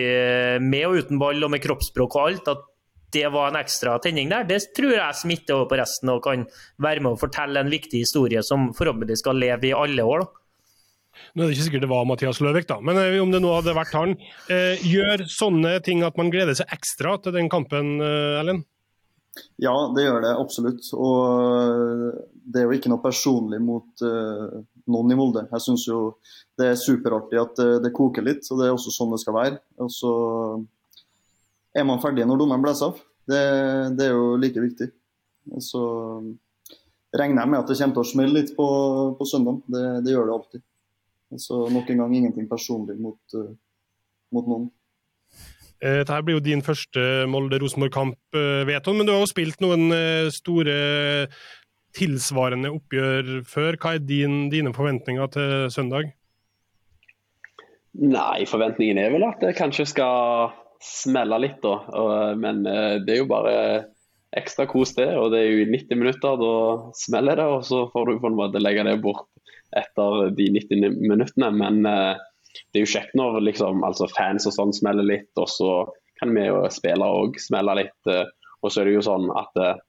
med 0.61 0.83
og 0.87 0.99
uten 1.01 1.19
ball 1.19 1.41
og 1.43 1.51
med 1.51 1.63
kroppsspråk 1.63 2.15
og 2.15 2.27
alt, 2.27 2.51
at 2.53 2.67
det 3.13 3.27
var 3.33 3.51
en 3.51 3.59
ekstra 3.59 3.97
tenning 4.03 4.29
der. 4.31 4.45
Det 4.47 4.59
tror 4.77 4.93
jeg 4.95 5.19
smitter 5.19 5.57
over 5.57 5.71
på 5.71 5.79
resten 5.81 6.13
og 6.13 6.23
kan 6.25 6.45
være 6.81 7.03
med 7.03 7.15
å 7.15 7.21
fortelle 7.21 7.63
en 7.63 7.71
viktig 7.71 8.03
historie 8.05 8.43
som 8.45 8.71
forhåpentlig 8.77 9.19
skal 9.21 9.39
leve 9.41 9.71
i 9.71 9.75
alle 9.75 10.05
år. 10.05 10.25
da. 10.25 10.41
Nå 11.35 11.43
er 11.43 11.49
det 11.49 11.55
ikke 11.55 11.67
sikkert 11.67 11.85
det 11.85 11.91
var 11.91 12.07
Mathias 12.07 12.41
Løvik, 12.43 12.67
da, 12.69 12.79
men 12.83 12.97
eh, 12.99 13.19
om 13.21 13.31
det 13.33 13.41
nå 13.43 13.51
hadde 13.53 13.75
vært 13.75 13.95
han. 13.95 14.17
Eh, 14.51 14.81
gjør 14.87 15.25
sånne 15.31 15.77
ting 15.85 16.03
at 16.07 16.17
man 16.19 16.31
gleder 16.33 16.57
seg 16.57 16.71
ekstra 16.75 17.17
til 17.23 17.35
den 17.35 17.51
kampen, 17.51 17.97
eh, 18.03 18.39
Ellen? 18.41 18.63
Ja, 19.61 19.73
det 19.95 20.03
gjør 20.03 20.23
det 20.25 20.31
absolutt. 20.35 20.87
Og 20.97 22.17
det 22.51 22.61
er 22.61 22.67
jo 22.67 22.75
ikke 22.75 22.91
noe 22.91 23.03
personlig 23.03 23.61
mot 23.63 24.03
uh, 24.03 24.59
noen 24.91 25.13
i 25.13 25.15
Molde. 25.15 25.45
Jeg 25.53 25.63
syns 25.63 25.85
jo 25.87 26.01
det 26.59 26.67
er 26.67 26.81
superartig 26.81 27.39
at 27.39 27.55
det, 27.55 27.69
det 27.85 27.93
koker 27.95 28.25
litt, 28.27 28.43
og 28.51 28.59
det 28.59 28.67
er 28.67 28.75
også 28.75 28.91
sånn 28.91 29.13
det 29.15 29.21
skal 29.23 29.37
være. 29.37 29.61
Og 29.79 29.93
så 29.95 30.11
er 31.77 31.87
man 31.87 32.01
ferdig 32.03 32.27
når 32.27 32.41
dommeren 32.41 32.63
blåser 32.63 32.91
av. 32.91 32.99
Det, 33.31 33.41
det, 33.97 34.07
er 34.07 34.15
jo 34.15 34.35
like 34.41 34.63
viktig. 34.63 34.89
Og 35.55 35.63
så 35.63 35.83
regner 37.15 37.43
jeg 37.43 37.51
med 37.53 37.59
at 37.61 37.71
det 37.71 37.77
kommer 37.79 37.97
til 37.97 38.03
å 38.03 38.11
smelle 38.11 38.37
litt 38.39 38.53
på, 38.57 38.67
på 39.17 39.27
søndag. 39.29 39.63
Det, 39.71 39.85
det, 40.05 40.13
gjør 40.15 40.27
det 40.27 40.35
alltid. 40.37 40.65
Og 41.31 41.41
så 41.41 41.63
nok 41.71 41.89
en 41.91 42.03
gang 42.03 42.15
ingenting 42.17 42.47
personlig 42.49 42.97
mot, 42.99 43.19
uh, 43.37 43.49
mot 44.35 44.47
noen. 44.51 44.69
Eh, 45.81 46.03
dette 46.03 46.19
blir 46.25 46.37
jo 46.37 46.43
din 46.45 46.61
første 46.61 47.03
Molde-Rosenborg-kamp, 47.31 48.19
Veton, 48.35 48.67
vet 48.69 48.89
hun, 48.89 48.99
men 48.99 49.07
du 49.07 49.15
har 49.15 49.23
jo 49.23 49.31
spilt 49.31 49.63
noen 49.63 49.87
eh, 49.95 50.29
store 50.33 50.75
tilsvarende 51.97 52.69
oppgjør 52.71 53.31
før. 53.49 53.77
Hva 53.81 53.95
er 53.97 54.03
din, 54.05 54.43
dine 54.53 54.75
forventninger 54.75 55.31
til 55.33 55.55
søndag? 55.73 56.11
Nei, 57.97 58.45
forventningen 58.47 59.01
er 59.01 59.09
vel 59.11 59.25
at 59.27 59.41
det 59.43 59.57
kanskje 59.57 59.89
skal 59.89 60.53
smelle 60.81 61.37
litt, 61.43 61.59
da. 61.63 61.75
Men 62.39 62.63
det 62.65 63.13
er 63.13 63.19
jo 63.19 63.29
bare 63.29 63.53
ekstra 64.37 64.65
kos, 64.69 64.95
det. 64.97 65.09
Og 65.19 65.29
det 65.33 65.41
er 65.41 65.49
jo 65.49 65.63
i 65.63 65.69
90 65.69 65.99
minutter, 65.99 66.39
da 66.41 66.53
smeller 66.97 67.37
det. 67.37 67.47
Og 67.57 67.65
så 67.67 67.83
får 67.93 68.09
du 68.09 68.21
på 68.23 68.31
en 68.31 68.37
måte 68.39 68.61
legge 68.63 68.85
det 68.87 68.97
bort 69.03 69.27
etter 69.77 70.31
de 70.37 70.49
90 70.57 70.97
minuttene. 71.03 71.51
Men 71.53 71.85
det 72.71 72.81
er 72.81 72.85
jo 72.85 72.91
kjekt 72.93 73.15
når 73.17 73.39
liksom, 73.45 73.83
altså 73.87 74.07
fans 74.11 74.47
og 74.49 74.55
sånn 74.55 74.75
smeller 74.75 75.07
litt, 75.07 75.31
og 75.39 75.49
så 75.51 75.71
kan 76.21 76.33
vi 76.35 76.45
jo 76.47 76.65
spille 76.73 77.07
og 77.07 77.39
smelle 77.41 77.77
litt. 77.79 77.97
Eh, 78.09 78.27
og 78.61 78.69
så 78.69 78.81
er 78.81 78.89
det 78.89 78.99
jo 78.99 79.07
sånn 79.07 79.31
at 79.37 79.57
eh, 79.61 79.79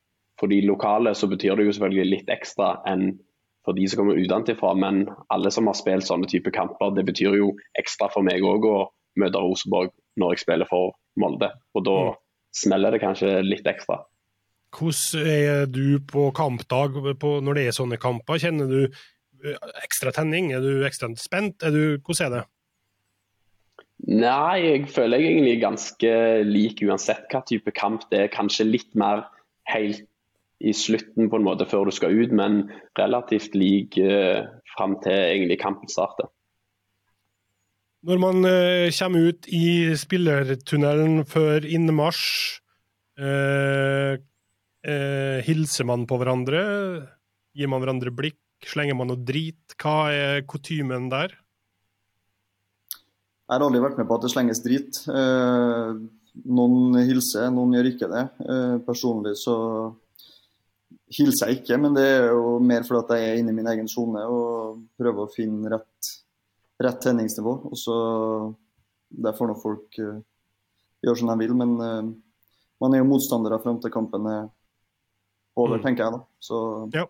for 0.41 0.51
de 0.51 0.63
lokale 0.67 1.13
så 1.19 1.29
betyr 1.31 1.59
det 1.59 1.69
jo 1.69 1.77
selvfølgelig 1.77 2.09
litt 2.09 2.33
ekstra 2.33 2.75
enn 2.89 3.13
for 3.63 3.79
de 3.79 3.85
som 3.87 4.01
kommer 4.01 4.19
utenfra, 4.19 4.73
men 4.75 5.05
alle 5.31 5.53
som 5.55 5.69
har 5.71 5.77
spilt 5.79 6.09
sånne 6.09 6.27
type 6.27 6.51
kamper, 6.51 6.97
det 6.97 7.05
betyr 7.07 7.37
jo 7.39 7.53
ekstra 7.79 8.09
for 8.11 8.27
meg 8.27 8.43
òg 8.43 8.65
å 8.67 8.79
møte 9.23 9.39
Rosenborg 9.39 9.93
når 10.21 10.35
jeg 10.35 10.45
spiller 10.45 10.69
for 10.69 10.97
Molde. 11.21 11.51
Og 11.77 11.85
da 11.87 11.99
mm. 12.09 12.21
smeller 12.63 12.95
det 12.95 13.03
kanskje 13.05 13.37
litt 13.45 13.69
ekstra. 13.69 14.03
Hvordan 14.73 15.29
er 15.29 15.67
du 15.69 15.99
på 16.09 16.31
kampdag 16.37 16.97
på, 17.21 17.35
når 17.45 17.59
det 17.59 17.67
er 17.69 17.77
sånne 17.77 18.01
kamper? 18.01 18.41
Kjenner 18.41 18.71
du 18.71 18.81
ekstra 19.83 20.13
tenning? 20.17 20.53
Er 20.57 20.65
du 20.65 20.87
ekstra 20.87 21.11
spent? 21.21 21.63
Er 21.65 21.75
du, 21.75 21.83
hvordan 22.01 22.27
er 22.27 22.37
det? 22.37 22.45
Nei, 24.03 24.57
jeg 24.65 24.89
føler 24.91 25.21
jeg 25.21 25.37
egentlig 25.37 25.59
ganske 25.63 26.15
lik 26.49 26.81
uansett 26.83 27.29
hva 27.31 27.43
type 27.47 27.71
kamp 27.77 28.09
det 28.11 28.25
er. 28.25 28.33
Kanskje 28.33 28.67
litt 28.67 28.91
mer 28.99 29.29
helt 29.71 30.03
i 30.63 30.73
slutten 30.75 31.29
på 31.31 31.39
en 31.39 31.47
måte 31.47 31.67
før 31.71 31.87
du 31.87 31.95
skal 31.95 32.15
ut, 32.15 32.33
men 32.35 32.65
relativt 32.99 33.55
lik 33.59 33.99
uh, 33.99 34.47
fram 34.75 34.97
til 35.03 35.15
egentlig 35.15 35.59
kampen 35.63 35.91
starter. 35.91 36.31
Når 38.03 38.19
man 38.19 38.43
uh, 38.43 38.91
kommer 38.99 39.31
ut 39.31 39.47
i 39.55 39.95
spillertunnelen 39.99 41.23
før 41.29 41.67
innmarsj, 41.69 42.25
uh, 43.23 44.15
uh, 44.19 45.39
hilser 45.47 45.87
man 45.87 46.09
på 46.11 46.19
hverandre? 46.19 46.63
Gir 47.55 47.71
man 47.71 47.85
hverandre 47.85 48.15
blikk? 48.15 48.41
Slenger 48.67 48.99
man 48.99 49.11
noe 49.11 49.23
drit? 49.23 49.77
Hva 49.79 50.11
er 50.15 50.43
kutymen 50.49 51.11
der? 51.13 51.35
Jeg 53.53 53.59
har 53.59 53.67
aldri 53.67 53.83
vært 53.85 53.99
med 54.01 54.07
på 54.09 54.17
at 54.17 54.23
det 54.25 54.31
slenges 54.33 54.63
drit. 54.65 54.99
Eh, 55.13 55.89
noen 56.57 56.95
hilser, 57.05 57.51
noen 57.53 57.75
gjør 57.77 57.89
ikke 57.91 58.09
det. 58.09 58.23
Eh, 58.47 58.77
personlig 58.87 59.35
så 59.37 59.57
hilser 61.13 61.51
jeg 61.51 61.61
ikke, 61.61 61.77
men 61.83 61.99
det 61.99 62.07
er 62.07 62.31
jo 62.31 62.55
mer 62.65 62.87
fordi 62.89 63.19
jeg 63.21 63.35
er 63.35 63.43
inne 63.43 63.53
i 63.53 63.59
min 63.59 63.69
egen 63.75 63.91
sone 63.93 64.23
og 64.25 64.79
prøver 64.97 65.27
å 65.27 65.33
finne 65.35 65.69
rett, 65.75 66.13
rett 66.81 67.01
tenningsnivå. 67.03 67.55
Og 67.71 67.79
så 67.79 67.97
Der 69.13 69.35
får 69.37 69.51
nå 69.51 69.55
folk 69.61 69.99
uh, 70.01 70.23
gjøre 71.05 71.19
som 71.21 71.29
de 71.29 71.35
vil, 71.43 71.53
men 71.53 71.75
uh, 71.77 72.13
man 72.81 72.95
er 72.95 73.03
jo 73.03 73.11
motstandere 73.11 73.61
fram 73.61 73.81
til 73.81 73.93
kampen 73.93 74.25
er 74.27 74.47
over, 75.53 75.77
mm. 75.77 75.83
tenker 75.85 76.07
jeg. 76.07 76.15
da. 76.17 76.23
Så 76.41 76.63
ja 76.95 77.05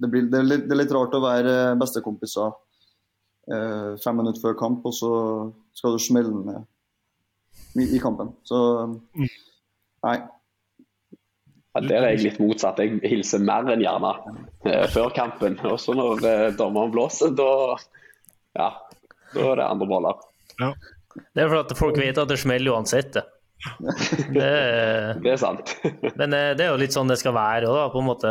det, 0.00 0.08
blir, 0.08 0.26
det, 0.32 0.40
er 0.40 0.48
litt, 0.48 0.66
det, 0.66 0.74
er 0.74 0.82
litt, 0.82 0.96
rart 0.96 1.14
å 1.16 1.22
være 1.22 1.54
bestekompiser 1.80 2.50
uh, 2.50 3.92
fem 4.00 4.20
minutter 4.20 4.42
før 4.42 4.58
kamp, 4.58 4.84
og 4.88 4.96
så 4.96 5.12
skal 5.76 5.96
du 5.96 6.02
smelle 6.02 6.32
ned 6.34 7.80
i, 7.80 7.86
i, 7.96 8.00
kampen. 8.02 8.32
Så 8.46 8.58
nei. 10.06 10.18
Ja, 11.70 11.80
Der 11.86 12.02
er 12.02 12.08
jeg 12.16 12.24
litt 12.24 12.38
motsatt. 12.42 12.80
Jeg 12.82 12.98
hilser 13.06 13.42
mer 13.46 13.68
enn 13.70 13.82
gjerne 13.84 14.08
eh, 14.66 14.88
før 14.90 15.12
kampen. 15.14 15.54
Og 15.68 15.76
så 15.78 15.94
når 15.94 16.24
eh, 16.26 16.46
dommeren 16.58 16.90
blåser, 16.90 17.30
da 17.38 17.76
ja, 18.58 18.66
da 19.34 19.44
er 19.52 19.60
det 19.60 19.66
andre 19.66 19.90
baller. 19.90 20.24
Ja. 20.60 20.72
Det 21.34 21.42
er 21.42 21.50
fordi 21.50 21.76
folk 21.78 21.98
vet 21.98 22.18
at 22.22 22.30
det 22.30 22.38
smeller 22.40 22.76
uansett. 22.76 23.12
det. 23.16 23.26
Det, 24.32 24.50
Det 25.20 25.32
er 25.34 25.40
sant. 25.40 25.74
men 26.20 26.32
eh, 26.36 26.52
det 26.56 26.64
er 26.64 26.70
jo 26.70 26.78
litt 26.80 26.94
sånn 26.96 27.10
det 27.10 27.18
skal 27.20 27.34
være 27.36 27.68
da. 27.68 27.88
På 27.92 28.00
en 28.00 28.08
måte. 28.08 28.30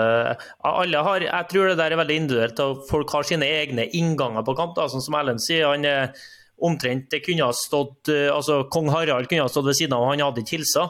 Alle 0.66 1.04
har, 1.06 1.26
jeg 1.28 1.50
tror 1.52 1.70
det 1.70 1.78
der 1.82 1.94
er 1.94 2.02
veldig 2.02 2.20
individuelt. 2.24 2.64
og 2.66 2.84
Folk 2.90 3.14
har 3.14 3.28
sine 3.28 3.48
egne 3.60 3.86
innganger 4.00 4.46
på 4.48 4.56
kamp. 4.58 4.76
da, 4.80 4.88
sånn 4.90 5.06
som 5.06 5.18
Ellen 5.20 5.42
sier. 5.44 5.68
han 5.70 5.86
er 5.86 6.14
omtrent 6.60 7.08
det 7.12 7.22
kunne 7.24 7.46
ha 7.48 7.54
stått, 7.56 8.10
eh, 8.12 8.28
altså 8.34 8.66
Kong 8.72 8.90
Harald 8.92 9.30
kunne 9.30 9.46
ha 9.46 9.52
stått 9.52 9.70
ved 9.70 9.78
siden 9.80 9.96
av, 9.96 10.10
han 10.10 10.20
hadde 10.24 10.44
ikke 10.44 10.58
hilsa. 10.58 10.90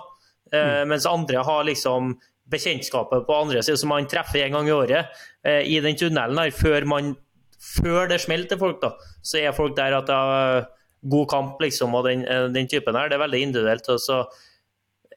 Eh, 0.51 0.83
Mens 0.89 1.05
andre 1.05 1.43
har 1.45 1.67
liksom 1.67 2.15
bekjentskapet 2.49 3.27
på 3.27 3.35
andre 3.37 3.61
siden, 3.61 3.77
som 3.77 3.91
man 3.93 4.07
treffer 4.09 4.41
en 4.47 4.55
gang 4.57 4.69
i 4.69 4.73
året 4.73 5.19
eh, 5.45 5.61
i 5.69 5.77
den 5.85 5.97
tunnelen 5.99 6.39
her, 6.41 6.49
før, 6.55 6.87
man, 6.89 7.11
før 7.59 8.07
det 8.09 8.21
smeller 8.21 8.47
til 8.49 8.57
folk. 8.57 8.81
da, 8.81 8.93
Så 9.23 9.39
er 9.43 9.51
folk 9.51 9.75
der 9.75 9.97
at 9.97 10.05
det 10.07 10.15
er 10.15 10.67
god 11.09 11.27
kamp, 11.29 11.59
liksom, 11.61 11.93
og 11.95 12.05
den, 12.05 12.25
eh, 12.27 12.47
den 12.47 12.67
typen 12.67 12.95
her. 12.95 13.09
Det 13.09 13.15
er 13.19 13.27
veldig 13.27 13.41
individuelt. 13.41 13.89
og 13.89 13.99
så 13.99 14.25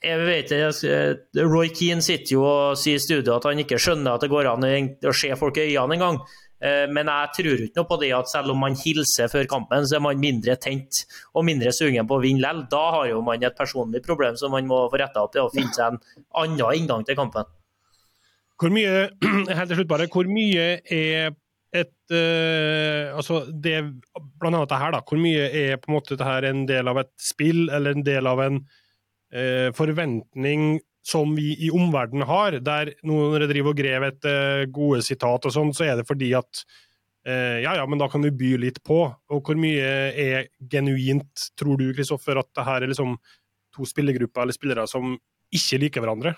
jeg 0.02 0.18
vet 0.18 0.48
jeg- 0.50 1.46
Roy 1.46 1.68
Keane 1.68 2.02
sitter 2.02 2.32
jo 2.32 2.42
og 2.44 2.76
sier 2.76 2.94
i 2.96 2.98
studio 2.98 3.36
at 3.36 3.44
han 3.44 3.58
ikke 3.58 3.78
skjønner 3.78 4.14
at 4.14 4.20
det 4.20 4.30
går 4.30 4.46
an 4.52 4.62
å 4.62 5.14
se 5.14 5.28
folk 5.36 5.56
i 5.58 5.76
øynene 5.76 5.94
engang. 5.94 6.18
Eh, 6.60 6.86
Men 6.86 7.06
jeg 7.06 7.28
tror 7.36 7.58
ikke 7.58 7.76
noe 7.76 7.84
på 7.86 8.00
det 8.00 8.12
at 8.12 8.28
selv 8.28 8.50
om 8.50 8.58
man 8.58 8.74
hilser 8.74 9.28
før 9.30 9.46
kampen, 9.46 9.82
så 9.84 9.96
er 9.96 10.00
man 10.00 10.18
mindre 10.18 10.56
tent 10.56 11.04
og 11.34 11.44
mindre 11.44 11.70
sugen 11.72 12.06
på 12.06 12.18
å 12.18 12.22
vinne 12.22 12.40
likevel. 12.40 12.68
Da 12.68 12.90
har 12.90 13.06
jo 13.08 13.20
man 13.22 13.42
et 13.42 13.56
personlig 13.56 14.02
problem 14.04 14.36
som 14.36 14.50
man 14.50 14.66
må 14.66 14.90
få 14.90 14.98
retta 14.98 15.22
opp 15.22 15.34
i 15.36 15.40
og 15.40 15.52
finne 15.52 15.72
seg 15.74 15.92
en 15.92 15.98
annen 16.34 16.58
inngang 16.74 17.04
til 17.04 17.16
kampen. 17.16 17.44
Hvor 18.60 18.70
mye 18.70 19.10
helt 19.56 19.68
til 19.68 19.76
slutt 19.76 19.88
bare, 19.88 20.06
hvor 20.06 20.24
mye 20.26 20.80
er 20.90 21.30
et 21.72 22.12
uh, 22.12 23.16
altså 23.16 23.42
det, 23.48 23.78
Blant 24.40 24.56
annet 24.58 24.70
det 24.70 24.80
her, 24.82 24.94
da. 24.94 25.02
Hvor 25.08 25.20
mye 25.20 25.48
er 25.48 25.80
på 25.80 25.90
en 25.90 25.96
måte 25.96 26.18
det 26.20 26.28
her 26.28 26.46
en 26.48 26.64
del 26.68 26.90
av 26.92 27.00
et 27.00 27.12
spill, 27.20 27.64
eller 27.72 27.96
en 27.96 28.06
del 28.06 28.28
av 28.28 28.42
en 28.44 28.62
uh, 28.62 29.68
forventning 29.76 30.80
som 31.02 31.32
vi 31.34 31.54
i 31.64 31.70
omverdenen 31.72 32.28
har? 32.28 32.58
Der 32.62 32.92
noen 33.08 33.48
driver 33.48 33.72
og 33.72 33.80
grev 33.80 34.08
etter 34.10 34.66
gode 34.72 35.02
sitat 35.06 35.48
og 35.48 35.54
sånn, 35.54 35.72
så 35.76 35.88
er 35.88 35.98
det 35.98 36.08
fordi 36.08 36.30
at 36.38 36.62
eh, 37.26 37.58
ja, 37.64 37.74
ja, 37.78 37.86
men 37.88 37.98
da 37.98 38.08
kan 38.10 38.22
du 38.22 38.30
by 38.30 38.54
litt 38.62 38.78
på. 38.86 39.00
Og 39.32 39.42
hvor 39.42 39.58
mye 39.58 40.12
er 40.12 40.48
genuint, 40.70 41.48
tror 41.58 41.80
du, 41.80 41.88
Kristoffer, 41.96 42.38
at 42.38 42.50
det 42.54 42.66
her 42.68 42.84
er 42.84 42.92
liksom 42.92 43.16
to 43.74 43.88
spillergrupper 43.88 44.44
eller 44.44 44.56
spillere 44.56 44.86
som 44.90 45.16
ikke 45.52 45.80
liker 45.82 46.04
hverandre? 46.04 46.36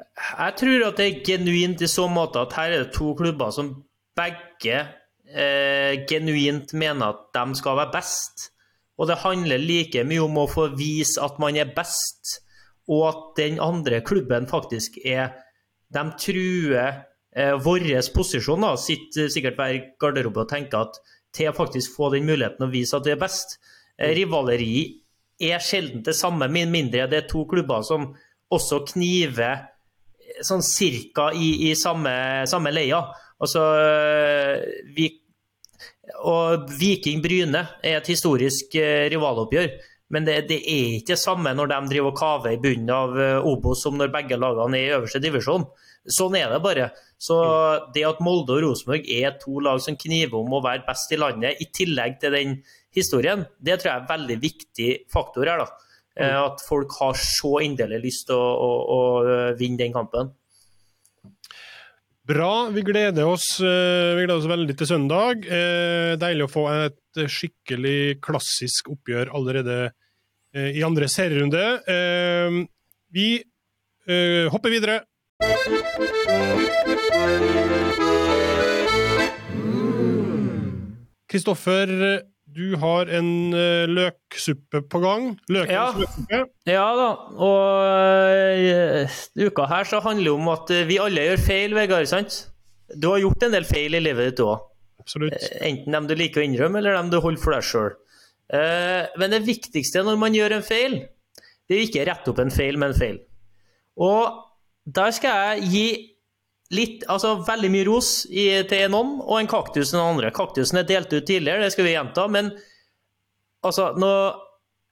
Jeg 0.00 0.56
tror 0.56 0.86
at 0.86 1.00
det 1.00 1.06
er 1.06 1.22
genuint 1.26 1.82
i 1.84 1.90
så 1.90 2.06
måte 2.08 2.40
at 2.40 2.54
her 2.56 2.72
er 2.72 2.84
det 2.86 2.94
to 2.96 3.12
klubber 3.18 3.52
som 3.52 3.74
begge 4.18 4.78
eh, 5.30 6.06
genuint 6.08 6.72
mener 6.72 7.14
at 7.14 7.28
de 7.36 7.58
skal 7.58 7.78
være 7.78 7.94
best. 7.94 8.50
Og 9.00 9.08
det 9.08 9.20
handler 9.22 9.62
like 9.62 10.04
mye 10.04 10.24
om 10.26 10.42
å 10.42 10.48
få 10.50 10.68
vise 10.76 11.20
at 11.24 11.38
man 11.40 11.56
er 11.56 11.72
best, 11.76 12.40
og 12.90 13.06
at 13.08 13.22
den 13.38 13.60
andre 13.62 14.02
klubben 14.04 14.48
faktisk 14.50 14.98
er 15.04 15.32
De 15.90 16.02
truer 16.22 17.00
eh, 17.34 17.54
vår 17.58 17.88
posisjon. 18.14 18.60
da, 18.62 18.76
Sitter 18.78 19.26
sikkert 19.28 19.56
hver 19.58 19.78
garderobe 19.98 20.44
og 20.44 20.52
tenker 20.52 20.84
at 20.86 21.00
til 21.34 21.50
å 21.50 21.56
faktisk 21.56 21.96
få 21.96 22.12
den 22.14 22.28
muligheten 22.28 22.66
å 22.66 22.70
vise 22.70 22.94
at 22.96 23.06
det 23.06 23.16
er 23.16 23.22
best. 23.22 23.56
Eh, 23.98 24.12
rivaleri 24.14 25.00
er 25.40 25.58
sjelden 25.58 26.04
det 26.06 26.14
samme, 26.14 26.46
med 26.48 26.70
mindre 26.70 27.08
det 27.10 27.24
er 27.24 27.28
to 27.30 27.46
klubber 27.50 27.82
som 27.86 28.12
også 28.50 28.84
kniver 28.92 29.66
sånn 30.46 30.62
cirka 30.62 31.30
i, 31.34 31.70
i 31.70 31.74
samme, 31.78 32.12
samme 32.50 32.72
leia. 32.74 33.02
Altså, 33.40 33.62
vi, 34.96 35.08
og 36.26 36.70
Viking 36.80 37.22
Bryne 37.24 37.62
er 37.82 38.00
et 38.00 38.10
historisk 38.10 38.74
eh, 38.78 39.06
rivaloppgjør. 39.12 39.70
Men 40.10 40.26
det, 40.26 40.40
det, 40.50 40.58
er 40.66 40.96
ikke 40.98 41.14
det 41.14 41.22
samme 41.22 41.52
når 41.54 41.70
de 41.70 41.78
driver 41.92 42.10
og 42.10 42.18
kaver 42.18 42.56
i 42.56 42.60
bunnen 42.62 42.90
av 42.90 43.14
eh, 43.14 43.46
Obos 43.46 43.84
som 43.84 43.98
når 43.98 44.10
begge 44.14 44.38
lagene 44.40 44.80
er 44.80 44.88
i 44.88 44.96
øverste 44.96 45.22
divisjon. 45.22 45.68
Sånn 46.10 46.34
er 46.38 46.50
det 46.50 46.62
bare. 46.64 46.88
Så 47.20 47.36
det 47.94 48.06
at 48.08 48.22
Molde 48.24 48.56
og 48.56 48.64
Rosenborg 48.64 49.06
er 49.12 49.36
to 49.38 49.60
lag 49.62 49.82
som 49.84 49.98
kniver 50.00 50.40
om 50.40 50.56
å 50.56 50.62
være 50.64 50.86
best 50.86 51.12
i 51.14 51.20
landet, 51.20 51.60
i 51.60 51.68
tillegg 51.76 52.18
til 52.22 52.34
den 52.34 52.58
historien, 52.96 53.44
det 53.62 53.78
tror 53.78 53.92
jeg 53.92 53.98
er 53.98 54.02
en 54.02 54.10
veldig 54.10 54.38
viktig 54.42 54.90
faktor 55.12 55.46
her. 55.46 55.62
da. 55.62 55.94
Eh, 56.18 56.36
At 56.40 56.64
folk 56.66 56.96
har 56.98 57.14
så 57.20 57.60
inderlig 57.62 58.02
lyst 58.08 58.26
til 58.32 58.40
å, 58.40 58.50
å, 58.50 58.70
å 58.96 59.00
vinne 59.60 59.78
den 59.84 59.94
kampen. 59.94 60.34
Bra. 62.30 62.70
Vi 62.70 62.82
gleder 62.82 63.26
oss, 63.26 63.60
eh, 63.60 64.14
vi 64.14 64.22
gleder 64.22 64.38
oss 64.38 64.46
veldig 64.46 64.74
til 64.78 64.86
søndag. 64.86 65.40
Eh, 65.50 66.12
deilig 66.14 66.44
å 66.46 66.50
få 66.52 66.62
et 66.70 67.22
skikkelig 67.26 68.20
klassisk 68.22 68.92
oppgjør 68.92 69.32
allerede 69.34 69.78
eh, 70.54 70.68
i 70.78 70.84
andre 70.86 71.08
serierunde. 71.10 71.64
Vi 73.10 73.26
hopper 74.50 74.70
videre. 74.70 75.00
Kristoffer, 81.30 81.90
du 82.60 82.74
har 82.82 83.08
en 83.16 83.28
eh, 83.56 83.86
løksuppe 83.88 84.82
på 84.92 85.00
gang. 85.00 85.30
Løkens 85.48 85.72
Ja. 85.72 85.84
løksuppe. 85.96 86.40
Ja 86.68 86.86
da, 86.98 87.06
og 87.40 87.84
øh, 88.44 89.20
uka 89.46 89.64
her 89.70 89.84
så 89.88 90.00
handler 90.04 90.28
det 90.28 90.34
om 90.36 90.48
at 90.52 90.72
øh, 90.76 90.82
vi 90.90 90.98
alle 91.00 91.24
gjør 91.30 91.40
feil, 91.46 91.74
Vegard. 91.78 92.04
sant? 92.10 92.36
Du 93.00 93.08
har 93.14 93.22
gjort 93.22 93.46
en 93.48 93.54
del 93.54 93.64
feil 93.64 93.94
i 93.96 94.02
livet 94.02 94.32
ditt 94.34 94.42
òg. 94.44 94.66
Enten 95.64 95.94
dem 95.96 96.06
du 96.10 96.14
liker 96.18 96.42
å 96.42 96.44
innrømme, 96.44 96.78
eller 96.82 96.98
dem 96.98 97.08
du 97.14 97.18
holder 97.24 97.40
for 97.42 97.54
deg 97.56 97.64
sjøl. 97.64 97.94
Men 99.18 99.30
det 99.32 99.44
viktigste 99.46 100.02
når 100.04 100.18
man 100.20 100.34
gjør 100.36 100.56
en 100.58 100.66
feil, 100.66 100.96
det 101.70 101.76
er 101.76 101.84
ikke 101.86 102.02
å 102.02 102.06
rette 102.10 102.32
opp 102.32 102.40
en 102.42 102.50
feil 102.52 102.76
med 102.82 102.92
en 102.92 102.98
feil. 102.98 103.18
Og 103.96 104.40
der 104.90 105.14
skal 105.14 105.38
jeg 105.54 105.70
gi 105.70 105.86
litt, 106.74 107.02
altså 107.10 107.36
veldig 107.46 107.70
mye 107.72 107.86
ros 107.88 108.10
i, 108.30 108.46
til 108.70 108.92
noen, 108.92 109.18
og 109.24 109.40
en 109.40 109.50
kaktus 109.50 109.90
til 109.90 109.98
den 109.98 110.06
andre. 110.06 110.30
Kaktusen 110.34 110.80
er 110.80 110.88
delt 110.88 111.12
ut 111.12 111.26
tidligere, 111.26 111.64
det 111.64 111.74
skal 111.74 111.88
vi 111.88 111.96
gjenta, 111.96 112.28
men 112.30 112.52
altså, 113.66 113.90
nå 113.98 114.12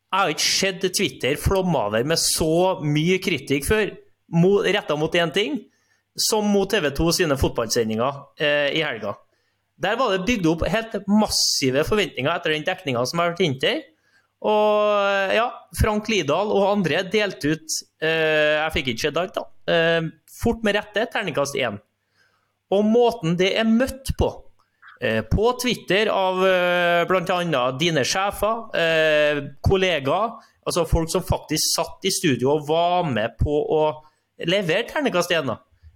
jeg 0.09 0.25
har 0.25 0.31
ikke 0.33 0.49
sett 0.49 0.85
Twitter 0.97 1.37
flomme 1.37 1.81
over 1.91 2.05
med 2.09 2.17
så 2.21 2.79
mye 2.81 3.19
kritikk 3.21 3.67
før, 3.69 3.91
retta 4.65 4.97
mot 4.97 5.13
én 5.21 5.33
ting, 5.35 5.59
som 6.19 6.49
mot 6.49 6.71
TV 6.71 6.89
2 6.97 7.11
sine 7.21 7.37
fotballsendinger 7.39 8.23
eh, 8.41 8.71
i 8.79 8.81
helga. 8.83 9.13
Der 9.79 9.99
var 10.01 10.15
det 10.15 10.25
bygd 10.27 10.49
opp 10.51 10.65
helt 10.67 10.97
massive 11.07 11.85
forventninger 11.87 12.33
etter 12.33 12.55
den 12.55 12.65
dekninga 12.67 13.05
som 13.07 13.21
har 13.21 13.35
vært 13.35 13.45
inntil. 13.45 13.85
Og 14.49 15.35
ja, 15.35 15.47
Frank 15.77 16.09
Lidahl 16.11 16.51
og 16.55 16.67
andre 16.71 17.03
delte 17.11 17.57
ut 17.57 17.79
eh, 18.07 18.55
Jeg 18.55 18.75
fikk 18.77 18.91
ikke 18.93 19.05
sett 19.09 19.19
alt, 19.19 19.35
da. 19.35 19.45
Eh, 19.71 20.09
fort 20.39 20.65
med 20.67 20.79
rette, 20.79 21.07
terningkast 21.13 21.57
én. 21.59 21.79
Og 22.75 22.85
måten 22.85 23.37
det 23.39 23.55
er 23.59 23.69
møtt 23.69 24.13
på, 24.19 24.29
eh, 25.01 25.23
på 25.25 25.53
Twitter 25.63 26.11
av 26.13 26.43
eh, 26.47 27.05
bl.a. 27.09 27.63
dine 27.81 28.05
sjefer, 28.05 28.67
eh, 28.77 29.41
kollegaer, 29.65 30.37
altså 30.69 30.85
folk 30.89 31.11
som 31.11 31.25
faktisk 31.25 31.79
satt 31.79 32.05
i 32.05 32.13
studio 32.13 32.55
og 32.57 32.69
var 32.69 33.09
med 33.09 33.39
på 33.41 33.57
å 33.57 33.83
levere 34.47 34.87
terningkast 34.91 35.33
én. 35.33 35.55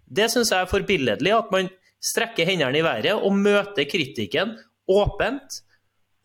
Det 0.08 0.30
syns 0.32 0.52
jeg 0.52 0.64
er 0.64 0.70
forbilledlig, 0.70 1.32
at 1.36 1.52
man 1.52 1.68
strekker 2.02 2.48
hendene 2.48 2.80
i 2.80 2.84
været 2.84 3.14
og 3.14 3.36
møter 3.36 3.86
kritikken 3.88 4.56
åpent 4.90 5.60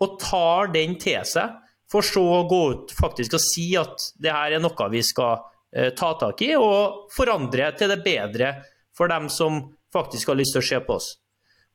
og 0.02 0.18
tar 0.22 0.72
den 0.74 0.96
til 1.02 1.22
seg, 1.26 1.54
for 1.88 2.04
så 2.06 2.22
å 2.22 2.48
gå 2.50 2.64
ut 2.74 2.94
faktisk 2.96 3.38
og 3.38 3.44
si 3.44 3.70
at 3.80 4.10
det 4.20 4.34
her 4.34 4.58
er 4.58 4.64
noe 4.64 4.90
vi 4.92 5.04
skal 5.06 5.38
eh, 5.38 5.57
ta 5.72 6.14
tak 6.20 6.42
i, 6.46 6.54
og 6.56 7.10
forandre 7.14 7.72
til 7.78 7.92
det 7.92 8.00
bedre 8.06 8.54
for 8.98 9.12
dem 9.12 9.28
som 9.30 9.60
faktisk 9.94 10.32
har 10.32 10.40
lyst 10.40 10.56
til 10.56 10.64
å 10.64 10.68
se 10.70 10.80
på 10.84 10.98
oss. 10.98 11.10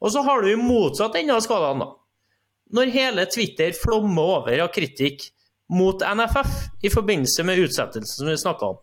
Og 0.02 0.10
så 0.14 0.22
har 0.26 0.42
du 0.42 0.50
jo 0.50 0.62
motsatt 0.62 1.16
ende 1.18 1.36
av 1.36 1.44
skalaen, 1.44 1.84
da. 1.84 1.92
Når 2.72 2.94
hele 2.94 3.26
Twitter 3.28 3.74
flommer 3.76 4.38
over 4.38 4.64
av 4.64 4.70
kritikk 4.72 5.26
mot 5.72 6.00
NFF 6.02 6.84
i 6.84 6.90
forbindelse 6.92 7.44
med 7.46 7.60
utsettelsen 7.66 8.24
som 8.24 8.30
vi 8.30 8.38
snakka 8.40 8.70
om, 8.72 8.80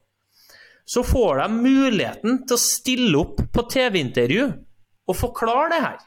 så 0.90 1.04
får 1.06 1.42
de 1.42 1.48
muligheten 1.54 2.44
til 2.48 2.56
å 2.56 2.62
stille 2.62 3.20
opp 3.20 3.42
på 3.54 3.66
TV-intervju 3.74 4.46
og 5.10 5.18
forklare 5.18 5.74
det 5.74 5.82
her. 5.84 5.98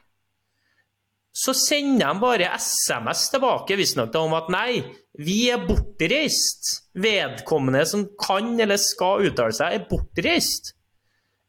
Så 1.32 1.54
sender 1.56 2.12
de 2.12 2.20
bare 2.20 2.50
SMS 2.60 3.28
tilbake 3.32 3.76
visstnok 3.80 4.14
om 4.20 4.34
at 4.36 4.50
nei, 4.52 4.82
vi 5.16 5.46
er 5.52 5.64
bortreist. 5.64 6.90
Vedkommende 6.92 7.86
som 7.88 8.04
kan 8.20 8.52
eller 8.60 8.80
skal 8.80 9.28
uttale 9.28 9.56
seg, 9.56 9.78
er 9.78 9.86
bortreist. 9.88 10.74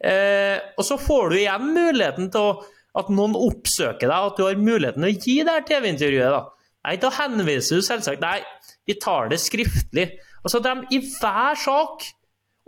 Eh, 0.03 0.59
og 0.77 0.87
så 0.87 0.99
får 0.99 1.31
du 1.31 1.37
igjen 1.39 1.69
muligheten 1.75 2.29
til 2.31 2.51
å, 2.51 2.53
at 2.99 3.11
noen 3.11 3.35
oppsøker 3.39 4.07
deg, 4.07 4.29
at 4.29 4.39
du 4.39 4.45
har 4.47 4.59
muligheten 4.59 5.03
til 5.03 5.11
å 5.11 5.17
gi 5.19 5.37
det 5.41 5.57
her 5.57 5.67
TV-intervjuet. 5.67 6.37
da. 6.37 6.69
Nei, 6.87 6.95
da 6.99 7.11
henviser 7.15 7.79
du 7.79 7.85
selvsagt 7.85 8.23
Nei, 8.23 8.39
vi 8.87 8.95
tar 8.99 9.31
det 9.31 9.39
skriftlig. 9.43 10.09
Altså, 10.43 10.59
de 10.63 10.95
i 10.95 10.99
hver 11.03 11.59
sak, 11.59 12.07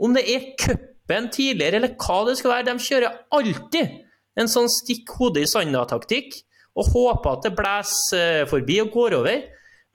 om 0.04 0.16
det 0.16 0.28
er 0.32 0.52
cup 0.60 0.92
cupen 1.06 1.30
tidligere, 1.30 1.76
eller 1.76 1.96
hva 1.98 2.26
det 2.28 2.38
skal 2.40 2.52
være. 2.52 2.66
De 2.74 2.80
kjører 2.80 3.18
alltid 3.32 4.02
en 4.40 4.50
sånn 4.50 4.70
stikk 4.70 5.10
hodet 5.20 5.46
i 5.46 5.50
sanda-taktikk 5.50 6.42
og 6.76 6.90
håper 6.92 7.38
at 7.38 7.46
det 7.46 7.54
blåser 7.56 8.48
forbi 8.52 8.80
og 8.84 8.92
går 8.94 9.18
over. 9.20 9.44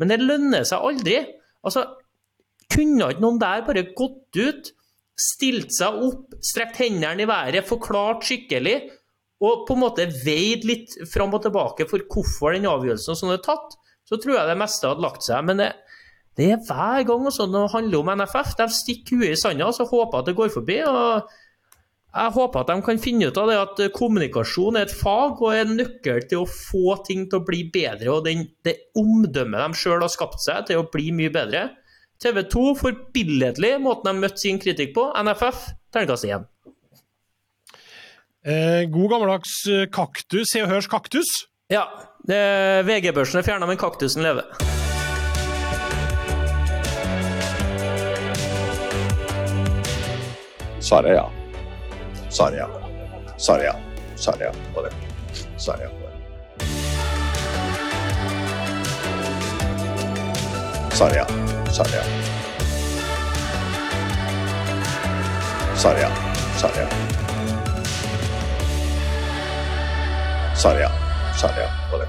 Men 0.01 0.13
det 0.13 0.21
lønner 0.23 0.65
seg 0.69 0.85
aldri. 0.91 1.19
Altså, 1.67 1.85
kunne 2.71 3.11
ikke 3.13 3.25
noen 3.25 3.41
der 3.41 3.67
bare 3.67 3.89
gått 3.97 4.39
ut, 4.41 4.71
stilt 5.21 5.75
seg 5.77 6.01
opp, 6.07 6.39
strekt 6.45 6.81
hendene 6.81 7.27
i 7.27 7.29
været, 7.29 7.67
forklart 7.69 8.25
skikkelig, 8.25 8.79
og 9.45 9.67
på 9.69 9.77
en 9.77 9.83
måte 9.83 10.07
veid 10.25 10.65
litt 10.69 10.97
fram 11.09 11.33
og 11.37 11.45
tilbake 11.45 11.87
for 11.89 12.05
hvorfor 12.13 12.57
den 12.57 12.69
avgjørelsen 12.69 13.17
som 13.17 13.33
er 13.33 13.41
tatt, 13.45 13.77
så 14.09 14.19
tror 14.21 14.37
jeg 14.37 14.49
det 14.51 14.59
meste 14.61 14.89
hadde 14.89 15.05
lagt 15.05 15.25
seg. 15.25 15.45
Men 15.49 15.61
det, 15.63 15.71
det 16.37 16.51
er 16.55 16.65
hver 16.67 17.05
gang 17.09 17.29
også 17.29 17.47
når 17.49 17.67
det 17.67 17.75
handler 17.75 18.03
om 18.03 18.11
NFF. 18.21 18.57
De 18.59 18.67
stikker 18.75 19.21
huet 19.21 19.37
i 19.37 19.41
sanda 19.41 19.69
og 19.69 19.93
håper 19.93 20.21
at 20.21 20.29
det 20.29 20.37
går 20.37 20.53
forbi. 20.53 20.81
og 20.89 21.31
jeg 22.11 22.35
håper 22.35 22.65
at 22.65 22.71
de 22.73 22.83
kan 22.83 22.99
finne 22.99 23.29
ut 23.31 23.37
av 23.39 23.47
det 23.47 23.59
at 23.61 23.81
kommunikasjon 23.95 24.79
er 24.81 24.89
et 24.89 24.95
fag 24.95 25.39
og 25.39 25.53
er 25.55 25.63
en 25.63 25.77
nøkkel 25.79 26.25
til 26.27 26.43
å 26.43 26.49
få 26.51 26.97
ting 27.07 27.29
til 27.31 27.39
å 27.39 27.47
bli 27.47 27.61
bedre. 27.71 28.09
Og 28.11 28.25
den, 28.27 28.49
det 28.67 28.91
omdømmet 28.99 29.63
de 29.63 29.79
sjøl 29.79 30.03
har 30.03 30.11
skapt 30.11 30.43
seg 30.43 30.67
til 30.67 30.83
å 30.83 30.89
bli 30.91 31.13
mye 31.15 31.31
bedre. 31.35 31.69
TV 32.21 32.43
2 32.51 32.65
forbilledlig 32.83 33.77
måten 33.81 34.11
de 34.11 34.25
møtte 34.27 34.43
sin 34.43 34.59
kritikk 34.61 34.93
på. 34.99 35.07
NFF 35.23 35.71
terningkast 35.95 36.27
igjen. 36.27 36.51
Eh, 38.43 38.83
god 38.91 39.15
gammeldags 39.15 39.55
eh, 39.71 39.87
kaktus. 39.93 40.51
Se 40.51 40.67
og 40.67 40.71
Hørs 40.75 40.91
kaktus. 40.91 41.31
Ja. 41.71 41.87
VG-børsen 42.27 43.41
er 43.41 43.47
fjerna, 43.47 43.71
men 43.71 43.79
kaktusen 43.81 44.27
lever. 44.27 44.51
Svaret 50.81 51.15
er 51.15 51.23
ja. 51.23 51.29
Svaret 52.31 52.55
Sarja. 52.57 52.69
Sarja. 53.37 53.75
Svaret 54.17 54.53
Sarja. 54.53 54.53
Sarja. 55.59 55.91
Sarja. 60.93 61.27
Sarja. 61.73 62.05
Sarja. 65.75 65.81
Sarja. 65.81 65.91
Sarja. 65.91 65.91
Svaret 65.91 65.91
er 65.91 65.91
ja 65.91 65.91
på 65.91 65.91
det. 65.91 65.91
Svaret 65.91 65.97
er 65.97 65.97
ja. 65.97 65.97
Svaret 65.97 65.97
er 65.97 65.97
ja. 65.97 65.97
Svaret 65.97 65.97
er 65.97 66.03
ja. 66.03 66.11
Svaret 66.61 66.77
er 66.77 66.83
ja. 66.83 66.89
Svaret 70.61 70.77
er 70.77 70.83
ja. 70.85 70.91
Svaret 71.41 71.57
er 71.57 71.63
ja 71.65 71.71
på 71.91 71.97
det. 72.01 72.09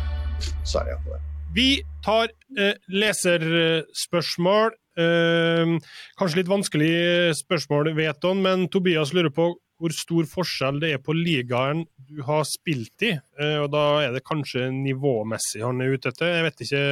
Svaret 0.65 0.87
er 0.87 0.91
ja 0.91 0.99
på 1.05 1.13
det. 1.15 1.21
Vi 1.55 1.69
tar 2.05 2.31
eh, 2.59 2.75
leserspørsmål. 2.87 4.75
Eh, 4.99 5.75
kanskje 6.19 6.41
litt 6.41 6.51
vanskelig 6.51 6.93
spørsmål, 7.39 7.93
vet 7.95 8.27
han, 8.27 8.43
men 8.43 8.67
Tobias 8.71 9.13
lurer 9.15 9.31
på 9.35 9.53
hvor 9.81 9.93
stor 9.95 10.27
forskjell 10.29 10.79
det 10.83 10.93
er 10.95 11.01
på 11.01 11.15
ligaen 11.17 11.83
du 12.05 12.21
har 12.27 12.45
spilt 12.47 13.05
i. 13.07 13.15
Eh, 13.17 13.57
og 13.63 13.71
Da 13.73 13.85
er 14.05 14.13
det 14.15 14.25
kanskje 14.27 14.69
nivåmessig 14.75 15.63
han 15.65 15.81
er 15.81 15.95
ute 15.95 16.11
etter. 16.13 16.35
Jeg 16.37 16.47
vet 16.47 16.65
ikke 16.67 16.83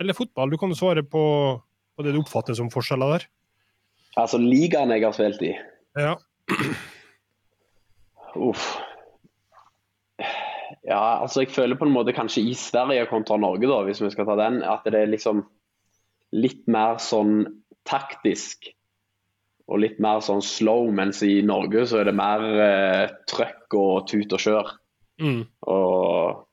Eller 0.00 0.16
fotball, 0.16 0.50
du 0.52 0.58
kan 0.60 0.72
jo 0.72 0.76
svare 0.76 1.04
på, 1.04 1.22
på 1.96 2.04
det 2.04 2.12
du 2.12 2.20
oppfatter 2.20 2.56
som 2.56 2.68
forskjeller 2.72 3.14
der. 3.14 3.28
Altså, 4.20 4.40
ligaen 4.40 4.92
jeg 4.92 5.04
har 5.04 5.14
spilt 5.16 5.44
i 5.44 5.54
Ja. 5.96 6.16
Uff. 8.36 8.66
Ja, 10.86 11.18
altså 11.22 11.42
jeg 11.42 11.50
føler 11.50 11.78
på 11.78 11.86
en 11.88 11.94
måte 11.94 12.14
kanskje 12.14 12.44
i 12.46 12.52
Sverige 12.56 13.08
kontra 13.10 13.38
Norge, 13.40 13.66
da, 13.66 13.80
hvis 13.88 14.02
vi 14.04 14.10
skal 14.12 14.28
ta 14.28 14.36
den, 14.38 14.60
at 14.62 14.84
det 14.84 15.00
er 15.00 15.10
liksom 15.10 15.42
litt 16.36 16.66
mer 16.70 17.00
sånn 17.02 17.46
taktisk 17.88 18.68
og 19.66 19.82
litt 19.82 19.98
mer 20.02 20.22
sånn 20.22 20.44
slow, 20.44 20.90
mens 20.94 21.22
i 21.26 21.40
Norge 21.46 21.86
så 21.90 22.00
er 22.00 22.08
det 22.08 22.16
mer 22.18 22.44
eh, 22.62 23.14
trøkk 23.30 23.74
og 23.78 24.06
tut 24.10 24.36
og 24.36 24.42
kjør. 24.42 24.72
Mm. 25.22 25.42
Og 25.72 26.44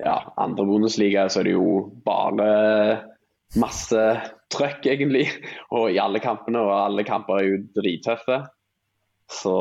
ja, 0.00 0.16
andre 0.40 0.66
Bundesliga 0.68 1.28
så 1.30 1.40
er 1.40 1.48
det 1.48 1.54
jo 1.54 1.68
bare 2.04 2.48
masse 3.60 4.04
trøkk, 4.52 4.90
egentlig. 4.92 5.28
Og 5.72 5.94
i 5.94 6.00
alle 6.02 6.20
kampene, 6.22 6.60
og 6.60 6.74
alle 6.76 7.06
kamper 7.06 7.40
er 7.40 7.48
jo 7.48 7.62
drittøffe. 7.78 8.42
Så 9.30 9.56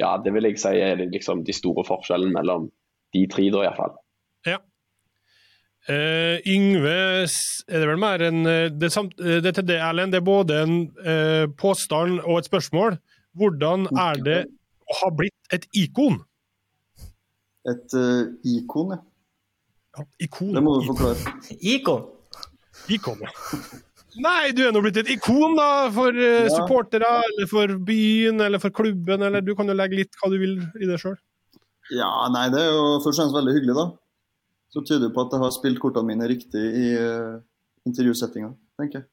ja, 0.00 0.14
det 0.22 0.32
vil 0.32 0.48
jeg 0.48 0.60
si 0.62 0.76
er 0.80 1.02
liksom 1.12 1.44
de 1.44 1.54
store 1.56 1.84
forskjellene 1.86 2.32
mellom 2.38 2.70
de 3.14 3.26
tre, 3.30 3.50
da 3.52 3.66
iallfall. 3.66 3.98
Eh, 5.88 6.42
Yngve 6.44 6.94
er 7.24 7.80
det 7.80 7.86
vel 7.88 8.00
mer 8.00 8.20
en 8.26 8.42
eh, 8.44 8.66
Det, 8.68 8.90
samt, 8.92 9.14
eh, 9.24 9.38
det 9.40 9.54
til 9.56 9.64
det, 9.70 9.78
Erlend, 9.80 10.12
det 10.12 10.18
er 10.20 10.26
både 10.26 10.58
en 10.60 10.74
uh, 11.00 11.48
påstand 11.56 12.18
og 12.20 12.42
et 12.42 12.48
spørsmål. 12.50 12.98
Hvordan 13.38 13.86
er 13.96 14.20
det 14.20 14.38
å 14.84 14.96
ha 15.00 15.08
blitt 15.16 15.54
et 15.54 15.64
ikon? 15.80 16.18
Et 17.68 17.96
uh, 17.96 18.28
ikon, 18.44 18.92
ja. 18.92 19.00
Ja, 19.96 20.04
ikon. 20.26 20.50
Det 20.58 20.62
må 20.66 20.74
du 20.76 20.84
forklare. 20.90 21.32
Ikon. 21.74 22.04
Ikon, 22.92 23.24
ja. 23.24 23.32
Nei, 24.26 24.50
du 24.52 24.60
er 24.66 24.74
nå 24.76 24.82
blitt 24.84 25.00
et 25.00 25.08
ikon 25.14 25.56
da, 25.56 25.88
for 25.94 26.12
Ja. 26.12 26.50
supportere, 26.52 27.08
eller 27.30 27.48
for 27.48 27.72
byen, 27.88 28.42
eller 28.44 28.60
for 28.60 28.74
klubben, 28.76 29.24
eller 29.24 29.40
du 29.44 29.54
kan 29.56 29.68
jo 29.68 29.76
legge 29.78 30.02
litt 30.02 30.20
hva 30.20 30.28
du 30.32 30.36
vil 30.42 30.58
i 30.76 30.90
det 30.90 31.00
sjøl. 31.00 31.16
Ja, 31.94 32.10
nei, 32.34 32.48
det 32.52 32.60
er 32.60 32.72
jo 32.74 32.98
først 33.00 33.14
og 33.14 33.22
fremst 33.22 33.38
veldig 33.38 33.56
hyggelig, 33.56 33.76
da. 33.78 33.88
Så 34.68 34.82
tyder 34.84 35.12
på 35.14 35.24
at 35.24 35.32
jeg 35.32 35.42
har 35.42 35.54
spilt 35.54 35.80
kortene 35.80 36.10
mine 36.10 36.28
riktig 36.28 36.60
i 36.60 36.88
uh, 37.00 37.38
intervjusettinga, 37.88 38.52
tenker 38.80 39.00
jeg. 39.00 39.08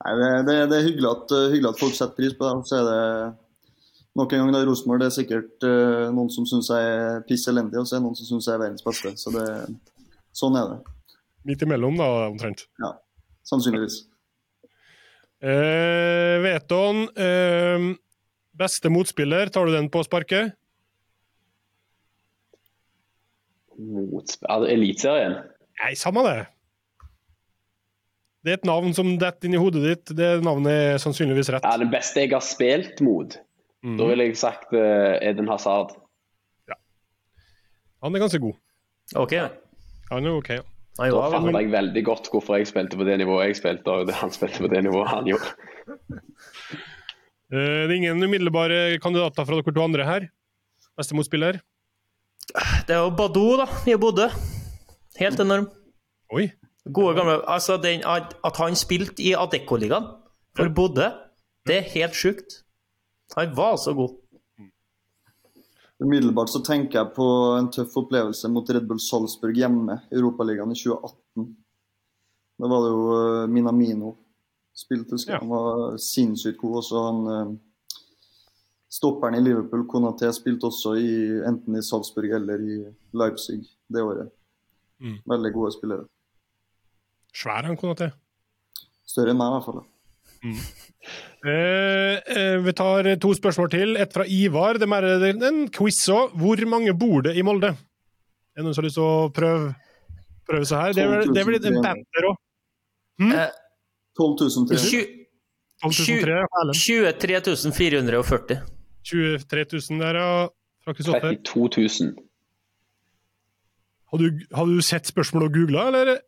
Nei, 0.00 0.12
det, 0.16 0.28
det, 0.46 0.54
det 0.70 0.76
er 0.78 0.86
hyggelig 0.86 1.10
at, 1.10 1.34
uh, 1.34 1.48
hyggelig 1.50 1.72
at 1.74 1.80
folk 1.82 1.96
setter 1.96 2.16
pris 2.16 2.36
på 2.38 2.46
det. 2.46 2.52
Og 2.60 2.68
så 2.70 2.78
er 2.78 2.86
det 2.86 3.00
nok 4.20 4.32
en 4.32 4.44
gang 4.44 4.54
da 4.54 4.62
Rosenborg. 4.68 5.02
Det 5.02 5.10
er 5.10 5.16
sikkert 5.18 5.66
uh, 5.66 6.06
noen 6.14 6.30
som 6.32 6.46
syns 6.48 6.70
jeg 6.72 6.94
er 6.94 7.26
piss 7.26 7.48
elendig, 7.50 7.80
og 7.82 7.90
så 7.90 7.96
er 7.96 8.00
det 8.00 8.06
noen 8.06 8.20
som 8.20 8.30
syns 8.30 8.48
jeg 8.48 8.54
er 8.56 8.62
verdens 8.62 8.86
beste. 8.86 9.12
Så 9.18 9.34
det, 9.34 9.46
sånn 10.40 10.56
er 10.60 10.76
det. 10.76 10.80
Midt 11.50 11.66
imellom, 11.66 11.98
da, 11.98 12.08
omtrent. 12.30 12.66
Ja, 12.80 12.94
Sannsynligvis. 13.50 14.04
Eh, 15.40 16.36
Veton, 16.44 17.08
eh, 17.16 17.96
beste 18.52 18.90
motspiller, 18.92 19.48
tar 19.48 19.66
du 19.66 19.72
den 19.72 19.88
på 19.90 20.02
sparket? 20.04 20.52
Motsp- 23.69 23.69
ja, 23.69 23.69
Eliteserien. 24.70 25.38
Nei, 25.80 25.92
samme 25.98 26.24
det. 26.26 26.38
Det 28.44 28.52
er 28.54 28.58
et 28.60 28.64
navn 28.68 28.94
som 28.96 29.10
detter 29.20 29.48
inn 29.50 29.56
i 29.56 29.60
hodet 29.60 29.82
ditt. 29.84 30.12
Det 30.16 30.28
navnet 30.44 30.72
er 30.72 31.00
sannsynligvis 31.02 31.50
rett. 31.52 31.64
Ja, 31.66 31.76
den 31.80 31.90
beste 31.92 32.22
jeg 32.24 32.32
har 32.36 32.44
spilt 32.44 33.00
mot, 33.04 33.38
Mm. 33.80 33.94
da 33.96 34.04
ville 34.10 34.26
jeg 34.28 34.36
sagt 34.36 34.74
uh, 34.76 35.16
Eden 35.24 35.48
Hazard. 35.48 35.94
Han 38.02 38.14
er 38.16 38.20
ganske 38.20 38.40
god. 38.40 38.56
OK. 39.16 39.32
Han 40.10 40.26
er 40.28 40.34
OK, 40.36 40.50
ja. 40.58 40.64
Da 41.00 41.06
fant 41.08 41.32
fatter 41.46 41.56
jeg 41.62 41.70
veldig 41.72 42.02
godt 42.04 42.28
hvorfor 42.32 42.58
jeg 42.60 42.68
spilte 42.68 42.96
på 43.00 43.06
det 43.08 43.16
nivået 43.22 43.46
jeg 43.48 43.56
spilte, 43.56 43.88
og 43.88 44.06
det 44.10 44.16
han 44.20 44.32
spilte 44.36 44.60
på 44.60 44.68
det 44.72 44.82
nivået 44.84 45.08
han 45.08 45.24
gjorde. 45.30 45.54
Eh, 47.52 47.88
Det 47.88 47.90
er 47.90 47.94
ingen 47.96 48.22
umiddelbare 48.22 48.98
kandidater 49.00 49.48
fra 49.48 49.60
dere 49.62 49.74
to 49.74 49.82
andre 49.84 50.04
her. 50.06 50.28
Beste 50.96 51.16
motspiller? 51.16 51.60
Det 52.86 52.94
er 52.94 53.04
jo 53.04 53.10
Badou, 53.14 53.56
da, 53.60 53.66
i 53.86 53.96
Bodø. 54.00 54.26
Helt 55.20 55.40
enorm. 55.42 55.68
Oi. 56.34 56.48
Gode 56.94 57.14
gamle 57.18 57.36
Altså, 57.48 57.76
den, 57.76 58.02
at, 58.06 58.56
han 58.56 58.76
spilte 58.78 59.22
i 59.22 59.34
Adeccoligaen 59.38 60.08
for 60.56 60.72
Bodø, 60.74 61.10
det 61.68 61.76
er 61.76 61.92
helt 61.94 62.16
sjukt. 62.16 62.62
Han 63.36 63.52
var 63.56 63.76
så 63.76 63.94
god. 63.94 64.16
Umiddelbart 66.00 66.50
så 66.50 66.62
tenker 66.64 66.98
jeg 66.98 67.12
på 67.14 67.26
en 67.58 67.68
tøff 67.72 67.96
opplevelse 68.00 68.48
mot 68.48 68.70
Red 68.72 68.86
Bull 68.88 69.00
Salzburg 69.04 69.58
hjemme 69.60 69.98
i 70.08 70.16
Europaligaen 70.16 70.72
i 70.72 70.78
2018. 70.78 71.50
Da 72.60 72.68
var 72.68 72.84
det 72.84 72.92
jo 72.92 73.02
eh, 73.16 73.50
Minamino 73.52 74.14
spilte, 74.76 75.14
husker. 75.14 75.36
Ja. 75.36 75.42
Han 75.42 75.52
var 75.52 75.98
sinnssykt 76.00 76.58
god. 76.60 76.78
Også 76.80 77.04
han 77.04 77.20
eh, 77.34 77.52
stopperen 78.90 79.38
i 79.38 79.42
Liverpool, 79.44 79.84
Konaté, 79.88 80.30
spilte 80.34 80.68
også 80.68 80.96
i, 80.98 81.12
enten 81.46 81.78
i 81.78 81.84
Salzburg 81.84 82.32
eller 82.40 82.62
i 82.62 82.78
Leipzig 83.16 83.62
det 83.90 84.02
året. 84.02 84.32
Mm. 85.00 85.20
Veldig 85.30 85.52
gode 85.54 85.72
spillere. 85.76 86.08
Svær 87.36 87.68
han 87.68 87.78
Konaté? 87.78 88.10
Større 89.06 89.32
enn 89.32 89.40
meg, 89.40 89.50
i 89.50 89.58
hvert 89.58 89.70
fall. 89.70 89.82
Eh, 91.40 92.18
eh, 92.36 92.58
vi 92.60 92.72
tar 92.76 93.06
to 93.16 93.30
spørsmål 93.32 93.70
til. 93.72 93.94
Et 93.96 94.10
fra 94.12 94.26
Ivar. 94.28 94.76
Det 94.76 94.84
er 94.84 95.22
en 95.48 95.62
quiz 95.72 96.02
òg. 96.12 96.34
Hvor 96.36 96.60
mange 96.68 96.92
bor 96.92 97.22
det 97.24 97.32
i 97.40 97.44
Molde? 97.46 97.70
Er 97.72 98.60
det 98.60 98.66
noen 98.66 98.76
som 98.76 98.82
har 98.82 98.88
lyst 98.90 98.98
til 98.98 99.06
å 99.06 99.30
prøve, 99.32 99.70
prøve 100.44 100.68
seg 100.68 100.82
her? 100.84 100.92
Det 100.98 101.06
er 101.06 101.08
vel, 101.14 101.32
det 101.32 101.40
er 101.40 101.48
vel 101.48 101.56
litt 101.56 101.68
en 101.70 101.80
banter 101.80 102.28
òg. 102.28 102.36
12 104.20 104.36
300. 104.42 104.82
20 104.84 105.16
12.003 105.80 106.74
23 106.76 107.72
440. 107.72 108.60
23 109.04 109.64
000 109.90 110.00
der, 110.00 110.14
ja. 110.20 110.46
Fra 110.84 110.92
Kristoffer. 110.96 111.34
32 111.44 111.88
000. 112.00 112.14
Har 114.10 114.18
du, 114.18 114.40
har 114.54 114.64
du 114.66 114.80
sett 114.82 115.06
spørsmålet 115.06 115.48
og 115.48 115.54
googla, 115.54 115.86
eller? 115.88 116.18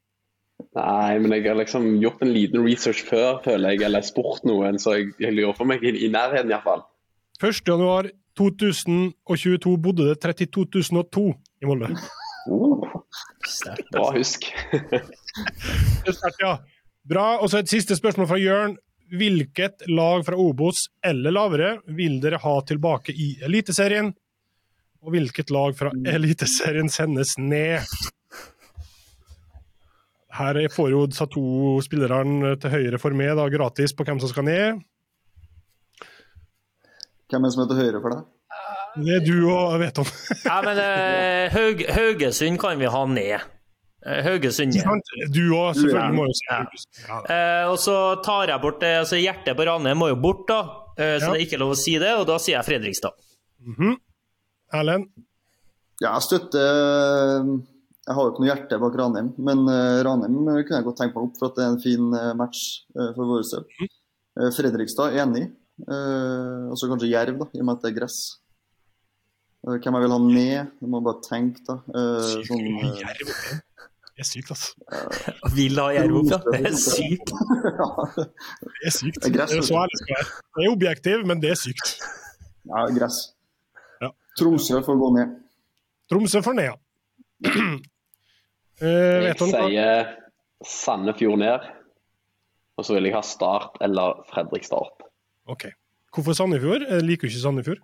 Nei, 0.77 1.18
men 1.18 1.33
jeg 1.35 1.43
har 1.49 1.55
liksom 1.59 1.99
gjort 2.03 2.23
en 2.23 2.33
liten 2.33 2.66
research 2.66 3.05
før, 3.09 3.41
føler 3.45 3.68
jeg, 3.75 3.83
eller 3.89 4.01
spurt 4.07 4.45
noen, 4.47 4.79
så 4.79 4.93
jeg, 4.99 5.07
jeg 5.20 5.33
lurer 5.35 5.53
på 5.59 5.64
meg 5.66 5.83
i, 5.83 5.91
i 6.07 6.09
nærheten 6.12 6.51
iallfall. 6.53 6.83
1.1.2022 7.43 9.77
bodde 9.83 10.03
det 10.12 10.16
32.002 10.23 11.35
i 11.62 11.64
Molde. 11.66 11.89
Oh, 12.51 12.83
Sterkt, 13.47 13.89
bra 13.93 14.11
husk. 14.14 14.45
Sterkt, 16.07 16.41
ja. 16.41 16.57
Bra. 17.09 17.39
Og 17.43 17.51
så 17.51 17.59
et 17.59 17.68
siste 17.70 17.97
spørsmål 17.99 18.27
fra 18.31 18.39
Jørn. 18.39 18.77
Hvilket 19.13 19.85
lag 19.93 20.25
fra 20.25 20.39
Obos 20.41 20.87
eller 21.05 21.35
lavere 21.35 21.75
vil 21.93 22.17
dere 22.23 22.41
ha 22.41 22.55
tilbake 22.65 23.13
i 23.13 23.35
Eliteserien? 23.45 24.09
Og 25.03 25.13
hvilket 25.13 25.51
lag 25.53 25.77
fra 25.77 25.91
Eliteserien 26.15 26.89
sendes 26.93 27.35
ned? 27.37 27.85
Her 30.33 30.61
får 30.73 30.91
jo 30.95 31.03
disse 31.11 31.27
to 31.29 31.45
spillerne 31.85 32.55
til 32.63 32.73
høyre 32.73 33.01
for 33.03 33.13
meg 33.17 33.35
da, 33.37 33.51
gratis 33.53 33.93
på 33.93 34.07
hvem 34.09 34.23
som 34.23 34.33
skal 34.33 34.49
ned. 34.49 34.81
Hvem 37.29 37.45
er 37.45 37.51
det 37.51 37.57
som 37.57 37.65
er 37.67 37.69
til 37.73 37.83
høyre 37.83 38.01
for 38.01 38.15
deg? 38.15 38.31
Det 38.93 39.13
er 39.19 39.23
du 39.25 39.37
og 39.49 39.77
vet 39.81 40.01
om. 40.01 40.09
Ja, 40.45 40.57
men 40.65 40.81
uh, 40.81 41.53
Haug, 41.53 41.85
Haugesund 41.97 42.61
kan 42.61 42.81
vi 42.81 42.89
ha 42.93 43.05
ned. 43.09 43.45
Eh, 44.05 44.23
Haugesund. 44.27 44.73
Du 45.33 45.43
òg, 45.55 45.75
selvfølgelig 45.79 46.15
må 46.17 46.25
jo 46.27 46.33
si 46.35 46.47
Ja. 46.51 46.61
ja. 47.09 47.19
Eh, 47.31 47.67
og 47.71 47.79
så 47.79 47.97
tar 48.25 48.49
jeg 48.51 48.61
bort 48.61 48.81
det, 48.81 48.97
altså 49.05 49.17
Hjertet 49.21 49.55
på 49.57 49.67
Ranheim 49.69 49.97
må 49.99 50.09
jo 50.11 50.17
bort, 50.17 50.47
da. 50.49 50.61
Eh, 50.99 51.19
så 51.21 51.29
Ja. 51.29 51.33
det 51.33 51.41
er 51.41 51.47
ikke 51.47 51.59
lov 51.63 51.71
å 51.73 51.79
si 51.79 51.95
det, 51.99 52.11
og 52.19 52.27
da 52.27 52.37
sier 52.39 52.59
jeg 52.59 52.67
Fredrikstad. 52.67 53.15
Erlend? 54.73 55.07
Ja, 56.01 56.15
jeg 56.19 56.23
støtter 56.27 56.59
Jeg 58.03 58.15
har 58.17 58.23
jo 58.27 58.31
ikke 58.33 58.43
noe 58.43 58.51
hjerte 58.51 58.79
bak 58.83 58.95
Ranheim, 58.99 59.29
men 59.39 59.59
Ranheim 60.03 60.35
kunne 60.67 60.79
jeg 60.81 60.85
godt 60.89 60.99
tenke 60.99 61.15
meg 61.15 61.23
opp 61.29 61.37
for 61.39 61.47
at 61.53 61.55
det 61.55 61.63
er 61.63 61.71
en 61.77 61.81
fin 61.85 62.11
match 62.37 62.63
for 63.15 63.25
vår 63.29 63.45
del. 63.47 63.67
Eh, 64.41 64.51
Fredrikstad 64.57 65.15
enig. 65.23 65.45
Eh, 65.87 66.71
Og 66.73 66.77
så 66.79 66.89
kanskje 66.91 67.11
Jerv, 67.13 67.39
da, 67.39 67.47
i 67.55 67.61
og 67.61 67.67
med 67.69 67.77
at 67.77 67.83
det 67.83 67.93
er 67.93 68.01
gress. 68.01 68.19
Eh, 69.69 69.79
Hvem 69.79 69.95
jeg 69.95 70.03
vil 70.03 70.11
ha 70.11 70.19
med? 70.19 70.71
Jeg 70.83 70.89
må 70.91 71.01
bare 71.05 71.23
tenke, 71.23 71.63
da. 71.69 71.75
Eh, 71.95 72.43
Sånn, 72.49 72.67
Jerv. 72.99 73.63
Det 74.27 74.29
er 74.29 74.31
sykt, 74.31 74.51
altså. 74.55 75.55
Vil 75.57 75.79
ha 75.83 75.89
Jerv 75.97 76.16
opp, 76.20 76.31
ja. 76.31 76.39
Det 76.55 76.61
er 76.70 76.77
sykt. 76.79 77.33
Det 77.33 78.87
er 78.87 78.95
sykt. 78.95 79.23
Det 79.27 79.41
er 79.43 79.62
så 79.66 79.79
ærlig 79.83 79.99
skal 80.01 80.12
jeg 80.12 80.18
være. 80.20 80.31
Det 80.59 80.66
er 80.66 80.73
objektiv, 80.77 81.25
men 81.31 81.43
det 81.43 81.51
er 81.55 81.59
sykt. 81.59 81.95
ja, 82.70 82.85
gress. 82.99 83.20
Ja. 84.03 84.12
Tromsø 84.39 84.81
får 84.87 85.01
gå 85.03 85.11
ned. 85.18 85.35
Tromsø 86.12 86.43
for 86.45 86.53
ned, 86.59 86.70
ja. 86.70 86.77
Uh, 87.43 87.79
Jeg 89.29 89.37
sier 89.43 90.12
Sandefjord 90.66 91.39
ned, 91.43 91.64
og 92.79 92.87
så 92.87 92.95
vil 92.97 93.09
jeg 93.11 93.16
ha 93.16 93.23
Start 93.27 93.79
eller 93.85 94.23
Fredrikstad 94.31 94.79
opp. 94.87 95.03
Ok. 95.51 95.66
Hvorfor 96.14 96.37
Sandefjord? 96.39 96.85
Jeg 96.89 97.03
liker 97.07 97.27
du 97.27 97.33
ikke 97.33 97.43
Sandefjord. 97.43 97.81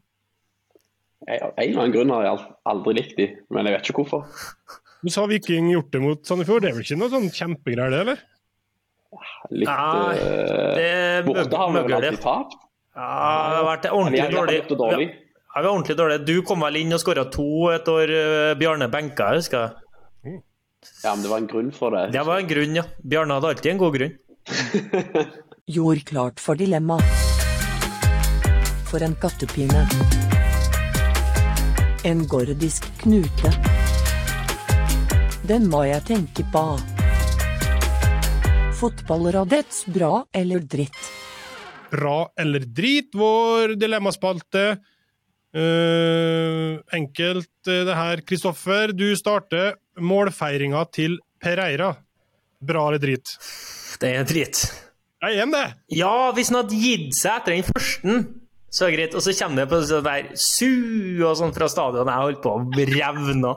Jeg, 1.26 1.40
av 1.42 1.50
en 1.58 1.64
eller 1.64 1.82
annen 1.82 1.94
grunn 1.96 2.12
har 2.14 2.22
jeg 2.24 2.32
al- 2.36 2.52
aldri 2.72 2.92
likt 3.00 3.16
de, 3.18 3.26
men 3.50 3.66
jeg 3.66 3.74
vet 3.74 3.88
ikke 3.90 4.04
hvorfor. 4.04 4.28
Du 5.02 5.08
har 5.14 5.28
Viking 5.30 5.70
gjort 5.70 5.92
det 5.94 6.00
mot 6.02 6.26
Sandefjord. 6.26 6.62
Det 6.64 6.70
er 6.72 6.74
vel 6.78 6.82
ikke 6.86 6.98
noe 6.98 7.10
sånn 7.12 7.28
kjempegreier, 7.30 7.90
det, 7.94 8.00
eller? 8.02 8.18
Litt 9.54 9.68
Nei, 9.70 10.16
eh, 10.18 10.74
Det 10.76 10.86
er 10.88 11.22
Borte 11.28 11.56
har 11.56 11.70
vi 11.72 11.78
vel 11.78 11.88
det. 11.88 11.96
alltid 12.10 12.20
tapt. 12.24 12.56
Ja, 12.98 13.08
det 13.48 13.56
har 13.60 13.66
vært 13.68 13.86
ordentlig 13.94 14.20
har 14.24 14.32
dårlig. 14.34 14.56
gjort 14.58 14.68
det 14.72 14.78
dårlig. 14.82 15.06
Ja, 15.08 15.60
vi 15.62 15.66
var 15.68 15.70
ordentlig 15.72 15.96
dårlig. 16.00 16.18
Du 16.26 16.42
kom 16.42 16.60
vel 16.66 16.76
inn 16.82 16.92
og 16.92 17.00
skåra 17.00 17.24
to 17.30 17.46
et 17.72 17.88
år 17.88 18.10
eh, 18.10 18.54
Bjarne 18.58 18.88
benka, 18.90 19.30
jeg 19.32 19.44
husker 19.44 19.58
jeg. 19.62 20.42
Ja, 21.04 21.14
men 21.14 21.22
det 21.24 21.30
var 21.30 21.38
en 21.38 21.46
grunn 21.50 21.70
for 21.74 21.90
det. 21.94 22.04
Det 22.14 22.26
var 22.26 22.38
en 22.42 22.50
grunn, 22.50 22.74
ja. 22.78 22.84
Bjarne 23.02 23.34
hadde 23.38 23.48
alltid 23.54 23.72
en 23.72 23.78
god 23.78 23.94
grunn. 23.96 24.18
Gjorde 25.78 26.04
klart 26.10 26.40
for 26.42 26.54
dilemma. 26.58 26.98
For 28.90 29.02
en 29.04 29.14
kattepine. 29.20 29.86
En 32.08 32.22
gordisk 32.30 32.86
knute. 33.02 33.50
Den 35.48 35.64
må 35.72 35.78
jeg 35.88 36.02
tenke 36.04 36.44
på. 36.52 36.60
Fotballradets 38.76 39.86
bra 39.88 40.26
eller 40.36 40.60
dritt? 40.60 40.98
Bra 41.88 42.26
eller 42.36 42.66
drit, 42.68 43.14
vår 43.16 43.72
dilemmaspalte. 43.80 44.64
Uh, 45.56 46.76
enkelt 46.92 47.70
eh, 47.70 47.80
det 47.88 47.94
her. 47.96 48.20
Kristoffer, 48.28 48.92
du 48.92 49.06
starter 49.16 49.78
målfeiringa 49.96 50.82
til 50.92 51.16
Pereira. 51.40 51.94
Bra 52.60 52.82
eller 52.90 53.00
drit? 53.00 53.32
Det 54.02 54.10
er 54.18 54.28
drit. 54.28 54.60
Jeg 55.24 55.40
er 55.40 55.48
det! 55.54 55.64
Ja, 55.96 56.12
hvis 56.36 56.52
han 56.52 56.60
hadde 56.60 56.82
gitt 56.82 57.16
seg 57.16 57.38
etter 57.38 57.56
den 57.56 57.64
første, 57.70 58.18
så 58.68 58.84
er 58.84 58.92
det 58.92 58.98
greit. 58.98 59.16
Og 59.16 59.24
så 59.24 59.32
kommer 59.40 59.64
det 59.64 59.72
på 59.72 59.80
sånn 59.94 60.04
der 60.10 60.28
su 60.36 61.24
og 61.24 61.40
sånn 61.40 61.56
fra 61.56 61.70
stadionet. 61.72 62.12
Jeg 62.12 62.28
holdt 62.28 62.44
på 62.44 62.52
å 62.52 62.90
revne. 62.92 63.54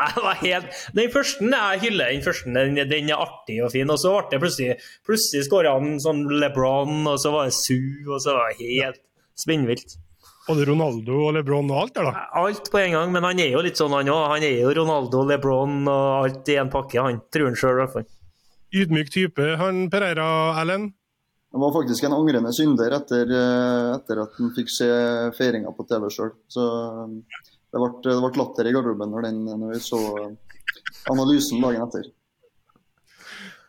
Helt 0.44 0.82
Den 0.96 1.10
første, 1.12 1.46
jeg 1.46 1.80
hyller 1.84 2.12
den 2.12 2.22
første. 2.24 2.52
Den, 2.54 2.78
den 2.90 3.10
er 3.10 3.24
artig 3.24 3.60
og 3.64 3.72
fin. 3.74 3.90
Og 3.90 3.98
så 4.00 4.12
ble 4.16 4.28
det 4.32 4.42
plutselig 4.42 4.76
Plutselig 5.06 5.46
skåra 5.48 5.74
han 5.76 5.98
sånn 6.02 6.26
LeBron, 6.40 7.02
og 7.10 7.18
så 7.22 7.32
var 7.34 7.50
det 7.50 7.56
su, 7.58 7.78
og 8.08 8.20
så 8.22 8.36
var 8.36 8.52
det 8.54 8.70
helt 8.70 9.02
spinnvilt. 9.40 9.98
Både 10.46 10.64
Ronaldo 10.66 11.18
og 11.28 11.34
LeBron 11.36 11.68
og 11.70 11.82
alt 11.82 11.98
der, 11.98 12.08
da. 12.08 12.24
Alt 12.40 12.70
på 12.72 12.80
en 12.80 12.94
gang, 12.96 13.12
men 13.14 13.26
han 13.28 13.42
er 13.42 13.52
jo 13.52 13.60
litt 13.64 13.78
sånn, 13.78 13.94
han 13.94 14.08
òg. 14.10 14.22
Han 14.34 14.46
er 14.46 14.56
jo 14.64 14.72
Ronaldo, 14.80 15.22
LeBron 15.28 15.82
og 15.84 16.06
alt 16.24 16.50
i 16.50 16.56
en 16.60 16.72
pakke, 16.72 16.98
han. 17.04 17.20
Tror 17.30 17.50
han 17.50 17.58
sjøl, 17.60 17.76
i 17.76 17.82
hvert 17.84 17.94
fall. 17.98 18.08
Ydmyk 18.80 19.12
type, 19.14 19.46
han 19.60 19.84
Pereira, 19.92 20.26
Erlend. 20.60 20.94
Han 21.50 21.64
var 21.64 21.72
faktisk 21.74 22.04
en 22.06 22.14
angrende 22.14 22.52
synder 22.54 22.94
etter, 22.94 23.30
eh, 23.34 23.86
etter 23.96 24.20
at 24.22 24.36
han 24.38 24.52
fikk 24.54 24.68
se 24.70 24.86
feiringa 25.34 25.72
på 25.74 25.86
TV 25.90 26.06
sjøl. 26.14 26.30
Så 26.46 26.66
det 27.70 27.80
ble, 27.80 27.90
det 28.04 28.16
ble 28.22 28.40
latter 28.40 28.68
i 28.68 28.72
garderoben 28.74 29.12
når, 29.12 29.26
den, 29.28 29.44
når 29.46 29.74
vi 29.74 29.82
så 29.84 30.00
analysen 31.10 31.62
dagen 31.62 31.84
etter. 31.86 32.08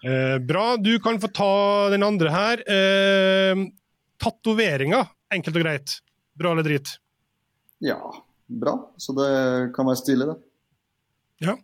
Eh, 0.01 0.37
bra. 0.41 0.65
Du 0.81 0.95
kan 1.03 1.19
få 1.21 1.29
ta 1.29 1.51
den 1.93 2.05
andre 2.05 2.33
her. 2.33 2.63
Eh, 2.65 3.65
Tatoveringer, 4.21 5.11
enkelt 5.33 5.57
og 5.57 5.65
greit. 5.65 5.97
Bra 6.37 6.53
eller 6.55 6.65
drit? 6.65 6.95
Ja, 7.81 7.99
bra. 8.45 8.77
Så 9.01 9.13
det 9.17 9.29
kan 9.75 9.89
være 9.89 10.01
stilig, 10.01 10.29
det. 10.29 10.39
Ja. 11.45 11.57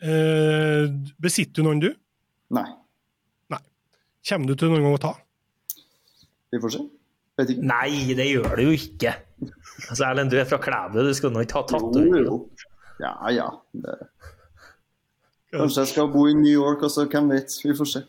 Eh, 0.00 0.86
besitter 1.20 1.60
du 1.60 1.66
noen, 1.68 1.82
du? 1.82 1.90
Nei, 2.54 2.68
Kommer 4.28 4.50
du 4.50 4.56
til 4.58 4.68
noen 4.68 4.84
gang 4.84 4.94
å 4.98 5.00
ta? 5.00 5.14
vi 6.50 6.58
får 6.60 6.72
se. 6.74 6.80
Vet 7.38 7.52
ikke. 7.54 7.66
Nei, 7.70 8.14
det 8.18 8.26
gjør 8.26 8.56
du 8.58 8.62
jo 8.66 8.72
ikke. 8.74 9.12
Altså, 9.88 10.04
Erlend, 10.04 10.30
du 10.30 10.38
er 10.40 10.48
fra 10.48 10.58
Klæbu, 10.60 11.00
du 11.06 11.14
skulle 11.14 11.34
nå 11.34 11.44
ikke 11.46 11.60
ha 11.60 11.66
tatt 11.68 11.80
tatovering. 11.80 12.26
jo. 12.26 12.40
Ja, 13.00 13.14
ja. 13.32 13.48
Det. 13.72 13.96
Kanskje 15.54 15.82
jeg 15.82 15.92
skal 15.94 16.10
bo 16.12 16.26
i 16.30 16.34
New 16.36 16.52
York, 16.52 16.82
altså. 16.86 17.06
Hvem 17.10 17.30
vet. 17.32 17.56
Vi 17.64 17.74
får 17.76 17.88
se. 17.90 18.02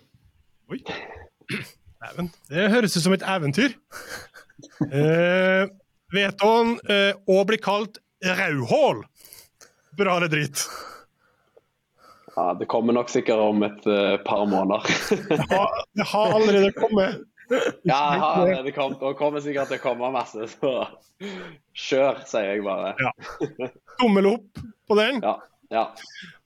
Oi. 0.70 0.82
Dæven. 2.02 2.32
Det 2.50 2.70
høres 2.74 2.98
ut 2.98 3.04
som 3.04 3.16
et 3.16 3.26
eventyr. 3.28 3.78
Eh, 4.82 5.64
vet 6.14 6.44
han 6.46 6.76
eh, 6.90 7.14
å 7.30 7.42
bli 7.50 7.58
kalt 7.62 7.98
rauhål? 8.22 9.04
Bra 9.98 10.18
eller 10.20 10.32
drit? 10.32 10.62
Ja, 12.36 12.54
det 12.60 12.68
kommer 12.72 12.96
nok 12.96 13.10
sikkert 13.12 13.42
om 13.44 13.64
et 13.66 13.88
uh, 13.90 14.16
par 14.24 14.46
måneder. 14.48 14.86
Det 15.28 15.40
har, 15.50 15.82
det 15.98 16.06
har 16.14 16.36
allerede 16.38 16.72
kommet. 16.78 17.26
Ja, 17.52 18.00
jeg 18.16 18.22
har 18.24 18.66
det 18.66 18.74
kommet, 18.76 19.02
og 19.04 19.18
kommer 19.20 19.44
sikkert 19.44 19.72
til 19.72 19.80
å 19.80 19.84
komme 19.84 20.12
masse, 20.14 20.48
så 20.54 20.74
kjør, 21.76 22.22
sier 22.30 22.54
jeg 22.54 22.66
bare. 22.66 22.94
Ja. 23.02 23.72
Tommel 24.02 24.30
opp 24.34 24.62
på 24.88 24.98
den. 25.00 25.20
Ja. 25.24 25.36
ja. 25.74 25.86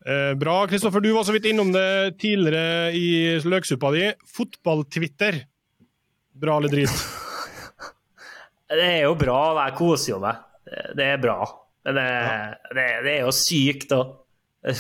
Eh, 0.06 0.32
bra. 0.40 0.58
Kristoffer, 0.70 1.04
du 1.04 1.12
var 1.16 1.28
så 1.28 1.36
vidt 1.36 1.50
innom 1.52 1.72
det 1.76 2.18
tidligere 2.22 2.92
i 2.98 3.08
løksuppa 3.46 3.94
di. 3.96 4.08
Fotball-Twitter. 4.38 5.44
Bra 6.36 6.60
eller 6.60 6.74
drit? 6.74 6.92
Det 8.66 8.82
er 8.82 9.04
jo 9.06 9.14
bra, 9.14 9.40
jeg 9.62 9.76
koser 9.78 10.16
jo 10.16 10.16
meg. 10.24 10.40
Det 10.98 11.06
er 11.06 11.20
bra. 11.22 11.38
Men 11.86 12.00
det, 12.00 12.06
det, 12.74 12.86
det 13.06 13.12
er 13.12 13.28
jo 13.28 13.34
sykt, 13.38 13.92
da. 13.92 14.02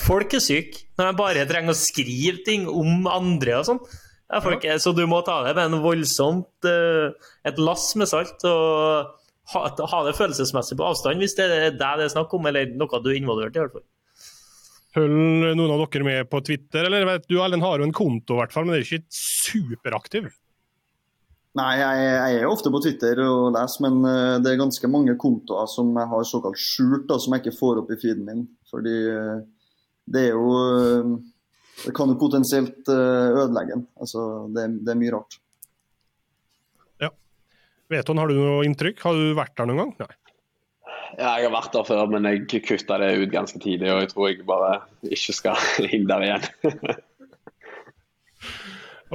Folk 0.02 0.34
er 0.34 0.42
syke 0.42 0.88
når 0.98 1.12
de 1.12 1.20
bare 1.20 1.46
trenger 1.46 1.76
å 1.76 1.78
skrive 1.78 2.42
ting 2.48 2.66
om 2.66 3.06
andre 3.06 3.60
og 3.60 3.68
sånn. 3.68 3.82
Ja, 4.32 4.42
folk 4.42 4.64
Så 4.82 4.92
du 4.98 5.04
må 5.10 5.20
ta 5.26 5.42
det 5.46 5.54
med 5.58 5.70
en 5.70 5.84
voldsomt 5.84 6.66
eh, 6.66 7.14
et 7.46 7.60
lass 7.62 7.92
med 8.00 8.10
salt 8.10 8.42
og 8.50 9.12
ha, 9.54 9.66
ha 9.70 10.00
det 10.08 10.16
følelsesmessig 10.18 10.78
på 10.80 10.88
avstand, 10.88 11.22
hvis 11.22 11.36
det 11.38 11.46
er 11.46 11.76
deg 11.76 12.00
det 12.00 12.08
er 12.08 12.16
snakk 12.16 12.34
om, 12.34 12.48
eller 12.50 12.72
noe 12.74 13.02
du 13.04 13.12
er 13.12 13.20
involvert 13.20 13.54
i, 13.54 13.60
i 13.60 13.66
hvert 13.66 13.76
fall. 13.76 13.86
Følger 14.96 15.58
noen 15.60 15.76
av 15.76 15.84
dere 15.84 16.08
med 16.08 16.32
på 16.32 16.40
Twitter? 16.48 16.88
Eller 16.88 17.06
vet 17.08 17.28
du, 17.28 17.38
Erlend 17.44 17.66
har 17.66 17.82
jo 17.82 17.88
en 17.88 17.96
konto, 17.96 18.38
i 18.38 18.42
hvert 18.42 18.56
fall, 18.56 18.66
men 18.66 18.76
det 18.76 18.82
er 18.82 18.88
ikke 18.88 19.20
superaktiv. 19.20 20.32
Nei, 21.56 21.72
jeg, 21.80 22.00
jeg 22.04 22.40
er 22.40 22.50
ofte 22.52 22.72
på 22.72 22.82
Twitter 22.84 23.20
og 23.24 23.54
leser, 23.56 23.86
men 23.86 24.08
eh, 24.10 24.38
det 24.44 24.52
er 24.52 24.60
ganske 24.60 24.90
mange 24.92 25.16
kontoer 25.20 25.70
som 25.72 25.94
jeg 25.96 26.12
har 26.12 26.26
såkalt 26.28 26.60
skjult, 26.60 27.06
da, 27.12 27.20
som 27.22 27.36
jeg 27.36 27.46
ikke 27.46 27.60
får 27.60 27.84
opp 27.84 27.94
i 27.96 28.00
feeden 28.02 28.26
min. 28.28 28.42
Fordi 28.72 28.96
eh, 29.14 29.38
det 30.12 30.26
er 30.30 30.36
jo 30.36 31.22
det 31.84 31.92
kan 31.96 32.12
jo 32.12 32.20
potensielt 32.20 32.92
eh, 32.92 33.36
ødelegge 33.36 33.76
den. 33.76 33.88
Altså, 34.00 34.22
det, 34.56 34.70
det 34.86 34.94
er 34.94 35.02
mye 35.02 35.18
rart. 35.18 35.40
Veton, 37.92 38.18
har 38.18 38.30
du 38.30 38.38
noe 38.40 38.66
inntrykk? 38.66 39.02
Har 39.06 39.18
du 39.18 39.34
vært 39.38 39.54
der 39.58 39.68
noen 39.70 39.84
gang? 39.84 39.92
Nei. 40.02 40.14
Ja, 41.16 41.36
jeg 41.38 41.48
har 41.48 41.54
vært 41.54 41.76
der 41.76 41.86
før, 41.88 42.08
men 42.12 42.28
jeg 42.28 42.64
kutta 42.66 42.98
det 43.00 43.12
ut 43.22 43.32
ganske 43.32 43.60
tidlig. 43.62 43.92
Og 43.94 44.02
jeg 44.02 44.12
tror 44.12 44.32
jeg 44.32 44.48
bare 44.48 44.72
ikke 45.16 45.36
skal 45.38 45.68
inn 45.96 46.08
der 46.10 46.26
igjen. 46.26 46.48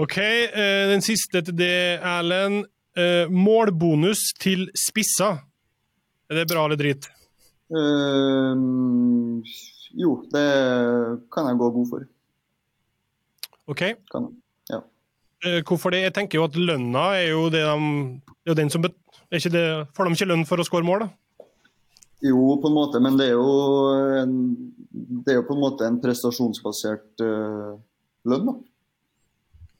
OK, 0.01 0.19
eh, 0.23 0.85
den 0.93 1.03
siste 1.05 1.43
til 1.45 1.57
det, 1.59 1.99
Erlend. 1.99 2.63
Eh, 2.99 3.27
målbonus 3.31 4.31
til 4.41 4.69
spissa. 4.79 5.35
Er 6.31 6.41
det 6.41 6.49
bra 6.51 6.65
eller 6.67 6.79
drit? 6.79 7.11
Uh, 7.71 8.55
jo, 9.99 10.17
det 10.31 10.47
kan 11.31 11.51
jeg 11.51 11.59
gå 11.59 11.71
god 11.75 11.91
for. 11.91 12.07
OK. 13.71 13.83
Kan. 14.13 14.29
Ja. 14.71 14.81
Eh, 15.47 15.61
hvorfor 15.67 15.95
det? 15.95 16.03
Jeg 16.09 16.15
tenker 16.17 16.41
jo 16.41 16.47
at 16.49 16.57
lønna 16.59 17.05
er 17.21 17.31
jo 17.31 17.47
det 17.53 17.63
de 17.65 17.91
det 18.45 18.55
er 18.55 18.59
den 18.63 18.71
som 18.73 18.83
bet 18.85 18.97
er 19.31 19.39
ikke 19.39 19.53
det, 19.55 19.65
Får 19.95 20.09
de 20.09 20.17
ikke 20.17 20.27
lønn 20.33 20.47
for 20.49 20.59
å 20.59 20.65
skåre 20.67 20.87
mål, 20.87 21.05
da? 21.07 21.11
Jo, 22.27 22.41
på 22.61 22.69
en 22.69 22.75
måte, 22.77 23.01
men 23.01 23.15
det 23.17 23.31
er 23.31 23.37
jo, 23.39 23.53
en, 24.21 24.33
det 25.25 25.33
er 25.33 25.39
jo 25.39 25.45
på 25.49 25.55
en 25.57 25.63
måte 25.63 25.87
en 25.87 26.01
prestasjonsbasert 26.03 27.23
uh, 27.25 27.79
lønn, 28.29 28.51
da. 28.51 28.57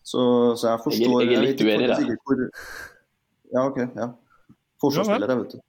Så, 0.07 0.23
så 0.57 0.71
jeg 0.71 0.81
forstår 0.87 1.25
Jeg 1.25 1.27
er- 1.27 1.33
jeg 1.35 1.41
er 1.41 1.45
litt 1.49 1.61
uenig 1.61 1.91
i 1.91 2.39
det. 2.39 2.49
Ja, 3.53 3.67
OK. 3.67 3.77
ja. 3.99 4.07
Forsvarsspiller, 4.81 5.29
jeg 5.35 5.43
vet 5.43 5.53
du. 5.53 5.61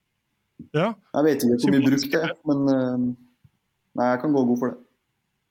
Ja. 0.78 0.88
Jeg 1.18 1.26
vet 1.28 1.44
ikke 1.44 1.58
hvor 1.66 1.74
mye 1.76 1.86
brukt 1.90 2.08
det 2.14 2.22
er, 2.30 2.34
men 2.48 2.64
uh, 2.70 3.04
nei, 3.98 4.08
jeg 4.14 4.22
kan 4.24 4.38
gå 4.38 4.46
god 4.54 4.62
for 4.62 4.72
det. 4.72 4.80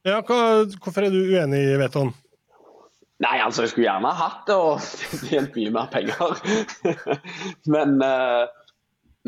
ja 0.08 0.20
hva, 0.24 0.38
hvorfor 0.80 1.04
er 1.04 1.12
du 1.12 1.18
uenig, 1.34 1.64
Veton? 1.82 2.14
Nei, 3.20 3.36
altså, 3.44 3.66
jeg 3.66 3.74
skulle 3.74 3.88
gjerne 3.88 4.14
hatt 4.16 4.46
det 4.48 4.56
og 4.56 4.80
tjent 5.28 5.56
mye 5.58 5.74
mer 5.74 5.90
penger. 5.92 6.40
Men 7.74 8.00
eh, 8.04 8.46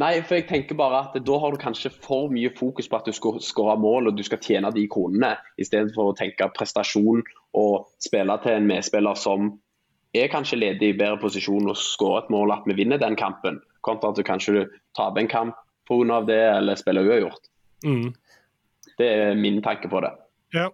Nei, 0.01 0.22
for 0.24 0.38
jeg 0.38 0.47
tenker 0.49 0.76
bare 0.78 1.03
at 1.05 1.16
da 1.20 1.34
har 1.36 1.53
du 1.53 1.61
kanskje 1.61 1.90
for 1.93 2.30
mye 2.32 2.49
fokus 2.57 2.86
på 2.88 2.97
at 2.97 3.09
du 3.09 3.12
skal 3.12 3.36
skåre 3.45 3.74
mål 3.76 4.09
og 4.09 4.16
du 4.16 4.22
skal 4.24 4.40
tjene 4.40 4.70
de 4.72 4.86
kronene, 4.88 5.34
istedenfor 5.61 6.11
å 6.11 6.14
tenke 6.16 6.49
prestasjon 6.57 7.20
og 7.61 7.90
spille 8.01 8.38
til 8.40 8.57
en 8.57 8.70
medspiller 8.70 9.20
som 9.20 9.51
er 10.16 10.32
kanskje 10.32 10.62
ledig 10.62 10.95
i 10.95 10.97
bedre 10.97 11.20
posisjon 11.20 11.68
og 11.68 11.76
skårer 11.76 12.24
et 12.24 12.32
mål, 12.32 12.55
at 12.57 12.64
vi 12.68 12.78
vinner 12.80 13.01
den 13.01 13.18
kampen, 13.20 13.61
kontra 13.84 14.12
at 14.12 14.20
du 14.20 14.24
kanskje 14.24 14.64
taper 14.97 15.20
en 15.20 15.28
kamp 15.28 15.61
pga. 15.88 16.20
det 16.24 16.40
eller 16.40 16.80
spiller 16.80 17.09
uavgjort. 17.09 17.49
Mm. 17.84 18.14
Det 18.97 19.09
er 19.09 19.34
min 19.36 19.61
tanke 19.62 19.93
på 19.93 20.01
det. 20.01 20.12
Ja. 20.57 20.70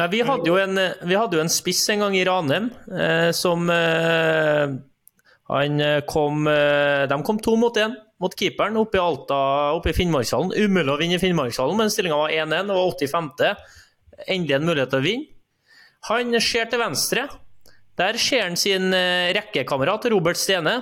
Nei, 0.00 0.06
vi 0.08 0.22
hadde 0.24 0.48
jo 0.48 0.56
en, 0.56 0.78
hadde 1.04 1.36
jo 1.36 1.42
en 1.42 1.52
spiss 1.52 1.82
en 1.92 2.00
gang 2.00 2.14
i 2.16 2.24
Ranheim 2.24 2.70
eh, 2.96 3.28
som 3.36 3.66
eh, 3.68 4.72
Han 5.52 5.82
eh, 5.84 5.98
kom 6.08 6.48
eh, 6.48 7.04
De 7.10 7.18
kom 7.26 7.40
to 7.44 7.58
mot 7.60 7.76
én 7.76 7.98
mot 8.22 8.32
keeperen 8.38 8.78
oppe 8.78 9.00
i 9.00 9.02
Alta, 9.02 9.36
oppe 9.74 9.90
i 9.90 9.96
Finnmarkshallen. 9.96 10.52
Umulig 10.54 10.92
å 10.92 10.98
vinne 11.00 11.16
i 11.16 11.18
Finnmarkshallen, 11.18 11.74
men 11.74 11.90
stillinga 11.90 12.20
var 12.20 12.30
1-1 12.30 12.70
og 12.70 12.76
var 12.78 12.92
85. 12.94 13.30
Endelig 14.30 14.54
en 14.54 14.68
mulighet 14.68 14.92
til 14.92 15.00
å 15.00 15.06
vinne. 15.08 15.26
Han 16.06 16.36
ser 16.38 16.70
til 16.70 16.82
venstre. 16.82 17.24
Der 17.98 18.18
ser 18.22 18.46
han 18.46 18.54
sin 18.58 18.94
eh, 18.94 19.32
rekkekamerat 19.34 20.06
Robert 20.14 20.38
Stene 20.38 20.76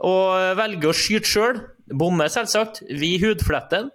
og 0.00 0.56
velger 0.56 0.90
å 0.90 0.96
skyte 0.96 1.28
sjøl. 1.28 1.60
Bommer 1.92 2.32
selvsagt. 2.32 2.86
Vi 2.88 3.18
hudfletten. 3.20 3.92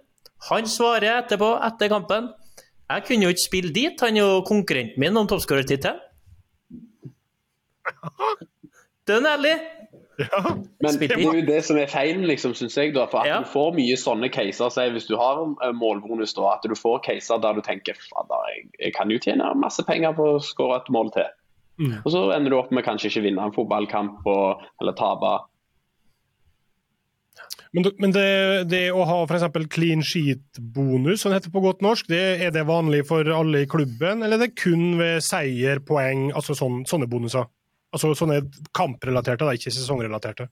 Han 0.52 0.70
svarer 0.70 1.24
etterpå, 1.24 1.50
etter 1.66 1.90
kampen. 1.90 2.30
Jeg 2.86 3.02
kunne 3.06 3.26
jo 3.26 3.34
ikke 3.34 3.42
spille 3.42 3.72
dit, 3.74 4.00
han 4.00 4.16
er 4.16 4.22
jo 4.22 4.42
konkurrenten 4.46 5.02
min 5.02 5.18
om 5.18 5.26
toppskårertittelen. 5.26 5.98
Den 9.06 9.26
er 9.26 9.36
ærlig. 9.36 9.56
Men 10.80 10.98
det 11.00 11.10
er 11.12 11.20
jo 11.22 11.44
det 11.46 11.58
som 11.66 11.78
er 11.78 11.90
feilen, 11.90 12.24
liksom, 12.26 12.54
synes 12.56 12.76
jeg. 12.76 12.94
da, 12.94 13.04
for 13.10 13.18
at 13.20 13.28
Ja. 13.28 13.38
Du 13.42 13.50
får 13.52 13.74
mye 13.76 13.96
sånne 14.00 14.30
caser. 14.32 14.70
Si, 14.72 14.86
hvis 14.90 15.06
du 15.06 15.16
har 15.20 15.42
eh, 15.62 15.72
målbonus, 15.76 16.34
da, 16.34 16.54
at 16.54 16.64
du 16.64 16.74
får 16.74 17.02
caser 17.04 17.42
der 17.42 17.58
du 17.58 17.60
tenker 17.60 17.94
fader, 17.94 18.46
jeg, 18.54 18.70
jeg 18.80 18.94
kan 18.96 19.10
jo 19.10 19.18
tjene 19.18 19.52
masse 19.54 19.84
penger 19.84 20.16
på 20.16 20.36
å 20.36 20.40
skåre 20.42 20.80
et 20.80 20.88
mål 20.90 21.12
til. 21.12 21.28
Mm. 21.78 21.98
Og 22.04 22.08
så 22.12 22.22
ender 22.32 22.50
du 22.50 22.58
opp 22.58 22.72
med 22.72 22.86
kanskje 22.86 23.10
ikke 23.10 23.26
vinne 23.28 23.44
en 23.44 23.52
fotballkamp 23.52 24.24
og, 24.24 24.64
eller 24.80 24.96
tape. 24.96 25.34
Men, 27.76 27.88
men 28.00 28.12
det, 28.14 28.28
det 28.70 28.82
å 28.94 29.04
ha 29.08 29.18
f.eks. 29.26 29.46
clean 29.72 30.04
sheet-bonus, 30.06 31.20
som 31.22 31.32
det 31.32 31.40
heter 31.40 31.54
på 31.54 31.64
godt 31.64 31.82
norsk, 31.84 32.08
det, 32.08 32.22
er 32.46 32.54
det 32.54 32.66
vanlig 32.68 33.02
for 33.08 33.28
alle 33.36 33.64
i 33.64 33.70
klubben, 33.70 34.22
eller 34.22 34.38
er 34.38 34.46
det 34.46 34.56
kun 34.58 34.96
ved 35.00 35.24
seier, 35.24 35.82
poeng, 35.84 36.30
altså 36.36 36.56
sånne, 36.56 36.86
sånne 36.88 37.10
bonuser? 37.10 37.48
Altså 37.94 38.12
sånne 38.18 38.42
kamprelaterte, 38.76 39.44
da, 39.44 39.56
ikke 39.56 39.74
sesongrelaterte. 39.74 40.48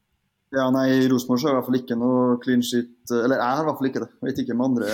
Ja, 0.55 0.69
nei, 0.71 0.85
I 0.93 1.07
Rosenborg 1.11 1.41
så 1.43 1.49
er 1.49 1.51
det 1.51 1.55
i 1.55 1.59
hvert 1.59 1.67
fall 1.67 1.79
ikke 1.81 1.97
noe 1.99 2.35
clean 2.43 2.61
sheet 2.63 3.11
Eller 3.17 3.41
jeg 3.41 3.57
har 3.57 3.63
i 3.63 3.67
hvert 3.67 3.79
fall 3.81 3.89
ikke 3.89 4.03
det. 4.05 4.09
Jeg 4.13 4.29
vet 4.29 4.41
ikke 4.45 4.57
med 4.59 4.67
andre. 4.69 4.91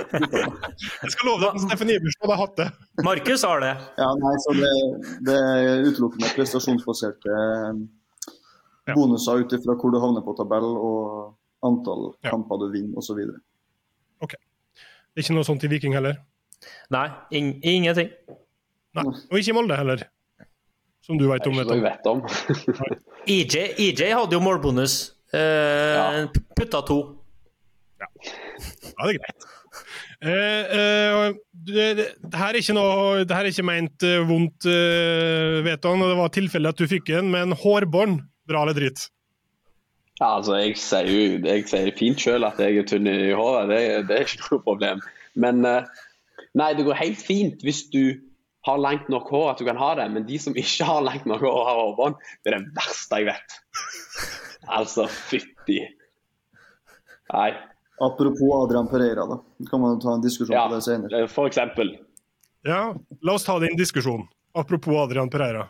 Jeg 1.02 1.14
skal 1.14 1.26
love 1.26 1.40
deg 1.42 1.48
at 1.48 1.64
Steffen 1.64 1.90
Iversen 1.94 2.22
hadde 2.26 2.36
hatt 2.38 2.54
det. 2.60 2.68
Markus 3.06 3.46
har 3.48 3.64
det. 3.64 3.72
Ja, 3.98 4.10
nei, 4.20 4.34
så 4.44 4.54
det, 4.60 4.70
det 5.26 5.38
er 5.40 5.88
utelukkende 5.88 6.30
prestasjonsbaserte 6.36 7.40
eh, 7.40 7.82
Ja. 8.90 8.94
bonuser 8.98 9.40
ut 9.44 9.52
ifra 9.56 9.76
hvor 9.78 9.92
du 9.94 9.98
havner 10.02 10.22
på 10.26 10.34
tabell 10.38 10.66
og 10.76 11.34
antall 11.66 12.10
Ja. 12.24 12.30
kamper 12.34 12.58
du 12.62 12.68
vinner 12.74 12.98
osv. 13.00 13.18
Det 14.20 15.18
er 15.18 15.24
ikke 15.24 15.34
noe 15.34 15.44
sånt 15.46 15.64
i 15.66 15.68
Viking 15.72 15.94
heller. 15.96 16.20
Nei, 16.94 17.08
ing 17.34 17.48
ingenting. 17.66 18.10
Nei. 18.94 19.04
Og 19.10 19.38
ikke 19.40 19.50
i 19.50 19.56
Molde 19.56 19.76
heller. 19.76 20.04
Som 21.02 21.18
du 21.18 21.24
vet 21.28 21.46
om. 21.48 21.56
Vet 21.58 21.70
om. 21.72 21.80
vet 21.82 22.06
om. 22.06 22.22
EJ, 23.26 23.56
EJ 23.80 24.12
hadde 24.14 24.36
jo 24.36 24.40
målbonus. 24.44 25.14
Eh, 25.32 25.96
Ja. 25.96 26.28
Putta 26.56 26.82
to. 26.86 27.00
Ja, 28.00 28.06
det 28.22 29.16
er 29.16 29.18
greit. 29.18 29.48
Eh, 30.20 30.62
eh, 30.78 31.34
det, 31.66 31.84
det, 31.96 32.06
det 32.28 32.36
her 32.36 32.50
er 32.52 32.58
ikke 32.60 32.74
noe 32.76 33.22
Det 33.24 33.32
her 33.36 33.46
er 33.46 33.52
ikke 33.54 33.64
ment 33.64 34.02
eh, 34.04 34.18
vondt, 34.28 34.66
uh, 34.68 35.60
vet 35.64 35.84
han. 35.88 36.02
og 36.04 36.10
Det 36.12 36.18
var 36.18 36.32
tilfelle 36.34 36.68
at 36.74 36.76
du 36.80 36.86
fikk 36.90 37.08
en, 37.16 37.30
men 37.32 37.52
hårbånd, 37.56 38.20
bra 38.50 38.62
eller 38.66 38.76
dritt? 38.76 39.06
Ja, 40.20 40.34
altså, 40.36 40.58
jeg 40.60 40.74
sier 40.76 41.06
jo 41.08 41.20
jeg 41.48 41.64
sier 41.70 41.94
fint 41.96 42.20
sjøl 42.20 42.44
at 42.44 42.58
jeg 42.60 42.76
er 42.82 42.88
tynn 42.90 43.08
i 43.08 43.30
håret, 43.32 43.70
det, 43.72 43.78
det 44.10 44.16
er 44.18 44.26
ikke 44.26 44.50
noe 44.50 44.64
problem. 44.66 45.00
Men 45.40 45.62
eh, 45.64 45.86
nei, 46.60 46.72
det 46.76 46.84
går 46.88 46.98
helt 47.00 47.22
fint 47.24 47.62
hvis 47.64 47.86
du 47.94 48.02
har 48.68 48.76
langt 48.82 49.06
nok 49.08 49.30
hår 49.32 49.46
at 49.54 49.62
du 49.62 49.64
kan 49.70 49.78
ha 49.80 49.94
det, 49.96 50.04
men 50.12 50.26
de 50.28 50.36
som 50.42 50.52
ikke 50.60 50.84
har 50.84 51.00
langt 51.06 51.24
nok 51.30 51.40
hår 51.46 51.54
og 51.62 51.64
har 51.70 51.78
hårbånd, 51.80 52.18
det 52.44 52.52
er 52.52 52.58
det 52.58 52.74
verste 52.76 53.22
jeg 53.22 53.30
vet. 53.30 53.56
Altså, 54.68 55.06
fytti. 55.08 55.78
Nei. 57.32 57.50
Apropos 58.00 58.52
Adrian 58.64 58.88
Pereira, 58.88 59.24
da. 59.28 59.38
kan 59.70 59.80
man 59.80 59.98
ta 60.00 60.12
en 60.18 60.22
diskusjon 60.24 60.54
Ja, 60.56 60.66
på 60.68 60.76
det 60.76 60.84
senere. 60.84 61.24
for 61.28 61.48
eksempel. 61.48 61.94
Ja, 62.68 62.94
la 63.24 63.34
oss 63.36 63.44
ta 63.48 63.56
det 63.60 63.70
i 63.70 63.72
en 63.74 63.80
diskusjon. 63.80 64.26
Apropos 64.56 64.96
Adrian 65.06 65.30
Pereira. 65.32 65.66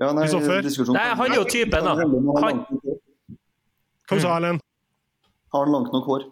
Ja, 0.00 0.12
nei. 0.16 0.24
Nei, 0.24 1.08
han 1.20 1.26
er 1.28 1.36
jo 1.36 1.44
typen, 1.44 1.84
da. 1.84 1.92
Han, 2.40 2.64
Hva 4.08 4.20
sa 4.22 4.36
Erlend? 4.38 4.62
han 5.52 5.72
langt 5.74 5.92
nok 5.92 6.06
hår? 6.08 6.24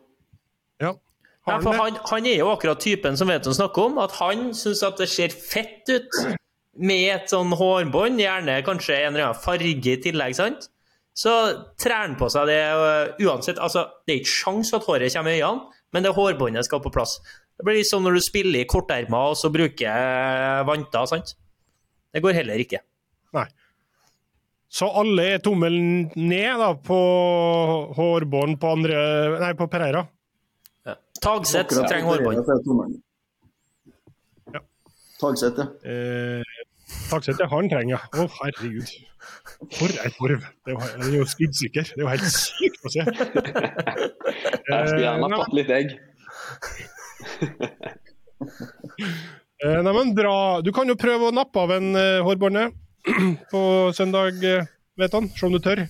Ja. 0.81 0.95
Har 1.49 1.63
for 1.65 1.77
han 1.77 1.99
han, 2.07 2.27
er 2.29 2.39
jo 2.39 2.51
akkurat 2.53 2.81
typen 2.81 3.17
som 3.19 3.31
vet 3.33 3.47
å 3.49 3.55
snakke 3.57 3.83
om, 3.89 3.99
at 4.03 4.15
han 4.21 4.51
syns 4.57 4.85
at 4.87 5.01
det 5.01 5.09
ser 5.11 5.35
fett 5.35 5.89
ut 5.91 6.19
med 6.79 7.09
et 7.17 7.33
sånn 7.33 7.53
hårbånd, 7.59 8.21
gjerne 8.23 8.61
kanskje 8.67 9.01
en 9.03 9.17
eller 9.17 9.31
annen 9.31 9.43
farge 9.43 9.95
i 9.95 10.01
tillegg, 10.05 10.37
sant? 10.39 10.69
Så 11.19 11.33
trær 11.83 12.05
han 12.05 12.15
på 12.19 12.29
seg 12.31 12.47
det 12.47 12.61
øh, 12.71 13.25
uansett. 13.27 13.59
Altså, 13.59 13.89
det 14.07 14.15
er 14.15 14.21
ikke 14.21 14.37
sjans 14.37 14.71
at 14.77 14.87
håret 14.87 15.17
kommer 15.17 15.35
i 15.35 15.41
øynene, 15.43 15.81
men 15.93 16.05
det 16.07 16.15
hårbåndet 16.15 16.69
skal 16.69 16.83
på 16.85 16.93
plass. 16.95 17.17
Det 17.59 17.67
blir 17.67 17.81
litt 17.81 17.91
som 17.91 18.05
når 18.07 18.21
du 18.21 18.23
spiller 18.23 18.63
i 18.63 18.69
kortermer 18.71 19.33
og 19.33 19.41
så 19.41 19.51
bruker 19.51 20.63
vanter, 20.69 21.09
sant? 21.11 21.35
Det 22.15 22.23
går 22.23 22.39
heller 22.39 22.63
ikke. 22.63 22.85
Nei. 23.37 23.47
Så 24.69 24.89
alle 25.01 25.25
er 25.35 25.43
tommelen 25.45 26.11
ned 26.13 26.61
da, 26.61 26.75
på 26.77 26.99
hårbånd 27.97 28.59
på 28.61 28.73
andre 28.77 28.97
Nei, 29.41 29.53
på 29.57 29.69
Pereira. 29.73 30.05
Ja. 30.89 30.97
Tagsett 31.25 31.73
trenger 31.73 32.09
hårbånd. 32.11 32.99
Ja. 34.53 34.61
Tagsett, 35.21 35.57
ja. 35.57 35.69
Eh, 35.89 36.43
Takseth, 37.09 37.39
det 37.41 37.49
han 37.49 37.69
trenger, 37.73 37.97
ja. 37.97 38.01
Å, 38.13 38.27
herregud. 38.43 38.93
For 39.75 39.91
ei 40.05 40.11
torv. 40.15 40.45
Det 40.67 40.75
er 40.75 41.15
jo, 41.17 41.23
er 41.25 41.31
skuddsikker. 41.33 41.89
Det 41.95 42.03
er 42.03 42.05
jo 42.05 42.11
helt 42.13 42.29
sykt 42.33 42.85
å 42.85 42.93
se. 42.93 43.03
Jeg 44.69 44.85
skulle 44.85 45.05
gjerne 45.05 45.29
Eh, 45.29 45.39
fått 45.41 45.57
litt 45.57 45.73
egg. 45.73 45.89
Neimen, 49.89 50.13
bra. 50.15 50.37
Du 50.63 50.71
kan 50.77 50.87
jo 50.89 50.97
prøve 51.01 51.29
å 51.29 51.35
nappe 51.35 51.59
av 51.65 51.73
en 51.75 51.89
uh, 51.97 52.21
hårbåndet 52.29 52.77
på 53.53 53.63
søndag, 53.97 54.39
Veton? 54.39 54.69
vet 54.99 55.13
han. 55.13 55.29
Se 55.35 55.47
om 55.47 55.53
du 55.55 55.61
tør. 55.63 55.85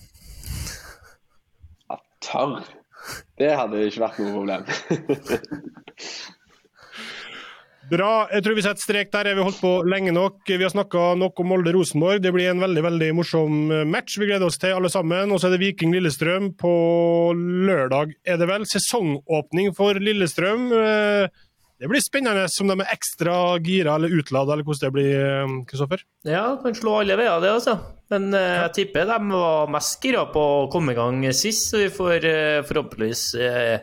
Ja, 1.89 2.01
tørr. 2.25 2.59
Det 3.39 3.53
hadde 3.57 3.87
ikke 3.87 4.05
vært 4.05 4.19
noe 4.21 4.35
problem. 4.35 4.63
Bra. 7.89 8.29
Jeg 8.29 8.45
tror 8.45 8.57
vi 8.59 8.63
setter 8.67 8.85
strek 8.85 9.13
der. 9.15 9.31
Vi 9.33 9.41
har 9.41 9.47
holdt 9.47 9.63
på 9.63 9.71
lenge 9.89 10.13
nok. 10.13 10.43
Vi 10.45 10.61
har 10.61 10.73
snakka 10.75 11.15
nok 11.17 11.41
om 11.41 11.49
Molde-Rosenborg. 11.55 12.21
Det 12.21 12.35
blir 12.35 12.51
en 12.51 12.61
veldig 12.61 12.83
veldig 12.85 13.09
morsom 13.17 13.73
eh, 13.73 13.87
match. 13.89 14.19
Vi 14.21 14.29
gleder 14.29 14.45
oss 14.45 14.61
til 14.61 14.75
alle 14.77 14.91
sammen. 14.93 15.33
Og 15.33 15.41
så 15.41 15.49
er 15.49 15.57
det 15.57 15.63
Viking 15.63 15.95
Lillestrøm 15.95 16.51
på 16.61 16.73
lørdag, 17.33 18.13
er 18.29 18.37
det 18.41 18.51
vel. 18.51 18.69
Sesongåpning 18.69 19.73
for 19.79 19.97
Lillestrøm. 20.05 20.69
Eh, 20.77 21.47
Det 21.79 21.87
blir 21.87 22.03
spennende 22.03 22.49
om 22.61 22.71
de 22.73 22.75
er 22.83 22.91
ekstra 22.91 23.35
gira 23.63 23.95
eller 23.95 24.15
utlada, 24.19 24.55
eller 24.55 24.67
hvordan 24.67 24.89
det 24.89 24.95
blir, 24.97 25.13
eh, 25.15 25.53
Kristoffer. 25.69 26.03
Ja, 26.27 26.57
kan 26.63 26.75
slå 26.75 26.97
alle 27.01 27.19
veier, 27.21 27.39
det, 27.45 27.53
altså. 27.55 27.77
Men 28.11 28.33
eh, 28.35 28.65
jeg 28.65 28.75
tipper 28.81 29.07
de 29.07 29.19
var 29.31 29.71
mest 29.71 30.03
gira 30.03 30.25
på 30.33 30.43
å 30.43 30.67
komme 30.73 30.93
i 30.93 30.99
gang 30.99 31.23
sist, 31.31 31.69
så 31.71 31.85
vi 31.85 31.93
får 31.95 32.27
eh, 32.27 32.59
forhåpentligvis 32.67 33.23
eh, 33.39 33.77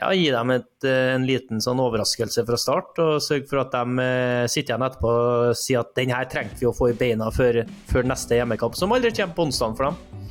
ja, 0.00 0.08
gi 0.16 0.30
dem 0.32 0.54
et, 0.54 0.86
en 0.88 1.26
liten 1.28 1.60
sånn 1.60 1.82
overraskelse 1.84 2.46
fra 2.48 2.56
start, 2.56 2.96
og 3.04 3.20
sørge 3.20 3.50
for 3.50 3.60
at 3.60 3.76
de 3.76 4.06
sitter 4.48 4.72
igjen 4.72 4.86
etterpå 4.88 5.10
og 5.12 5.58
sier 5.60 5.82
at 5.82 5.92
den 5.98 6.14
her 6.16 6.30
trengte 6.32 6.62
vi 6.62 6.70
å 6.70 6.72
få 6.72 6.94
i 6.94 6.96
beina 6.96 7.28
før, 7.34 7.60
før 7.92 8.08
neste 8.08 8.40
hjemmekamp, 8.40 8.78
som 8.78 8.94
aldri 8.96 9.12
kommer 9.12 9.36
på 9.36 9.50
onsdag 9.50 9.76
for 9.76 9.90
dem. 9.90 10.22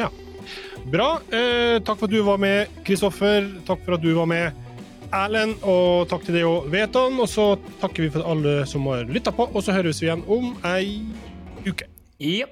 Ja. 0.00 0.08
Bra. 0.86 1.16
Eh, 1.34 1.76
takk 1.82 1.98
for 1.98 2.06
at 2.06 2.14
du 2.14 2.22
var 2.24 2.38
med, 2.38 2.72
Kristoffer. 2.86 3.50
Takk 3.66 3.84
for 3.84 3.96
at 3.98 4.04
du 4.04 4.12
var 4.14 4.28
med, 4.30 4.65
Erlend. 5.14 5.58
Og 5.62 6.08
takk 6.10 6.26
til 6.26 6.38
deg 6.38 6.48
og 6.48 6.68
Veton. 6.72 7.20
Og 7.22 7.30
så 7.30 7.48
takker 7.82 8.06
vi 8.06 8.12
for 8.16 8.26
alle 8.26 8.58
som 8.68 8.86
har 8.90 9.06
lytta 9.10 9.34
på, 9.34 9.48
og 9.52 9.64
så 9.64 9.76
høres 9.76 10.02
vi 10.02 10.10
igjen 10.10 10.26
om 10.26 10.54
ei 10.66 11.02
uke. 11.66 11.88
Ja. 12.22 12.48